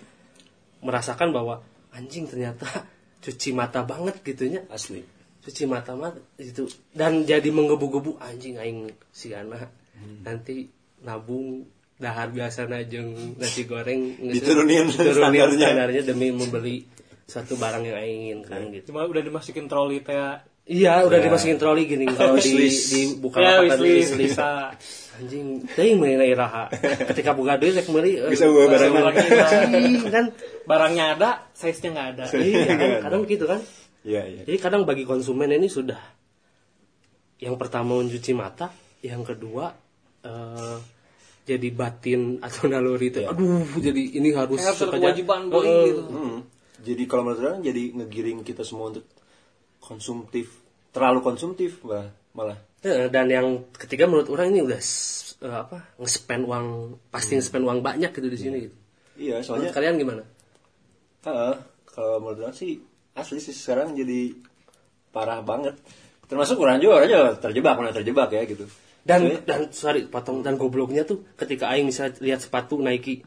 [0.83, 1.63] Merasakan bahwa
[1.95, 2.67] anjing ternyata
[3.23, 4.67] cuci mata banget gitunya.
[4.67, 4.99] Asli.
[5.43, 6.63] cuci mata mah itu
[6.95, 9.59] dan jadi menggebu-gebu anjing aing si Gana
[10.23, 10.71] nanti
[11.03, 11.67] nabung
[11.99, 14.23] dahar biasa jeung nasi goreng.
[14.23, 15.67] Geus- Diturunin diturunin standarnya.
[15.67, 16.87] standarnya demi membeli
[17.27, 18.95] suatu barang yang aing inginkan gitu.
[18.95, 20.15] Cuma udah dimasukin troli teh
[20.63, 21.23] iya udah Ya.
[21.27, 24.39] dimasukin troli gini kalau di di buka ya lapak tadi wishlist.
[25.13, 26.71] anjing teuing na iraha
[27.11, 30.25] ketika buka duit rek meuli eh, Bisa bawa barang anjing, kan?
[30.65, 32.23] Barangnya ada size nya nggak ada.
[32.33, 32.89] Iya kan?
[33.05, 33.59] kadang gitu kan?
[34.01, 34.41] Iya, iya.
[34.43, 36.01] Jadi kadang bagi konsumen ini sudah
[37.37, 39.69] yang pertama mencuci mata, yang kedua
[40.23, 40.77] eh,
[41.43, 43.19] jadi batin atau naluri itu.
[43.21, 46.03] Aduh, jadi ini harus Kayak suka kewajiban beli Eh, gitu.
[46.07, 46.37] Hmm.
[46.81, 49.05] Jadi kalau menurut orang jadi ngegiring kita semua untuk
[49.83, 50.47] konsumtif,
[50.89, 52.55] terlalu konsumtif bah, malah.
[52.79, 54.79] eh, dan yang ketiga menurut orang ini udah
[55.43, 56.65] eh, apa nge-spend uang
[57.09, 58.75] pasti nge-spend uang banyak gitu di sini gitu.
[59.13, 60.23] Iya, Menurut soalnya kalian gimana?
[61.23, 61.55] ah,
[61.85, 62.79] kalau menurut orang sih
[63.13, 64.33] asli sih sekarang jadi
[65.09, 65.77] parah banget.
[66.25, 68.65] Termasuk orang juga orang juga terjebak, mana terjebak ya gitu.
[69.03, 73.21] Dan Soalnya- dan sorry potong dan gobloknya tuh ketika aing bisa lihat sepatu Nike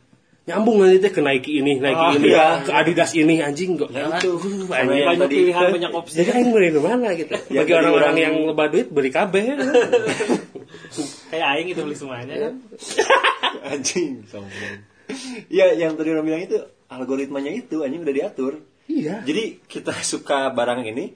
[0.47, 2.62] nyambung nanti teh ke Nike ini, Nike Ah, ini, iya.
[2.62, 3.90] ke Adidas ini anjing kok.
[3.90, 4.30] Nah, itu.
[4.64, 7.34] Banyak tadi- pilihan banyak opsi Jadi aing beli di mana gitu.
[7.51, 9.42] Yang Bagi orang-orang orang- yang loba duit beli kabeh.
[11.30, 12.55] kayak aing itu beli semuanya kan
[13.74, 14.74] anjing sombong.
[15.47, 18.62] Iya, yang tadi orang bilang itu algoritmanya itu anjing udah diatur.
[18.86, 19.22] Iya.
[19.22, 21.11] Jadi kita suka barang ini,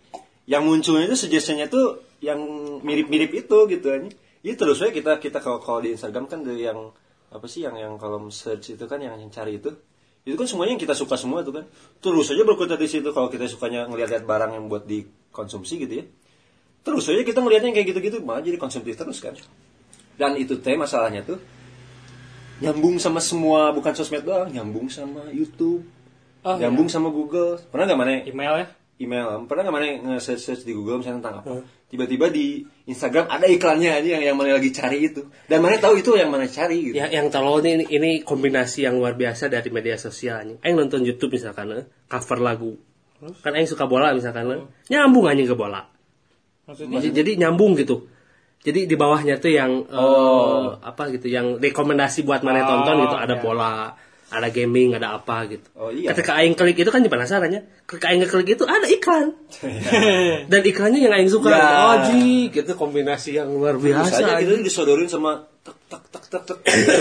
[0.46, 2.38] yang munculnya itu suggestionnya tuh yang
[2.82, 4.14] mirip-mirip itu gitu anjing.
[4.42, 6.90] Itu terus kita kita kalau kalau di Instagram kan ada yang
[7.30, 9.70] apa sih yang yang kolom search itu kan yang, yang cari itu?
[10.26, 11.64] Itu kan semuanya yang kita suka semua tuh kan.
[12.02, 16.04] Terus aja berkutat di situ kalau kita sukanya ngeliat-liat barang yang buat dikonsumsi gitu ya.
[16.84, 19.32] Terus aja kita ngeliatnya yang kayak gitu-gitu malah jadi konsumtif terus kan.
[20.20, 21.40] Dan itu teh masalahnya tuh
[22.60, 25.80] nyambung sama semua bukan sosmed doang nyambung sama YouTube
[26.40, 27.60] Oh, nyambung sama Google.
[27.68, 28.66] Pernah nggak mana email ya?
[28.96, 29.44] Email.
[29.44, 31.52] Pernah nggak mana nge-search search di Google misalnya tentang apa
[31.90, 35.98] tiba-tiba di Instagram ada iklannya aja yang yang mana lagi cari itu dan mana tahu
[35.98, 39.68] itu yang mana cari gitu Ya, yang tolol ini ini kombinasi yang luar biasa dari
[39.74, 40.58] media sosial anjing.
[40.62, 42.78] Aing nonton YouTube misalkan eh, cover lagu.
[43.42, 45.82] Kan aing suka bola misalkan eh, nyambung anjing ke bola.
[46.70, 48.06] maksudnya Jadi, jadi nyambung gitu.
[48.60, 53.16] Jadi di bawahnya tuh yang eh, apa gitu, yang rekomendasi buat mana Oh, tonton gitu,
[53.18, 53.42] ada iya.
[53.42, 53.72] bola,
[54.30, 55.66] ada gaming, ada apa gitu.
[55.74, 56.14] Oh, iya.
[56.14, 57.60] Ketika aing klik itu kan penasaran ya.
[57.84, 59.34] Ketika aing ngeklik itu ada iklan.
[60.50, 61.50] Dan iklannya yang aing suka.
[61.50, 61.66] Ya.
[61.66, 64.22] Oh, ji, gitu kombinasi yang luar biasa.
[64.22, 64.62] aja anjing.
[64.62, 66.58] kita disodorin sama tek tek tek tek tek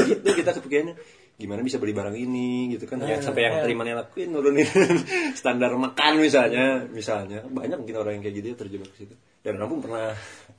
[0.10, 0.96] gitu kita kepikirannya
[1.40, 4.68] gimana bisa beli barang ini gitu kan ya, sampai yang terima yang lakuin nurunin
[5.40, 9.56] standar makan misalnya misalnya banyak mungkin orang yang kayak gitu ya terjebak ke situ dan
[9.56, 10.12] pun pernah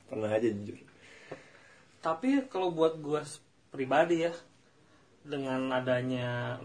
[0.09, 0.73] pernah aja jujur
[2.01, 4.33] tapi kalau buat gua s- pribadi ya
[5.21, 6.57] dengan adanya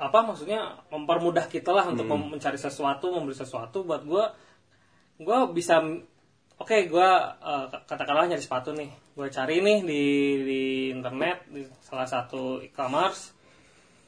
[0.00, 3.86] apa maksudnya mempermudah kita lah untuk mem- mencari sesuatu membeli sesuatu.
[3.86, 4.34] Buat gua
[5.22, 5.78] gua bisa
[6.58, 8.90] oke gua eh, katakanlah nyari sepatu nih.
[9.14, 10.04] Gua cari nih di
[10.42, 13.30] di internet di salah satu e-commerce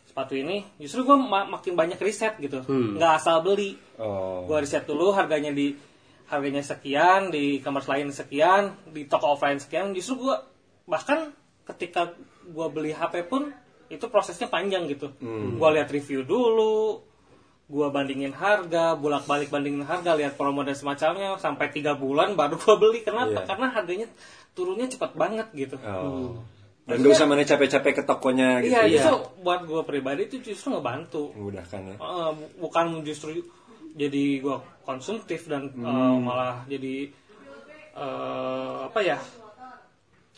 [0.08, 0.66] sepatu ini.
[0.82, 2.64] Justru gua ma- makin banyak riset gitu.
[2.98, 3.78] Nggak asal beli.
[3.94, 4.42] Oh.
[4.50, 5.78] Gua riset dulu harganya di
[6.26, 9.94] harganya sekian di e-commerce lain sekian di toko offline sekian.
[9.94, 10.42] Justru gua
[10.90, 11.30] bahkan
[11.70, 12.18] ketika
[12.50, 13.54] gua beli HP pun
[13.94, 15.14] itu prosesnya panjang gitu
[15.54, 17.00] gua lihat review dulu
[17.64, 22.54] gua bandingin harga bolak balik bandingin harga lihat promo dan semacamnya sampai tiga bulan baru
[22.56, 23.46] gua beli kenapa Iya.
[23.46, 24.06] karena harganya
[24.50, 26.44] turunnya cepat banget gitu oh
[26.84, 28.68] Dan gak usah mana capek-capek ke tokonya gitu.
[28.70, 29.00] iya Iya.
[29.00, 31.96] justru buat gue pribadi itu justru ngebantu Memudahkan ya.
[31.96, 33.40] Eh, bu- bukan justru
[33.94, 36.20] jadi gue konsumtif dan eh, Hmm.
[36.20, 37.08] malah jadi
[37.94, 39.16] eh, apa ya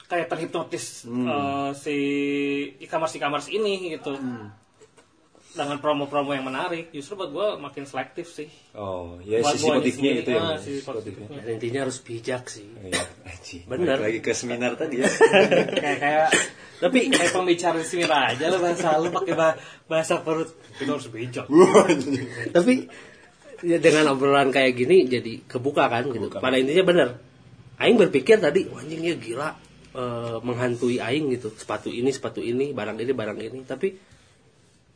[0.07, 1.27] kayak terhipnotis Hmm.
[1.27, 1.97] eh, si
[2.79, 4.55] e-commerce e-commerce ini gitu Hmm.
[5.53, 10.11] dengan promo-promo yang menarik justru buat gue makin selektif sih Oh, ya Buat sisi positifnya
[10.15, 10.41] itu ya.
[10.45, 11.27] ah, sisi positifnya.
[11.35, 12.69] Dan intinya harus bijak sih.
[12.83, 13.03] Iya.
[13.65, 13.97] Bener.
[13.97, 15.09] Balik Lagi ke seminar tadi ya.
[15.81, 16.29] kayak kayak
[16.77, 21.09] tapi kayak pembicara di sini aja lo bahasa lu pakai bah- bahasa perut itu harus
[21.09, 21.49] bijak
[22.53, 22.75] Tapi
[23.65, 26.29] ya dengan obrolan kayak gini jadi kebuka kan gitu.
[26.29, 26.39] Kebuka.
[26.39, 27.09] Pada intinya bener.
[27.77, 29.57] Aing berpikir tadi "Wah, anjing dia gila
[29.97, 31.49] eh, menghantui aing gitu.
[31.51, 33.59] Sepatu ini, sepatu ini, barang ini, barang ini.
[33.65, 33.89] Tapi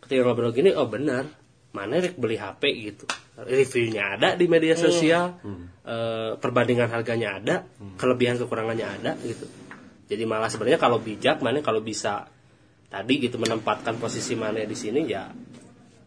[0.00, 1.24] ketika ngobrol gini, oh benar.
[1.70, 3.06] Mana rek beli HP gitu.
[3.40, 5.38] Reviewnya ada di media sosial.
[5.80, 7.56] eh, perbandingan harganya ada,
[7.96, 9.46] kelebihan kekurangannya ada gitu.
[10.06, 12.26] Jadi malah sebenarnya kalau bijak mana kalau bisa
[12.90, 15.30] tadi gitu menempatkan posisi mana di sini ya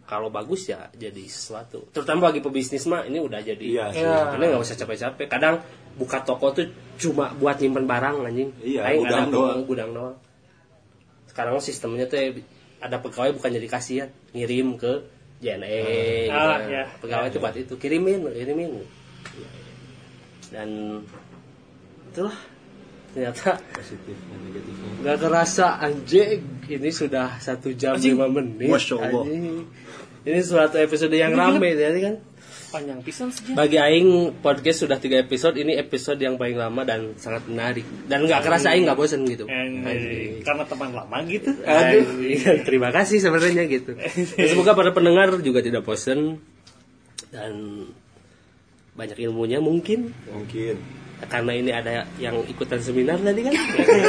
[0.04, 4.04] kalau bagus ya jadi sesuatu terutama bagi pebisnis mah ini udah jadi Iya sih.
[4.04, 4.36] Iya.
[4.36, 5.64] karena nggak usah capek-capek kadang
[5.96, 6.66] buka toko tuh
[6.96, 9.60] cuma buat nyimpen barang anjing Iya, Aing gudang ada doang.
[9.64, 10.16] gudang doang
[11.26, 12.30] sekarang sistemnya tuh ya,
[12.80, 15.06] ada pegawai bukan jadi kasihan ngirim ke
[15.40, 15.82] JNE
[16.24, 16.62] gitu Ah, kan.
[16.68, 16.84] iya.
[16.98, 18.86] pegawai itu buat itu kirimin kirimin
[20.50, 20.70] dan
[22.08, 22.38] itulah
[23.10, 24.90] ternyata Positif dan negatifnya.
[25.00, 29.24] nggak kerasa anjing ini sudah satu jam lima menit Masya Allah.
[29.24, 29.66] Anjing.
[30.24, 32.16] ini suatu episode yang rame jadi kan
[32.74, 37.14] panjang pisan sih bagi Aing podcast sudah tiga episode ini episode yang paling lama dan
[37.22, 37.86] sangat menarik.
[38.10, 39.46] Dan nggak kerasa Aing nggak bosan gitu.
[39.46, 41.54] Karena teman lama gitu.
[41.62, 42.26] Aduh.
[42.68, 43.94] terima kasih sebenarnya gitu.
[43.94, 46.42] Dan semoga para pendengar juga tidak bosan
[47.30, 47.54] dan
[48.98, 50.10] banyak ilmunya mungkin.
[50.34, 51.06] Mungkin.
[51.24, 53.56] karena ini ada yang ikutan seminar tadi kan.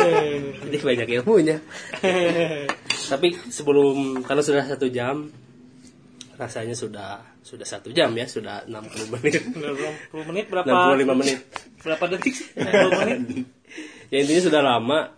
[0.67, 1.63] Jadi banyak ilmunya.
[3.13, 5.31] Tapi sebelum karena sudah satu jam
[6.35, 9.45] rasanya sudah sudah satu jam ya sudah 60 menit.
[9.45, 10.97] 60 menit berapa?
[10.97, 11.39] 65 menit.
[11.85, 12.33] Berapa detik?
[12.41, 13.45] Sih 60 menit?
[14.09, 15.13] Ya intinya sudah lama.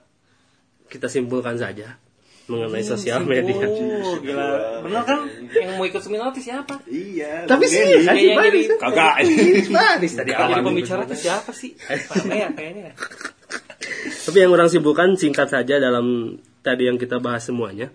[0.86, 1.98] Kita simpulkan saja
[2.46, 3.58] mengenai sosial media.
[4.02, 4.82] Oh gila.
[4.82, 5.18] Bener kan?
[5.50, 6.78] Yang mau ikut seminar itu siapa?
[6.86, 7.46] Iya.
[7.46, 9.14] tapi sih jadi Kagak.
[9.66, 11.74] Baris tadi awal pembicara itu siapa sih?
[12.30, 12.94] Ya kayaknya.
[14.26, 17.90] Tapi yang orang sibukkan singkat saja dalam tadi yang kita bahas semuanya.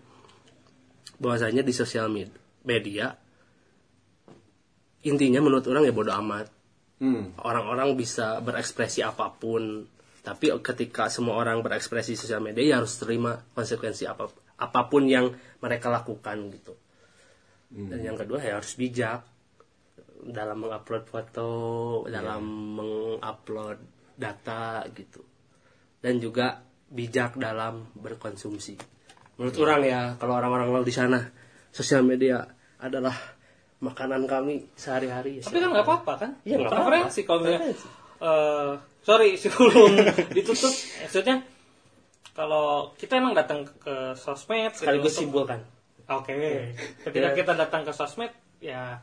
[1.15, 2.36] Bahwasanya di sosial med-
[2.67, 3.15] media
[5.06, 6.47] intinya menurut orang ya bodoh amat.
[7.02, 7.34] Hmm.
[7.41, 9.89] Orang-orang bisa berekspresi apa pun,
[10.22, 14.30] tapi ketika semua orang berekspresi sosial media ya harus terima konsekuensi apa
[14.62, 16.78] apa pun yang mereka lakukan gitu.
[17.72, 19.24] Dan yang kedua ya harus bijak
[20.28, 21.49] dalam mengupload foto,
[22.12, 22.43] dalam
[22.78, 23.80] mengupload
[24.20, 25.24] data gitu.
[26.04, 26.60] Dan juga
[26.91, 28.76] bijak dalam berkonsumsi.
[29.39, 31.20] Menurut orang ya, kalau orang-orang lain di sana,
[31.72, 32.43] sosial media
[32.78, 33.16] adalah
[33.82, 35.38] makanan kami sehari-hari.
[35.38, 35.43] ya.
[35.43, 36.86] tapi kan nggak apa-apa kan Iya, nggak apa-apa.
[36.88, 37.61] referensi kalau misalnya
[38.21, 38.71] eh,
[39.01, 39.91] sorry sebelum
[40.29, 40.69] ditutup
[41.01, 41.36] maksudnya
[42.32, 42.65] kalau
[42.95, 45.59] kita emang datang ke sosmed gitu sekaligus untuk- simpulkan.
[46.07, 46.36] Oke.
[47.01, 47.36] Ketika Ya.
[47.36, 49.01] kita datang ke sosmed ya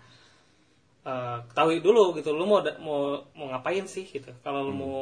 [1.03, 3.01] eh, ketahui dulu gitu lu mau mau
[3.33, 4.31] mau ngapain sih gitu.
[4.39, 4.97] Kalau lu mau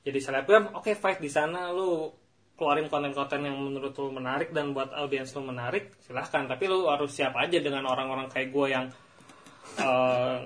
[0.00, 2.14] jadi selebgram, oke fight di sana lu
[2.54, 6.46] keluarin konten-konten yang menurut lu menarik dan buat audiens lu menarik, silahkan.
[6.46, 8.86] Tapi lu harus siap aja dengan orang-orang kayak gue yang
[9.80, 10.36] eh,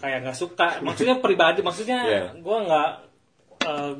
[0.00, 0.82] kayak nggak suka.
[0.82, 2.28] Maksudnya pribadi, maksudnya Yeah.
[2.36, 2.90] gue nggak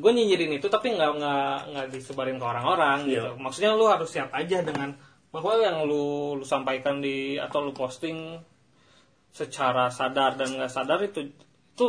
[0.00, 3.36] gue nyinyirin itu tapi nggak nggak nggak disebarin ke orang-orang gitu.
[3.36, 3.38] Iya.
[3.38, 4.96] Maksudnya lu harus siap aja dengan
[5.30, 8.40] bahwa yang lu lu sampaikan di atau lu posting
[9.30, 11.30] secara sadar dan nggak sadar itu
[11.76, 11.88] itu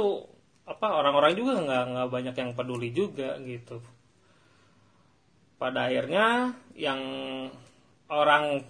[0.67, 3.81] apa orang-orang juga nggak nggak banyak yang peduli juga gitu.
[5.57, 7.01] Pada akhirnya yang
[8.11, 8.65] orang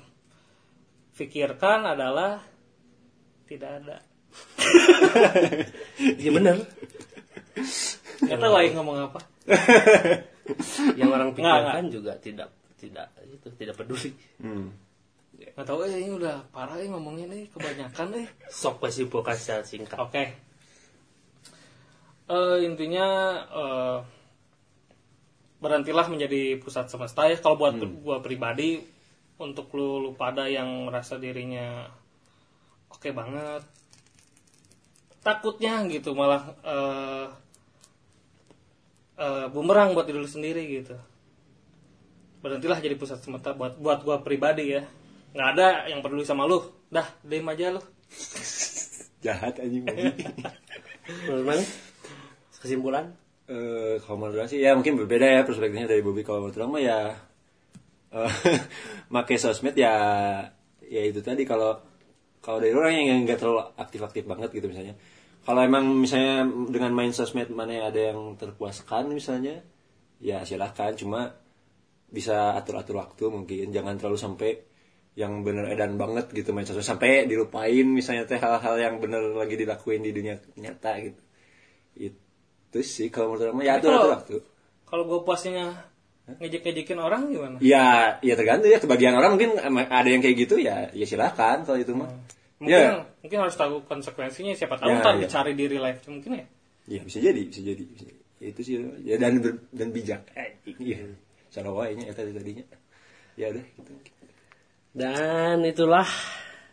[1.18, 2.40] pikirkan adalah
[3.52, 3.98] tidak ada.
[6.22, 6.56] Iya benar.
[8.24, 9.20] Nggak tahu lagi ngomong apa.
[11.00, 12.50] Yang orang pikirkan juga tidak
[12.80, 14.10] tidak itu tidak peduli.
[14.40, 14.72] Hmm.
[15.36, 18.28] Nggak tahu eh ini udah parah eh ngomongnya nih kebanyakan eh.
[18.48, 20.00] Sok simpulkan secara singkat.
[20.00, 20.24] Oke.
[22.32, 23.08] Eh, intinya
[23.52, 23.98] eh,
[25.60, 27.36] berhentilah menjadi pusat semesta ya.
[27.38, 28.82] Kalau buat gua pribadi
[29.42, 31.90] untuk lu, lu pada yang merasa dirinya
[32.92, 33.64] oke banget,
[35.24, 37.28] takutnya gitu malah eh,
[39.18, 40.98] eh, bumerang buat diri lu sendiri gitu.
[42.42, 44.84] Berhentilah jadi pusat semesta buat buat gua pribadi ya.
[45.32, 46.60] Nggak ada yang peduli sama lu.
[46.92, 47.82] Dah, diam aja lu.
[49.26, 51.64] Jahat anjing mana?
[52.62, 53.14] Kesimpulan?
[53.52, 57.00] Eh, kalau menurut sih ya mungkin berbeda ya perspektifnya dari Bobby kalau menurut mah ya
[58.16, 58.34] eh,
[59.14, 59.94] make sosmed ya
[60.88, 61.76] ya itu tadi kalau
[62.42, 64.98] kalau dari orang yang nggak terlalu aktif-aktif banget gitu misalnya.
[65.42, 69.62] Kalau emang misalnya dengan main sosmed mana ada yang terpuaskan misalnya
[70.18, 70.98] ya silahkan.
[70.98, 71.38] Cuma
[72.10, 73.70] bisa atur-atur waktu mungkin.
[73.70, 74.52] Jangan terlalu sampai
[75.14, 76.86] yang bener edan banget gitu main sosmed.
[76.86, 81.22] Sampai dilupain misalnya teh hal-hal yang bener lagi dilakuin di dunia nyata gitu.
[81.98, 84.36] Itu sih kalau menurut orang ya atur atur waktu.
[84.90, 85.66] Kalau gue puasnya
[86.42, 87.58] ngejek-ngejekin orang gimana?
[87.62, 88.82] ya ya tergantung ya.
[88.82, 92.10] Kebagian orang mungkin ada yang kayak gitu ya ya silahkan kalau itu mah
[92.62, 95.26] Mungkin ya mungkin harus tahu konsekuensinya siapa tahu Ya, ntar ya.
[95.26, 96.46] dicari di real life mungkin ya.
[96.86, 98.20] ya bisa jadi bisa jadi bisa jadi.
[98.38, 100.98] Ya, itu sih ya dan ber- dan bijak eh, iya
[101.50, 102.66] salah wainya ya tadi tadinya
[103.34, 103.94] ya udah gitu
[104.92, 106.06] Dan itulah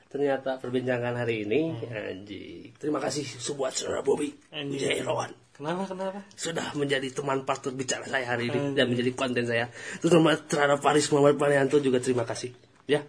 [0.08, 1.76] ternyata perbincangan hari ini.
[1.84, 2.72] Anjing.
[2.74, 3.22] Terima kasih
[3.54, 5.04] buat saudara Bobby Anjing.
[5.04, 6.22] Irawan Kenapa kenapa?
[6.32, 9.66] sudah menjadi teman partner bicara saya hari ini dan menjadi konten saya.
[9.98, 12.54] Terutama terhadap Paris Muhammad Panianto juga terima kasih.
[12.86, 13.02] Ya.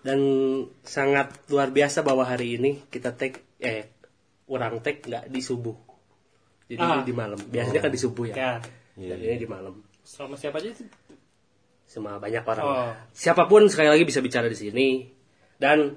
[0.00, 0.20] Dan
[0.80, 3.92] sangat luar biasa bahwa hari ini kita tag eh
[4.48, 5.76] orang tag nggak di subuh.
[6.66, 7.02] Jadi Ah.
[7.02, 7.38] ini di malam.
[7.38, 8.34] Biasanya kan di subuh ya.
[8.34, 8.52] Ya.
[8.96, 9.74] Iya, Dan ini di malam.
[10.00, 10.88] Sama siapa aja sih?
[11.84, 12.64] Sama banyak orang.
[12.64, 12.92] Oh.
[13.12, 15.04] Siapa pun sekali lagi bisa bicara di sini.
[15.58, 15.92] Dan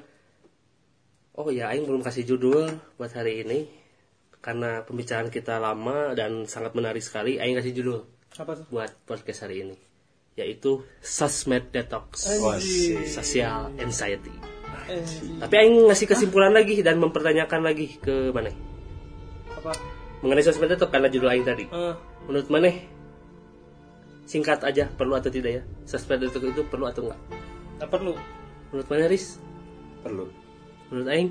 [1.34, 2.68] oh ya, Aing belum kasih judul
[2.98, 3.66] buat hari ini
[4.44, 7.40] karena pembicaraan kita lama dan sangat menarik sekali.
[7.40, 8.00] Aing kasih judul
[8.36, 8.66] Apa tuh?
[8.68, 9.76] buat podcast hari ini
[10.34, 12.26] yaitu Sosmed Detox.
[13.08, 14.34] Social Anxiety.
[15.40, 18.52] Tapi Aing ngasih kesimpulan lagi dan mempertanyakan lagi ke mana
[19.56, 19.72] Apa?
[20.20, 21.66] mengenai Sosmed Detox karena judul Aing tadi.
[21.72, 21.96] Eh,
[22.28, 22.68] Menurut mana
[24.24, 25.64] singkat aja perlu atau tidak ya?
[25.88, 27.20] Sosmed Detox itu perlu atau enggak?
[27.80, 28.14] nggak perlu.
[28.72, 29.38] Menurut mana Riz?
[30.04, 30.28] perlu
[30.92, 31.30] Menurut Aing?